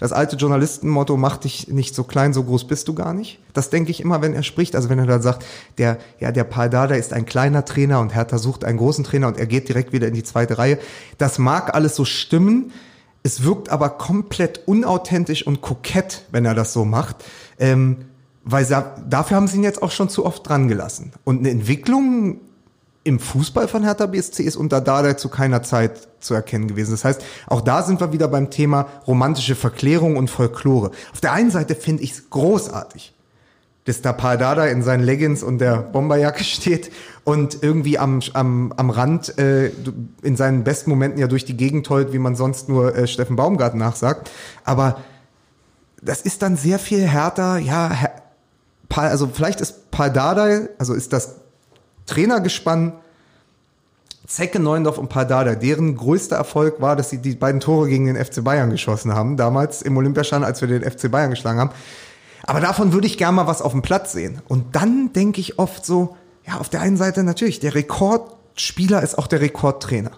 [0.00, 3.38] das alte Journalistenmotto, mach dich nicht so klein, so groß bist du gar nicht.
[3.52, 4.74] Das denke ich immer, wenn er spricht.
[4.74, 5.44] Also wenn er da sagt,
[5.76, 9.28] der, ja, der Paul Dada ist ein kleiner Trainer und Hertha sucht einen großen Trainer
[9.28, 10.78] und er geht direkt wieder in die zweite Reihe.
[11.18, 12.72] Das mag alles so stimmen.
[13.22, 17.22] Es wirkt aber komplett unauthentisch und kokett, wenn er das so macht.
[17.58, 17.98] Ähm,
[18.42, 21.12] weil dafür haben sie ihn jetzt auch schon zu oft dran gelassen.
[21.24, 22.40] Und eine Entwicklung
[23.10, 26.92] im Fußball von Hertha BSC ist unter Dardai zu keiner Zeit zu erkennen gewesen.
[26.92, 30.92] Das heißt, auch da sind wir wieder beim Thema romantische Verklärung und Folklore.
[31.12, 33.12] Auf der einen Seite finde ich es großartig,
[33.84, 36.92] dass da Paul Dada in seinen Leggings und der Bomberjacke steht
[37.24, 39.72] und irgendwie am, am, am Rand äh,
[40.22, 43.34] in seinen besten Momenten ja durch die Gegend tollt, wie man sonst nur äh, Steffen
[43.34, 44.30] Baumgart nachsagt.
[44.64, 45.00] Aber
[46.00, 47.90] das ist dann sehr viel härter, ja,
[48.88, 51.39] also vielleicht ist Paul Dardai, also ist das
[52.06, 52.92] Trainergespann
[54.30, 58.16] Zecke Neuendorf und Pardada, deren größter Erfolg war, dass sie die beiden Tore gegen den
[58.16, 61.70] FC Bayern geschossen haben, damals im Olympiastadion, als wir den FC Bayern geschlagen haben.
[62.44, 64.40] Aber davon würde ich gerne mal was auf dem Platz sehen.
[64.46, 69.18] Und dann denke ich oft so, ja, auf der einen Seite natürlich, der Rekordspieler ist
[69.18, 70.12] auch der Rekordtrainer.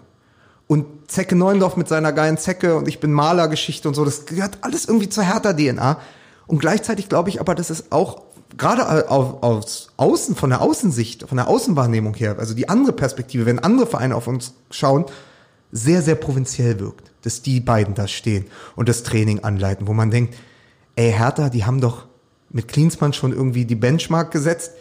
[0.67, 4.59] Und Zecke Neuendorf mit seiner geilen Zecke und ich bin Malergeschichte und so, das gehört
[4.61, 5.99] alles irgendwie zur Hertha-DNA.
[6.47, 8.21] Und gleichzeitig glaube ich aber, dass es auch
[8.57, 13.59] gerade aus Außen, von der Außensicht, von der Außenwahrnehmung her, also die andere Perspektive, wenn
[13.59, 15.07] andere Vereine auf uns schauen,
[15.71, 18.47] sehr, sehr provinziell wirkt, dass die beiden da stehen
[18.77, 20.35] und das Training anleiten, wo man denkt,
[20.97, 22.07] ey, Hertha, die haben doch
[22.51, 24.73] mit Klinsmann schon irgendwie die Benchmark gesetzt,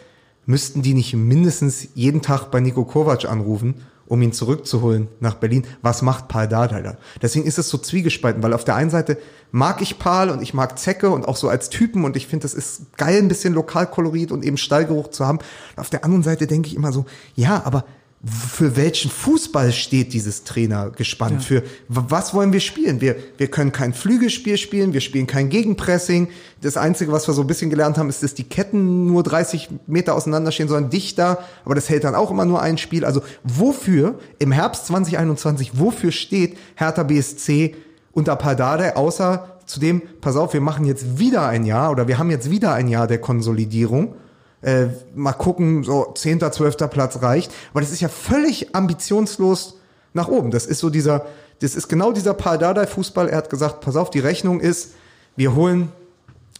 [0.44, 5.64] müssten die nicht mindestens jeden Tag bei Nico Kovac anrufen um ihn zurückzuholen nach Berlin.
[5.80, 6.98] Was macht Paul Dardai da?
[7.22, 9.16] Deswegen ist es so zwiegespalten, weil auf der einen Seite
[9.52, 12.42] mag ich Paul und ich mag Zecke und auch so als Typen und ich finde,
[12.42, 15.38] das ist geil, ein bisschen Lokalkolorit und eben Stallgeruch zu haben.
[15.76, 17.06] auf der anderen Seite denke ich immer so,
[17.36, 17.86] ja, aber
[18.24, 21.40] für welchen Fußball steht dieses Trainer gespannt?
[21.40, 21.60] Ja.
[21.60, 23.00] Für was wollen wir spielen?
[23.00, 26.28] Wir, wir können kein Flügelspiel spielen, wir spielen kein Gegenpressing.
[26.60, 29.70] Das Einzige, was wir so ein bisschen gelernt haben, ist, dass die Ketten nur 30
[29.88, 33.04] Meter auseinanderstehen, sondern dichter, aber das hält dann auch immer nur ein Spiel.
[33.04, 37.74] Also wofür im Herbst 2021, wofür steht Hertha BSC
[38.12, 42.18] unter Pardade, außer zu dem, pass auf, wir machen jetzt wieder ein Jahr oder wir
[42.18, 44.14] haben jetzt wieder ein Jahr der Konsolidierung
[44.62, 47.52] äh, mal gucken, so zehnter, zwölfter Platz reicht.
[47.72, 49.78] Aber das ist ja völlig ambitionslos
[50.14, 50.50] nach oben.
[50.50, 51.26] Das ist so dieser,
[51.60, 53.28] das ist genau dieser Pardadei-Fußball.
[53.28, 54.92] Er hat gesagt, pass auf, die Rechnung ist,
[55.36, 55.90] wir holen,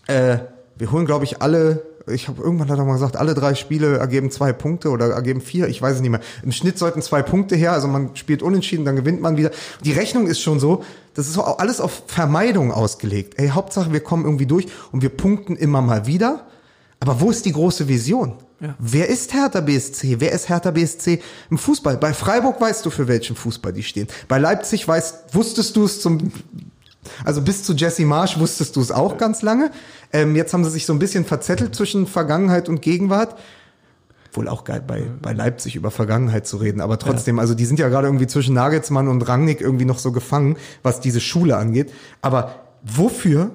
[0.06, 0.38] äh,
[0.76, 3.98] wir holen, glaube ich, alle ich habe irgendwann hat er mal gesagt, alle drei Spiele
[3.98, 6.20] ergeben zwei Punkte oder ergeben vier, ich weiß es nicht mehr.
[6.42, 9.50] Im Schnitt sollten zwei Punkte her, also man spielt unentschieden, dann gewinnt man wieder.
[9.84, 10.82] Die Rechnung ist schon so,
[11.14, 13.34] das ist auch alles auf Vermeidung ausgelegt.
[13.36, 16.46] Ey, Hauptsache wir kommen irgendwie durch und wir punkten immer mal wieder.
[17.02, 18.34] Aber wo ist die große Vision?
[18.60, 18.76] Ja.
[18.78, 20.20] Wer ist Hertha BSC?
[20.20, 21.96] Wer ist Hertha BSC im Fußball?
[21.96, 24.06] Bei Freiburg weißt du, für welchen Fußball die stehen.
[24.28, 26.30] Bei Leipzig weißt, wusstest du es zum,
[27.24, 29.72] also bis zu Jesse Marsch wusstest du es auch ganz lange.
[30.12, 33.36] Ähm, jetzt haben sie sich so ein bisschen verzettelt zwischen Vergangenheit und Gegenwart.
[34.30, 36.80] Wohl auch geil, bei, bei Leipzig über Vergangenheit zu reden.
[36.80, 37.40] Aber trotzdem, ja.
[37.40, 41.00] also die sind ja gerade irgendwie zwischen Nagelsmann und Rangnick irgendwie noch so gefangen, was
[41.00, 41.92] diese Schule angeht.
[42.20, 43.50] Aber wofür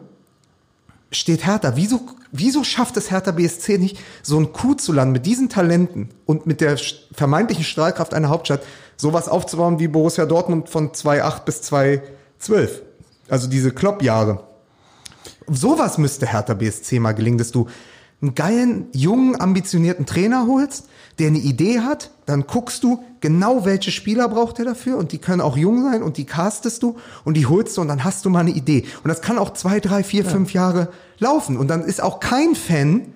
[1.11, 1.75] steht Hertha?
[1.75, 2.01] Wieso,
[2.31, 6.45] wieso schafft es Hertha BSC nicht, so ein Coup zu landen mit diesen Talenten und
[6.45, 6.77] mit der
[7.11, 8.63] vermeintlichen Strahlkraft einer Hauptstadt,
[8.95, 12.81] sowas aufzubauen wie Borussia Dortmund von 2008 bis 2012?
[13.29, 14.43] Also diese Klopp-Jahre.
[15.47, 17.67] Sowas müsste Hertha BSC mal gelingen, dass du
[18.21, 20.87] einen geilen, jungen, ambitionierten Trainer holst,
[21.19, 25.17] der eine Idee hat, dann guckst du genau, welche Spieler braucht er dafür und die
[25.17, 28.25] können auch jung sein und die castest du und die holst du und dann hast
[28.25, 28.85] du mal eine Idee.
[29.03, 30.29] Und das kann auch zwei, drei, vier, ja.
[30.29, 30.89] fünf Jahre
[31.19, 33.13] laufen und dann ist auch kein Fan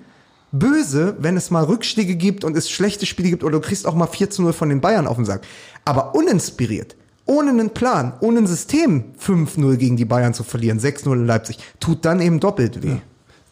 [0.52, 3.96] böse, wenn es mal Rückschläge gibt und es schlechte Spiele gibt oder du kriegst auch
[3.96, 5.42] mal 4 zu 0 von den Bayern auf den Sack.
[5.86, 6.96] Aber uninspiriert,
[7.26, 11.58] ohne einen Plan, ohne ein System 5-0 gegen die Bayern zu verlieren, 6-0 in Leipzig,
[11.80, 12.90] tut dann eben doppelt weh.
[12.90, 13.02] Ja.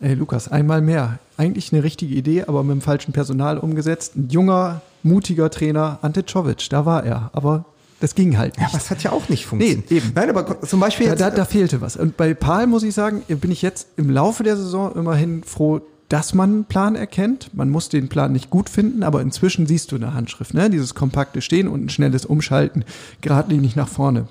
[0.01, 1.19] Ey, Lukas, einmal mehr.
[1.35, 4.15] Eigentlich eine richtige Idee, aber mit dem falschen Personal umgesetzt.
[4.15, 7.29] Ein junger, mutiger Trainer, Ante Czovic, da war er.
[7.33, 7.65] Aber
[7.99, 8.61] das ging halt nicht.
[8.61, 9.89] Ja, aber es hat ja auch nicht funktioniert.
[9.91, 10.11] Nee, eben.
[10.15, 11.97] Nein, aber zum Beispiel jetzt, da, da, da fehlte was.
[11.97, 15.81] Und bei Paul muss ich sagen, bin ich jetzt im Laufe der Saison immerhin froh,
[16.07, 17.53] dass man einen Plan erkennt.
[17.53, 20.69] Man muss den Plan nicht gut finden, aber inzwischen siehst du eine Handschrift, ne?
[20.69, 22.83] Dieses kompakte Stehen und ein schnelles Umschalten,
[23.21, 24.27] geradlinig nach vorne.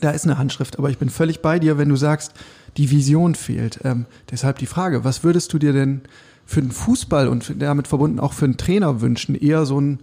[0.00, 2.32] Da ist eine Handschrift, aber ich bin völlig bei dir, wenn du sagst,
[2.76, 3.80] die Vision fehlt.
[3.84, 6.02] Ähm, deshalb die Frage, was würdest du dir denn
[6.50, 9.36] für den Fußball und damit verbunden auch für einen Trainer wünschen?
[9.36, 10.00] Eher so ein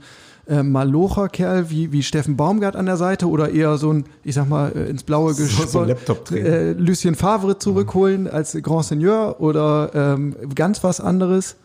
[0.47, 4.47] äh, Malocher-Kerl wie, wie Steffen Baumgart an der Seite oder eher so ein, ich sag
[4.47, 5.93] mal, äh, ins Blaue gesprochen,
[6.29, 8.29] so äh, Lucien Favre zurückholen mhm.
[8.31, 11.57] als Grand Seigneur oder ähm, ganz was anderes?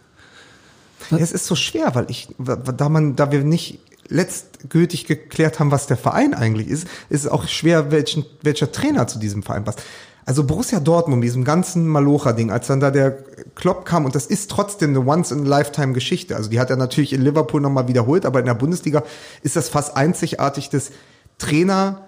[1.12, 3.78] Ja, es ist so schwer, weil ich, da man, da wir nicht
[4.08, 9.06] letztgültig geklärt haben, was der Verein eigentlich ist, ist es auch schwer, welchen, welcher Trainer
[9.06, 9.80] zu diesem Verein passt.
[10.24, 13.18] Also Borussia Dortmund, diesem ganzen Malocha-Ding, als dann da der
[13.54, 16.36] Klopp kam, und das ist trotzdem eine Once-in-a-Lifetime-Geschichte.
[16.36, 19.02] Also die hat er natürlich in Liverpool nochmal wiederholt, aber in der Bundesliga
[19.42, 20.90] ist das fast einzigartig, dass
[21.38, 22.02] Trainer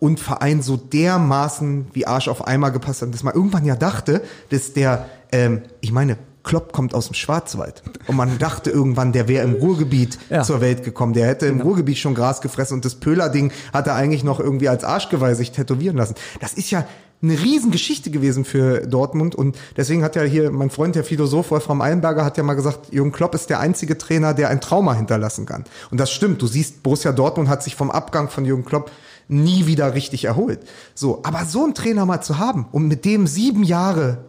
[0.00, 4.22] und Verein so dermaßen wie Arsch auf Eimer gepasst haben, dass man irgendwann ja dachte,
[4.48, 7.82] dass der, ähm, ich meine, Klopp kommt aus dem Schwarzwald.
[8.06, 10.42] Und man dachte irgendwann, der wäre im Ruhrgebiet ja.
[10.42, 11.12] zur Welt gekommen.
[11.12, 11.68] Der hätte im genau.
[11.68, 15.52] Ruhrgebiet schon Gras gefressen und das Pöhler-Ding hat er eigentlich noch irgendwie als Arschgeweih sich
[15.52, 16.14] tätowieren lassen.
[16.40, 16.86] Das ist ja
[17.22, 21.82] eine Riesengeschichte gewesen für Dortmund und deswegen hat ja hier mein Freund, der Philosoph Wolfram
[21.82, 25.44] Eilenberger, hat ja mal gesagt, Jürgen Klopp ist der einzige Trainer, der ein Trauma hinterlassen
[25.44, 25.64] kann.
[25.90, 26.40] Und das stimmt.
[26.40, 28.90] Du siehst, Borussia Dortmund hat sich vom Abgang von Jürgen Klopp
[29.28, 30.60] nie wieder richtig erholt.
[30.94, 34.24] So, aber so einen Trainer mal zu haben und mit dem sieben Jahre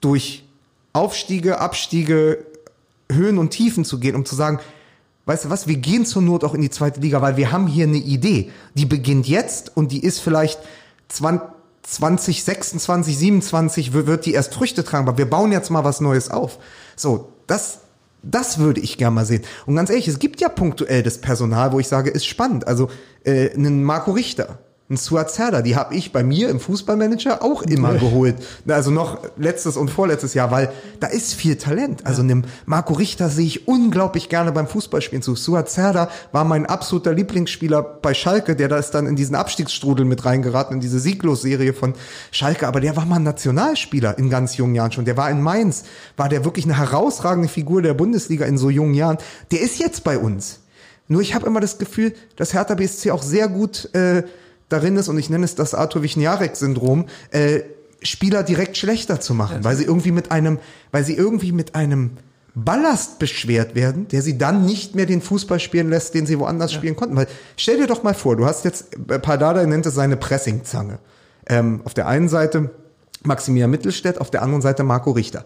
[0.00, 0.44] durch
[0.92, 2.44] Aufstiege, Abstiege,
[3.10, 4.60] Höhen und Tiefen zu gehen, um zu sagen,
[5.24, 7.66] weißt du was, wir gehen zur Not auch in die zweite Liga, weil wir haben
[7.66, 8.50] hier eine Idee.
[8.74, 10.60] Die beginnt jetzt und die ist vielleicht
[11.08, 11.55] 20,
[11.86, 16.58] 26, 27 wird die erst Früchte tragen, aber wir bauen jetzt mal was Neues auf.
[16.96, 17.78] So, das,
[18.22, 19.44] das würde ich gerne mal sehen.
[19.66, 22.66] Und ganz ehrlich, es gibt ja punktuell das Personal, wo ich sage, ist spannend.
[22.66, 22.90] Also
[23.24, 24.58] äh, einen Marco Richter,
[24.88, 28.36] ein Suat Serdar, die habe ich bei mir im Fußballmanager auch immer geholt.
[28.68, 32.06] Also noch letztes und vorletztes Jahr, weil da ist viel Talent.
[32.06, 35.34] Also einem Marco Richter sehe ich unglaublich gerne beim Fußballspielen zu.
[35.34, 40.04] Suat Serdar war mein absoluter Lieblingsspieler bei Schalke, der da ist dann in diesen Abstiegsstrudel
[40.04, 41.94] mit reingeraten, in diese Sieglos-Serie von
[42.30, 42.68] Schalke.
[42.68, 45.04] Aber der war mal ein Nationalspieler in ganz jungen Jahren schon.
[45.04, 45.82] Der war in Mainz,
[46.16, 49.18] war der wirklich eine herausragende Figur der Bundesliga in so jungen Jahren.
[49.50, 50.60] Der ist jetzt bei uns.
[51.08, 54.22] Nur ich habe immer das Gefühl, dass Hertha BSC auch sehr gut äh,
[54.68, 57.60] darin ist, und ich nenne es das Arthur Wichniarek-Syndrom, äh,
[58.02, 60.58] Spieler direkt schlechter zu machen, weil sie irgendwie mit einem,
[60.92, 62.12] weil sie irgendwie mit einem
[62.54, 66.72] Ballast beschwert werden, der sie dann nicht mehr den Fußball spielen lässt, den sie woanders
[66.72, 66.78] ja.
[66.78, 67.16] spielen konnten.
[67.16, 70.98] Weil stell dir doch mal vor, du hast jetzt, äh, Pardada nennt es seine Pressingzange.
[71.48, 72.70] Ähm, auf der einen Seite
[73.24, 75.44] Maximilian Mittelstädt, auf der anderen Seite Marco Richter.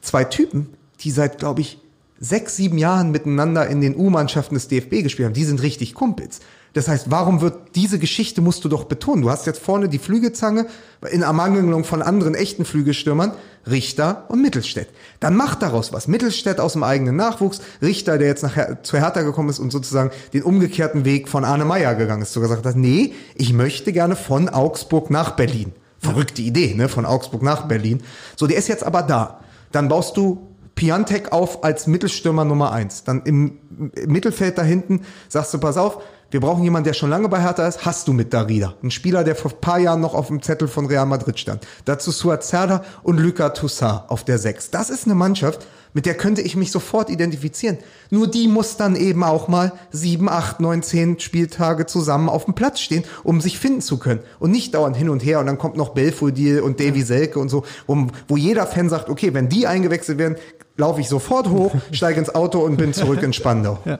[0.00, 0.70] Zwei Typen,
[1.00, 1.80] die seit, glaube ich,
[2.18, 5.34] sechs, sieben Jahren miteinander in den U-Mannschaften des DFB gespielt haben.
[5.34, 6.40] Die sind richtig Kumpels.
[6.74, 9.22] Das heißt, warum wird diese Geschichte musst du doch betonen?
[9.22, 10.66] Du hast jetzt vorne die Flügelzange
[11.10, 13.32] in Ermangelung von anderen echten Flügelstürmern,
[13.66, 14.88] Richter und Mittelstädt.
[15.20, 16.08] Dann mach daraus was.
[16.08, 20.10] Mittelstädt aus dem eigenen Nachwuchs, Richter, der jetzt nachher zu Hertha gekommen ist und sozusagen
[20.32, 24.16] den umgekehrten Weg von Arne Meyer gegangen ist, so gesagt hat, nee, ich möchte gerne
[24.16, 25.72] von Augsburg nach Berlin.
[25.98, 28.02] Verrückte Idee, ne, von Augsburg nach Berlin.
[28.36, 29.40] So, der ist jetzt aber da.
[29.72, 33.02] Dann baust du Piantek auf als Mittelstürmer Nummer eins.
[33.02, 33.58] Dann im
[34.06, 37.66] Mittelfeld da hinten sagst du, pass auf, wir brauchen jemanden, der schon lange bei Hertha
[37.66, 37.86] ist.
[37.86, 38.74] Hast du mit Darida.
[38.82, 41.66] Ein Spieler, der vor ein paar Jahren noch auf dem Zettel von Real Madrid stand.
[41.86, 44.70] Dazu Suat Serdar und Luka Toussaint auf der Sechs.
[44.70, 47.78] Das ist eine Mannschaft, mit der könnte ich mich sofort identifizieren.
[48.10, 52.54] Nur die muss dann eben auch mal sieben, acht, neun, zehn Spieltage zusammen auf dem
[52.54, 54.20] Platz stehen, um sich finden zu können.
[54.38, 57.48] Und nicht dauernd hin und her und dann kommt noch Belfodil und Davy Selke und
[57.48, 60.36] so, wo, wo jeder Fan sagt, okay, wenn die eingewechselt werden,
[60.78, 63.78] laufe ich sofort hoch, steige ins Auto und bin zurück in Spandau.
[63.84, 63.98] Ja.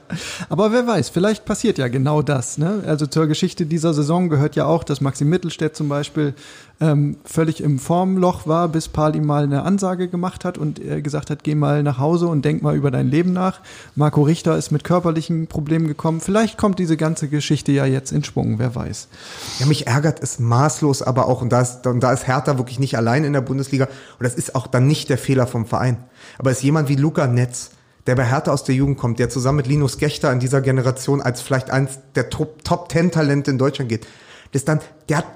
[0.49, 2.57] Aber wer weiß, vielleicht passiert ja genau das.
[2.57, 2.83] Ne?
[2.87, 6.35] Also zur Geschichte dieser Saison gehört ja auch, dass Maxim Mittelstädt zum Beispiel
[6.81, 11.29] ähm, völlig im Formloch war, bis Pali mal eine Ansage gemacht hat und er gesagt
[11.29, 13.61] hat, geh mal nach Hause und denk mal über dein Leben nach.
[13.97, 16.21] Marco Richter ist mit körperlichen Problemen gekommen.
[16.21, 19.09] Vielleicht kommt diese ganze Geschichte ja jetzt in Schwung, wer weiß.
[19.59, 22.79] Ja, mich ärgert es maßlos, aber auch, und da ist, und da ist Hertha wirklich
[22.79, 25.97] nicht allein in der Bundesliga, und das ist auch dann nicht der Fehler vom Verein.
[26.39, 27.71] Aber es ist jemand wie Luca Netz,
[28.07, 31.21] der bei Hertha aus der Jugend kommt, der zusammen mit Linus Gechter in dieser Generation
[31.21, 34.07] als vielleicht eins der Top, Top Ten Talente in Deutschland geht.
[34.53, 35.27] Das dann, der hat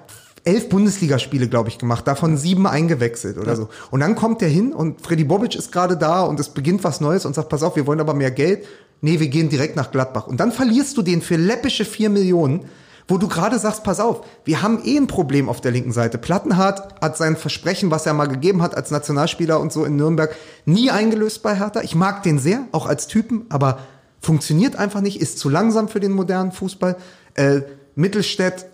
[0.45, 3.57] elf Bundesligaspiele, glaube ich, gemacht, davon sieben eingewechselt oder ja.
[3.57, 3.69] so.
[3.91, 7.01] Und dann kommt der hin und Freddy Bobic ist gerade da und es beginnt was
[7.01, 8.65] Neues und sagt, pass auf, wir wollen aber mehr Geld.
[9.01, 10.27] Nee, wir gehen direkt nach Gladbach.
[10.27, 12.67] Und dann verlierst du den für läppische vier Millionen
[13.09, 16.19] wo du gerade sagst, pass auf, wir haben eh ein Problem auf der linken Seite.
[16.19, 20.35] Plattenhardt hat sein Versprechen, was er mal gegeben hat als Nationalspieler und so in Nürnberg,
[20.65, 21.83] nie eingelöst bei Hertha.
[21.83, 23.81] Ich mag den sehr, auch als Typen, aber
[24.21, 26.97] funktioniert einfach nicht, ist zu langsam für den modernen Fußball.
[27.35, 27.63] Äh,
[27.95, 28.67] Mittelstädt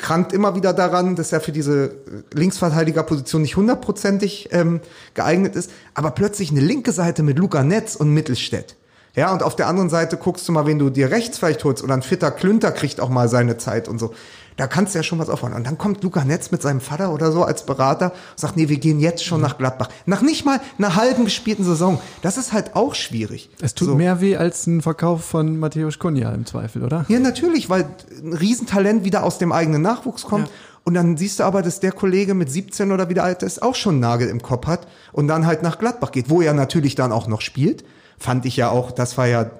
[0.00, 1.92] krankt immer wieder daran, dass er für diese
[2.32, 4.80] Linksverteidigerposition nicht hundertprozentig ähm,
[5.14, 5.70] geeignet ist.
[5.94, 8.76] Aber plötzlich eine linke Seite mit Luca Netz und Mittelstädt
[9.16, 11.82] ja, und auf der anderen Seite guckst du mal, wenn du dir rechts vielleicht holst
[11.82, 14.14] oder ein fitter Klünter kriegt auch mal seine Zeit und so.
[14.60, 15.54] Da kannst du ja schon was aufbauen.
[15.54, 18.68] Und dann kommt Luca Netz mit seinem Vater oder so als Berater und sagt, nee,
[18.68, 19.88] wir gehen jetzt schon nach Gladbach.
[20.04, 21.98] Nach nicht mal einer halben gespielten Saison.
[22.20, 23.48] Das ist halt auch schwierig.
[23.62, 23.94] Es tut so.
[23.94, 27.06] mehr weh als ein Verkauf von Matthäus Kunja im Zweifel, oder?
[27.08, 27.86] Ja, natürlich, weil
[28.22, 30.48] ein Riesentalent wieder aus dem eigenen Nachwuchs kommt.
[30.48, 30.52] Ja.
[30.84, 33.74] Und dann siehst du aber, dass der Kollege mit 17 oder wieder alt ist, auch
[33.74, 36.94] schon einen Nagel im Kopf hat und dann halt nach Gladbach geht, wo er natürlich
[36.96, 37.82] dann auch noch spielt
[38.20, 39.50] fand ich ja auch, das war ja,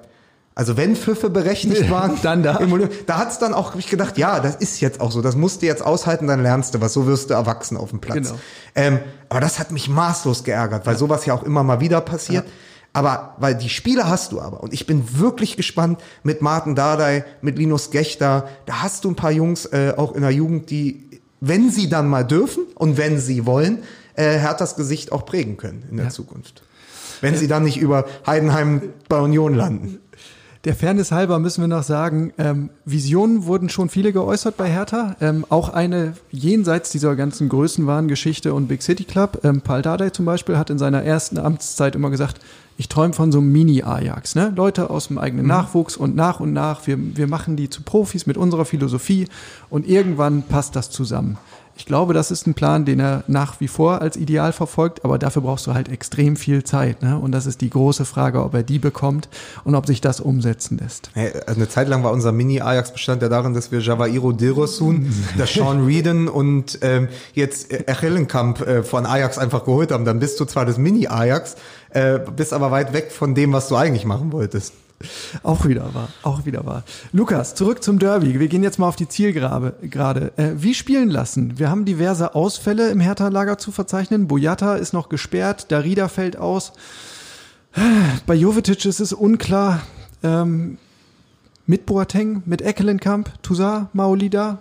[0.61, 2.59] also wenn Pfiffe berechtigt waren, dann da.
[3.07, 5.63] da hat's dann auch, hab ich gedacht, ja, das ist jetzt auch so, das musst
[5.63, 8.27] du jetzt aushalten, dann lernst du was, so wirst du erwachsen auf dem Platz.
[8.27, 8.39] Genau.
[8.75, 10.99] Ähm, aber das hat mich maßlos geärgert, weil ja.
[10.99, 12.45] sowas ja auch immer mal wieder passiert.
[12.45, 12.51] Ja.
[12.93, 14.61] Aber, weil die Spiele hast du aber.
[14.61, 18.47] Und ich bin wirklich gespannt mit Martin Dardai, mit Linus Gechter.
[18.67, 21.09] Da hast du ein paar Jungs äh, auch in der Jugend, die,
[21.39, 23.81] wenn sie dann mal dürfen und wenn sie wollen,
[24.13, 26.11] äh, Herthas Gesicht auch prägen können in der ja.
[26.11, 26.61] Zukunft
[27.21, 29.99] wenn sie dann nicht über Heidenheim bei Union landen.
[30.63, 35.15] Der Fairness halber müssen wir noch sagen, ähm, Visionen wurden schon viele geäußert bei Hertha.
[35.19, 39.39] Ähm, auch eine jenseits dieser ganzen Größenwahn-Geschichte und Big City Club.
[39.43, 42.39] Ähm, Paul Dardai zum Beispiel hat in seiner ersten Amtszeit immer gesagt,
[42.77, 44.53] ich träume von so einem Mini-Ajax, ne?
[44.55, 48.27] Leute aus dem eigenen Nachwuchs und nach und nach, wir, wir machen die zu Profis
[48.27, 49.27] mit unserer Philosophie
[49.71, 51.37] und irgendwann passt das zusammen.
[51.81, 55.17] Ich glaube, das ist ein Plan, den er nach wie vor als Ideal verfolgt, aber
[55.17, 57.01] dafür brauchst du halt extrem viel Zeit.
[57.01, 57.17] Ne?
[57.17, 59.29] Und das ist die große Frage, ob er die bekommt
[59.63, 61.09] und ob sich das umsetzen lässt.
[61.15, 65.11] Hey, also eine Zeit lang war unser Mini-Ajax bestand ja darin, dass wir Javairo Dilrosun,
[65.39, 70.05] der Sean Reeden und ähm, jetzt Echellenkamp äh, von Ajax einfach geholt haben.
[70.05, 71.55] Dann bist du zwar das Mini-Ajax,
[71.89, 74.73] äh, bist aber weit weg von dem, was du eigentlich machen wolltest.
[75.43, 76.83] Auch wieder wahr, auch wieder wahr.
[77.13, 78.39] Lukas, zurück zum Derby.
[78.39, 79.73] Wir gehen jetzt mal auf die Zielgerade.
[79.81, 80.31] Gerade.
[80.37, 81.57] Äh, wie spielen lassen?
[81.59, 84.27] Wir haben diverse Ausfälle im Hertha-Lager zu verzeichnen.
[84.27, 86.73] Boyata ist noch gesperrt, Darida fällt aus.
[88.25, 89.81] Bei Jovetic ist es unklar.
[90.23, 90.77] Ähm,
[91.65, 94.57] mit Boateng, mit Eckelenkamp, Toussaint, Maolida?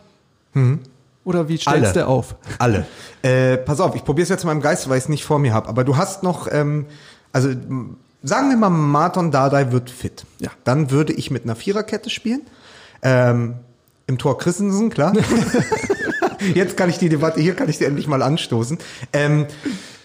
[1.25, 1.85] Oder wie stellst Mhm.
[1.85, 1.93] Alle.
[1.93, 2.35] du auf?
[2.59, 2.87] Alle.
[3.23, 5.39] Äh, pass auf, ich probiere es jetzt in meinem Geist, weil ich es nicht vor
[5.39, 5.69] mir habe.
[5.69, 6.87] Aber du hast noch, ähm,
[7.33, 7.51] also
[8.23, 10.25] sagen wir mal, Marton Dardai wird fit.
[10.39, 10.51] Ja.
[10.65, 12.43] Dann würde ich mit einer Viererkette spielen.
[13.03, 13.57] Ähm,
[14.07, 15.13] Im Tor Christensen, klar.
[16.55, 18.79] Jetzt kann ich die Debatte, hier kann ich sie endlich mal anstoßen.
[19.13, 19.47] Ähm,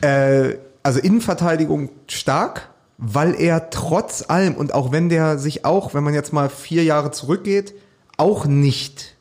[0.01, 6.03] äh, also Innenverteidigung stark, weil er trotz allem und auch wenn der sich auch, wenn
[6.03, 7.73] man jetzt mal vier Jahre zurückgeht,
[8.17, 9.15] auch nicht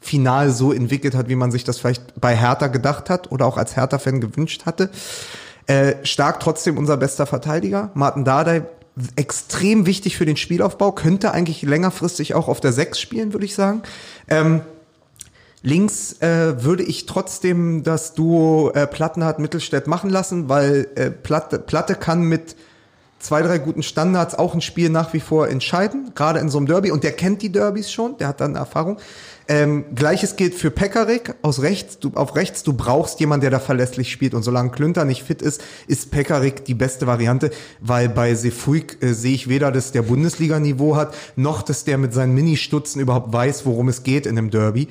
[0.00, 3.58] final so entwickelt hat, wie man sich das vielleicht bei Hertha gedacht hat oder auch
[3.58, 4.90] als Hertha-Fan gewünscht hatte.
[5.70, 7.90] Äh, stark trotzdem unser bester Verteidiger.
[7.94, 8.62] Martin Dardai,
[9.14, 13.54] extrem wichtig für den Spielaufbau, könnte eigentlich längerfristig auch auf der 6 spielen, würde ich
[13.54, 13.82] sagen.
[14.26, 14.62] Ähm,
[15.62, 21.60] Links äh, würde ich trotzdem das Duo äh, Plattenhardt Mittelstädt machen lassen, weil äh, Platte,
[21.60, 22.56] Platte kann mit
[23.20, 26.66] zwei, drei guten Standards auch ein Spiel nach wie vor entscheiden, gerade in so einem
[26.66, 26.90] Derby.
[26.90, 28.98] Und der kennt die Derbys schon, der hat dann Erfahrung.
[29.50, 31.98] Ähm, Gleiches gilt für Pekarik aus rechts.
[31.98, 34.32] Du, auf rechts, du brauchst jemanden, der da verlässlich spielt.
[34.32, 37.50] Und solange Klünter nicht fit ist, ist Pekarik die beste Variante,
[37.80, 42.14] weil bei Sefuig äh, sehe ich weder, dass der Bundesliga-Niveau hat, noch dass der mit
[42.14, 44.86] seinen Mini-Stutzen überhaupt weiß, worum es geht in einem Derby.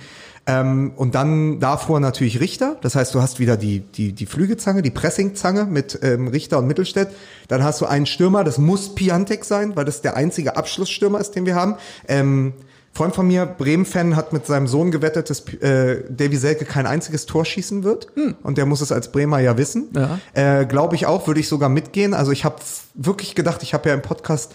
[0.45, 2.75] Ähm, und dann davor natürlich Richter.
[2.81, 6.67] Das heißt, du hast wieder die, die, die Flügezange, die Pressingzange mit ähm, Richter und
[6.67, 7.07] Mittelstädt.
[7.47, 11.31] Dann hast du einen Stürmer, das muss Piantek sein, weil das der einzige Abschlussstürmer ist,
[11.31, 11.75] den wir haben.
[12.09, 12.51] Ähm,
[12.99, 17.25] Freund von mir, Bremen-Fan, hat mit seinem Sohn gewettet, dass äh, Davy Selke kein einziges
[17.25, 18.07] Tor schießen wird.
[18.43, 19.87] Und der muss es als Bremer ja wissen.
[19.95, 20.19] Ja.
[20.33, 22.13] Äh, Glaube ich auch, würde ich sogar mitgehen.
[22.13, 22.57] Also ich habe
[22.95, 24.53] wirklich gedacht, ich habe ja im Podcast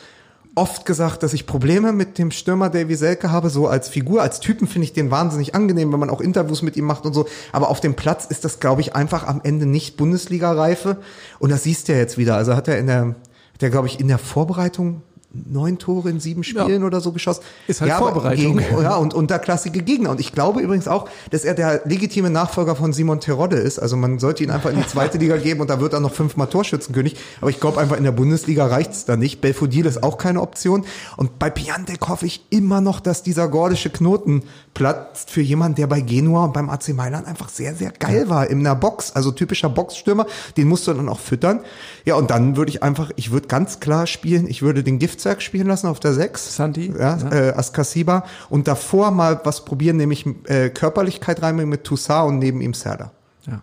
[0.54, 4.40] oft gesagt, dass ich Probleme mit dem Stürmer Davy Selke habe, so als Figur, als
[4.40, 7.26] Typen finde ich den wahnsinnig angenehm, wenn man auch Interviews mit ihm macht und so.
[7.50, 10.98] Aber auf dem Platz ist das, glaube ich, einfach am Ende nicht Bundesliga-Reife.
[11.38, 12.36] Und das siehst du ja jetzt wieder.
[12.36, 13.06] Also hat er in der,
[13.54, 15.00] hat er, glaube ich, in der Vorbereitung
[15.34, 17.42] neun Tore in sieben Spielen oder so geschossen.
[17.66, 18.58] Ist halt ja, Vorbereitung.
[18.58, 20.10] Gegen, ja, und unterklassige Gegner.
[20.10, 23.78] Und ich glaube übrigens auch, dass er der legitime Nachfolger von Simon Terodde ist.
[23.78, 26.12] Also man sollte ihn einfach in die zweite Liga geben und da wird er noch
[26.12, 27.16] fünfmal Torschützenkönig.
[27.40, 29.40] Aber ich glaube einfach in der Bundesliga reicht's da nicht.
[29.40, 30.84] Belfodil ist auch keine Option.
[31.16, 34.42] Und bei Piantek hoffe ich immer noch, dass dieser gordische Knoten
[34.74, 38.48] platzt für jemanden, der bei Genua und beim AC Mailand einfach sehr, sehr geil war
[38.48, 39.12] in der Box.
[39.12, 40.26] Also typischer Boxstürmer.
[40.56, 41.60] Den musst du dann auch füttern.
[42.04, 45.42] Ja, und dann würde ich einfach, ich würde ganz klar spielen, ich würde den Giftzwerg
[45.42, 46.56] spielen lassen auf der 6.
[46.56, 47.32] Santi, Ja, ja.
[47.32, 48.24] Äh, Askasiba.
[48.50, 53.10] Und davor mal was probieren, nämlich äh, Körperlichkeit reinbringen mit Toussaint und neben ihm Serda.
[53.46, 53.62] Ja.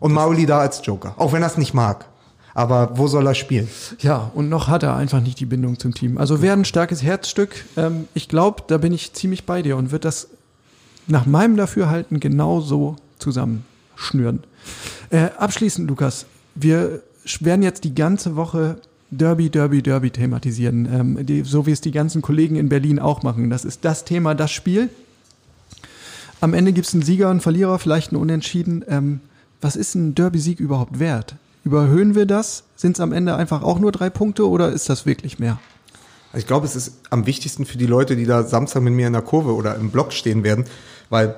[0.00, 1.14] Und Mauli da als Joker.
[1.16, 2.06] Auch wenn er es nicht mag.
[2.54, 3.68] Aber wo soll er spielen?
[4.00, 6.18] Ja, und noch hat er einfach nicht die Bindung zum Team.
[6.18, 7.64] Also wäre ein starkes Herzstück.
[7.76, 10.28] Ähm, ich glaube, da bin ich ziemlich bei dir und wird das
[11.06, 14.42] nach meinem Dafürhalten genau so zusammenschnüren.
[15.10, 16.26] Äh, abschließend, Lukas,
[16.56, 17.02] wir
[17.40, 18.80] werden jetzt die ganze Woche
[19.10, 23.22] Derby, Derby, Derby thematisieren, ähm, die, so wie es die ganzen Kollegen in Berlin auch
[23.22, 23.50] machen.
[23.50, 24.88] Das ist das Thema, das Spiel.
[26.40, 28.84] Am Ende gibt es einen Sieger einen Verlierer, vielleicht einen Unentschieden.
[28.88, 29.20] Ähm,
[29.60, 31.36] was ist ein Derby-Sieg überhaupt wert?
[31.64, 32.64] Überhöhen wir das?
[32.76, 35.58] Sind es am Ende einfach auch nur drei Punkte oder ist das wirklich mehr?
[36.32, 39.06] Also Ich glaube, es ist am wichtigsten für die Leute, die da Samstag mit mir
[39.06, 40.64] in der Kurve oder im Block stehen werden,
[41.10, 41.36] weil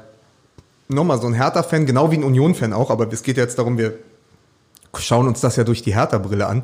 [0.89, 3.99] nochmal so ein Hertha-Fan, genau wie ein Union-Fan auch, aber es geht jetzt darum, wir
[4.97, 6.63] schauen uns das ja durch die Hertha-Brille an.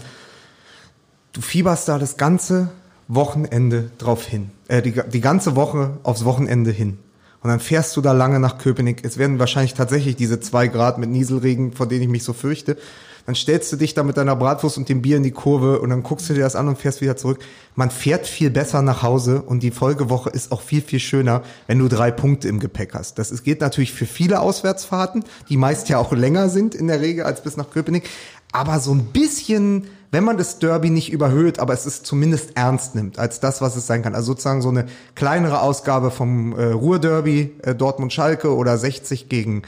[1.35, 2.71] Du fieberst da das ganze
[3.09, 6.99] Wochenende drauf hin, äh, die, die ganze Woche aufs Wochenende hin.
[7.43, 9.05] Und dann fährst du da lange nach Köpenick.
[9.05, 12.79] Es werden wahrscheinlich tatsächlich diese zwei Grad mit Nieselregen, vor denen ich mich so fürchte.
[13.27, 15.91] Dann stellst du dich da mit deiner Bratwurst und dem Bier in die Kurve und
[15.91, 17.41] dann guckst du dir das an und fährst wieder zurück.
[17.75, 21.81] Man fährt viel besser nach Hause und die Folgewoche ist auch viel, viel schöner, wenn
[21.81, 23.19] du drei Punkte im Gepäck hast.
[23.19, 27.25] Das geht natürlich für viele Auswärtsfahrten, die meist ja auch länger sind in der Regel
[27.25, 28.09] als bis nach Köpenick.
[28.53, 32.95] Aber so ein bisschen, wenn man das Derby nicht überhöht, aber es ist zumindest ernst
[32.95, 34.15] nimmt, als das, was es sein kann.
[34.15, 39.63] Also sozusagen so eine kleinere Ausgabe vom äh, Ruhrderby, äh, Dortmund-Schalke oder 60 gegen,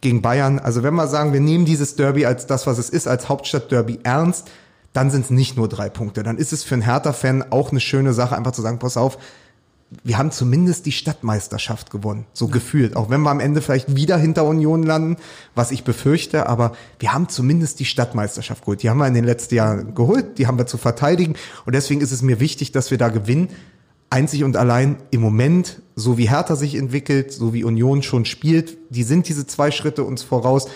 [0.00, 0.60] gegen Bayern.
[0.60, 3.98] Also wenn wir sagen, wir nehmen dieses Derby als das, was es ist, als Hauptstadtderby
[4.04, 4.48] ernst,
[4.92, 6.22] dann sind es nicht nur drei Punkte.
[6.22, 9.18] Dann ist es für einen Hertha-Fan auch eine schöne Sache, einfach zu sagen, pass auf,
[10.04, 12.52] wir haben zumindest die Stadtmeisterschaft gewonnen, so ja.
[12.52, 12.94] gefühlt.
[12.94, 15.16] Auch wenn wir am Ende vielleicht wieder hinter Union landen,
[15.54, 18.82] was ich befürchte, aber wir haben zumindest die Stadtmeisterschaft geholt.
[18.82, 21.34] Die haben wir in den letzten Jahren geholt, die haben wir zu verteidigen
[21.66, 23.48] und deswegen ist es mir wichtig, dass wir da gewinnen.
[24.10, 28.76] Einzig und allein im Moment, so wie Hertha sich entwickelt, so wie Union schon spielt,
[28.90, 30.68] die sind diese zwei Schritte uns voraus,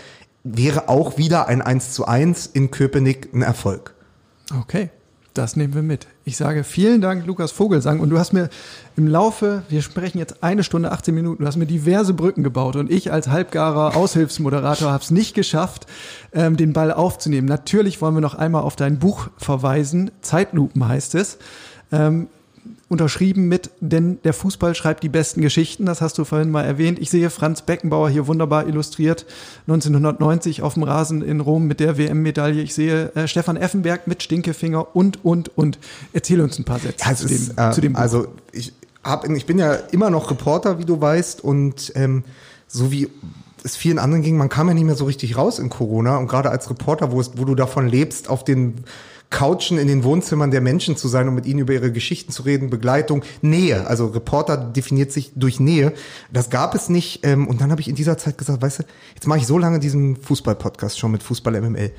[0.45, 3.95] wäre auch wieder ein 1 zu 1 in Köpenick ein Erfolg.
[4.61, 4.91] Okay.
[5.35, 6.07] Das nehmen wir mit.
[6.25, 7.99] Ich sage vielen Dank, Lukas Vogelsang.
[7.99, 8.51] Und du hast mir
[8.97, 12.77] im Laufe, wir sprechen jetzt eine Stunde, 18 Minuten, du hast mir diverse Brücken gebaut.
[12.77, 15.87] Und ich als halbgarer Aushilfsmoderator habe es nicht geschafft,
[16.33, 17.49] ähm, den Ball aufzunehmen.
[17.49, 20.13] Natürlich wollen wir noch einmal auf dein Buch verweisen.
[20.21, 21.39] Zeitlupen heißt es.
[21.91, 22.29] Ähm,
[22.89, 25.87] unterschrieben mit, denn der Fußball schreibt die besten Geschichten.
[25.87, 26.99] Das hast du vorhin mal erwähnt.
[26.99, 29.25] Ich sehe Franz Beckenbauer hier wunderbar illustriert.
[29.67, 32.63] 1990 auf dem Rasen in Rom mit der WM-Medaille.
[32.63, 35.79] Ich sehe äh, Stefan Effenberg mit Stinkefinger und, und, und.
[36.13, 38.01] Erzähl uns ein paar Sätze ja, zu, dem, ist, äh, zu dem Buch.
[38.01, 41.43] Also ich, hab, ich bin ja immer noch Reporter, wie du weißt.
[41.43, 42.23] Und ähm,
[42.69, 43.09] so wie
[43.63, 46.19] es vielen anderen ging, man kam ja nicht mehr so richtig raus in Corona.
[46.19, 48.85] Und gerade als Reporter, wo, es, wo du davon lebst, auf den
[49.35, 52.45] Couchen in den Wohnzimmern der Menschen zu sein und mit ihnen über ihre Geschichten zu
[52.45, 53.85] reden, Begleitung, Nähe.
[53.89, 55.93] Also Reporter definiert sich durch Nähe.
[56.33, 57.27] Das gab es nicht.
[57.27, 58.83] Ähm, und dann habe ich in dieser Zeit gesagt, weißt du,
[59.13, 61.91] jetzt mache ich so lange diesen Fußball-Podcast schon mit Fußball MML.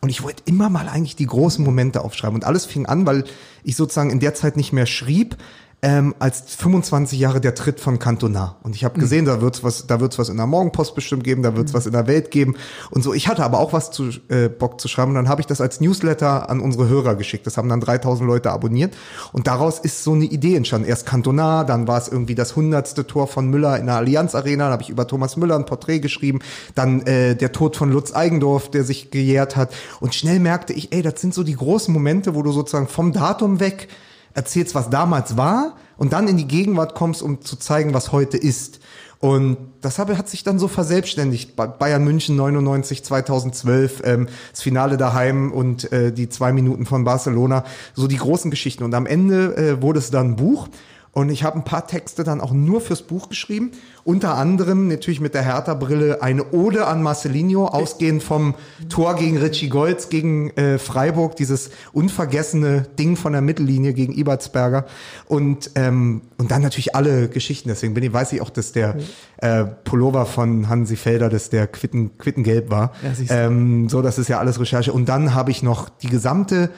[0.00, 2.34] Und ich wollte immer mal eigentlich die großen Momente aufschreiben.
[2.34, 3.22] Und alles fing an, weil
[3.62, 5.36] ich sozusagen in der Zeit nicht mehr schrieb,
[5.82, 8.56] ähm, als 25 Jahre der Tritt von Cantona.
[8.62, 9.02] Und ich habe mhm.
[9.02, 9.28] gesehen, mhm.
[9.28, 11.76] da wird's was, da wird's was in der Morgenpost bestimmt geben, da wird's mhm.
[11.76, 12.56] was in der Welt geben
[12.90, 13.14] und so.
[13.14, 15.60] Ich hatte aber auch was zu äh, Bock zu schreiben und dann habe ich das
[15.60, 17.46] als Newsletter an unsere Hörer geschickt.
[17.46, 18.94] Das haben dann 3000 Leute abonniert
[19.32, 20.86] und daraus ist so eine Idee entstanden.
[20.86, 24.66] Erst Cantona, dann war es irgendwie das hundertste Tor von Müller in der Allianz Arena,
[24.66, 26.40] da habe ich über Thomas Müller ein Porträt geschrieben,
[26.74, 30.92] dann äh, der Tod von Lutz Eigendorf, der sich gejährt hat und schnell merkte ich,
[30.92, 33.88] ey, das sind so die großen Momente, wo du sozusagen vom Datum weg
[34.34, 38.36] erzählst, was damals war und dann in die Gegenwart kommst, um zu zeigen, was heute
[38.36, 38.80] ist.
[39.20, 41.54] Und das hat sich dann so verselbstständigt.
[41.54, 47.64] Bayern München 99, 2012, ähm, das Finale daheim und äh, die zwei Minuten von Barcelona,
[47.94, 48.82] so die großen Geschichten.
[48.82, 50.68] Und am Ende äh, wurde es dann ein Buch.
[51.12, 53.72] Und ich habe ein paar Texte dann auch nur fürs Buch geschrieben.
[54.04, 58.54] Unter anderem natürlich mit der Hertha-Brille eine Ode an Marcelinho, ausgehend vom
[58.88, 64.86] Tor gegen Richie Golds gegen äh, Freiburg, dieses unvergessene Ding von der Mittellinie gegen Ibertsberger.
[65.26, 67.68] Und, ähm, und dann natürlich alle Geschichten.
[67.68, 68.96] Deswegen bin ich, weiß ich auch, dass der
[69.38, 72.92] äh, Pullover von Hansi Felder, dass der Quitten, Quittengelb war.
[73.02, 74.92] Ja, ähm, so, das ist ja alles Recherche.
[74.92, 76.70] Und dann habe ich noch die gesamte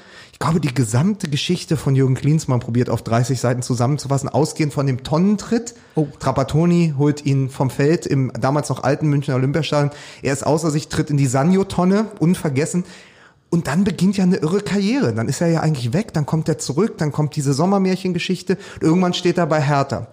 [0.43, 5.05] glaube, die gesamte Geschichte von Jürgen Klinsmann probiert auf 30 Seiten zusammenzufassen, ausgehend von dem
[5.05, 5.75] Tonnentritt.
[5.95, 6.09] Oh.
[6.19, 9.93] Trapattoni holt ihn vom Feld im damals noch alten Münchner Olympiastadion.
[10.21, 12.83] Er ist außer sich, tritt in die Sanyo-Tonne, unvergessen.
[13.51, 15.15] Und dann beginnt ja eine irre Karriere.
[15.15, 19.15] Dann ist er ja eigentlich weg, dann kommt er zurück, dann kommt diese Sommermärchengeschichte irgendwann
[19.15, 20.09] steht er bei Hertha.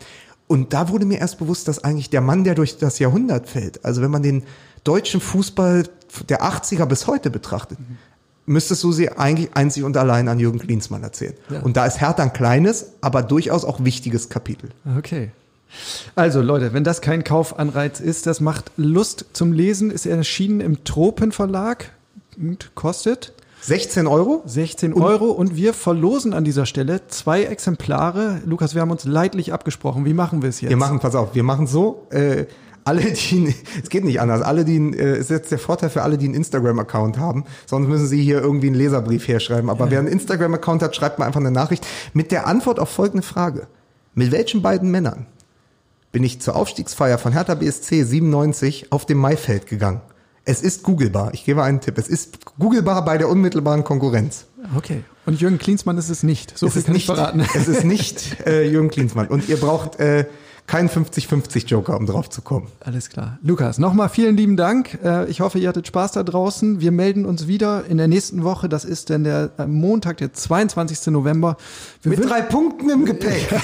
[0.46, 3.84] Und da wurde mir erst bewusst, dass eigentlich der Mann, der durch das Jahrhundert fällt,
[3.84, 4.44] also wenn man den
[4.84, 5.90] deutschen Fußball
[6.28, 7.98] der 80er bis heute betrachtet, mhm
[8.50, 11.36] müsstest du sie eigentlich einzig und allein an Jürgen Klinsmann erzählen.
[11.50, 11.62] Ja.
[11.62, 14.72] Und da ist Hertha ein kleines, aber durchaus auch wichtiges Kapitel.
[14.98, 15.32] Okay.
[16.16, 20.84] Also Leute, wenn das kein Kaufanreiz ist, das macht Lust zum Lesen, ist erschienen im
[20.84, 21.92] Tropenverlag
[22.38, 24.42] und kostet 16 Euro?
[24.46, 28.42] 16 Euro und wir verlosen an dieser Stelle zwei Exemplare.
[28.46, 30.06] Lukas, wir haben uns leidlich abgesprochen.
[30.06, 30.70] Wie machen wir es jetzt?
[30.70, 32.46] Wir machen, pass auf, wir machen so, äh,
[32.84, 36.18] alle, die, es geht nicht anders, alle, die, äh, ist jetzt der Vorteil für alle,
[36.18, 39.70] die einen Instagram-Account haben, sonst müssen sie hier irgendwie einen Leserbrief herschreiben.
[39.70, 39.92] Aber ja.
[39.92, 43.68] wer einen Instagram-Account hat, schreibt mal einfach eine Nachricht mit der Antwort auf folgende Frage.
[44.14, 45.28] Mit welchen beiden Männern
[46.12, 50.02] bin ich zur Aufstiegsfeier von Hertha BSC 97 auf dem Maifeld gegangen?
[50.46, 51.34] Es ist googlebar.
[51.34, 51.98] Ich gebe einen Tipp.
[52.00, 54.46] Es ist googlebar bei der unmittelbaren Konkurrenz.
[54.76, 55.04] Okay.
[55.28, 56.58] Und Jürgen Klinsmann ist es nicht.
[56.58, 57.46] So es viel kann nicht, ich verraten.
[57.54, 59.28] Es ist nicht äh, Jürgen Klinsmann.
[59.28, 60.26] Und ihr braucht äh,
[60.70, 62.68] kein 50-50 Joker, um drauf zu kommen.
[62.82, 63.40] Alles klar.
[63.42, 65.00] Lukas, nochmal vielen lieben Dank.
[65.04, 66.80] Äh, ich hoffe, ihr hattet Spaß da draußen.
[66.80, 68.70] Wir melden uns wieder in der nächsten Woche.
[68.70, 71.08] Das ist dann der äh, Montag, der 22.
[71.08, 71.58] November.
[72.04, 73.50] Wir Mit drei Punkten im Gepäck.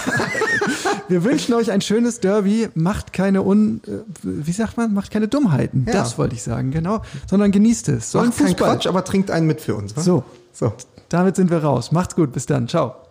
[1.08, 2.70] Wir wünschen euch ein schönes Derby.
[2.74, 5.86] Macht keine Un, äh, wie sagt man, macht keine Dummheiten.
[5.86, 5.94] Ja.
[5.94, 7.04] Das wollte ich sagen, genau.
[7.30, 8.16] Sondern genießt es.
[8.16, 9.96] Macht kein Quatsch, aber trinkt einen mit für uns.
[9.96, 10.06] Was?
[10.06, 10.24] So.
[10.52, 10.74] So.
[11.10, 11.92] Damit sind wir raus.
[11.92, 12.32] Macht's gut.
[12.32, 12.68] Bis dann.
[12.68, 13.05] Ciao.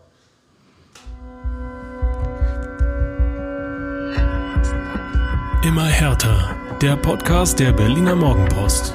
[5.65, 6.55] Immer härter.
[6.82, 8.95] Der Podcast der Berliner Morgenpost.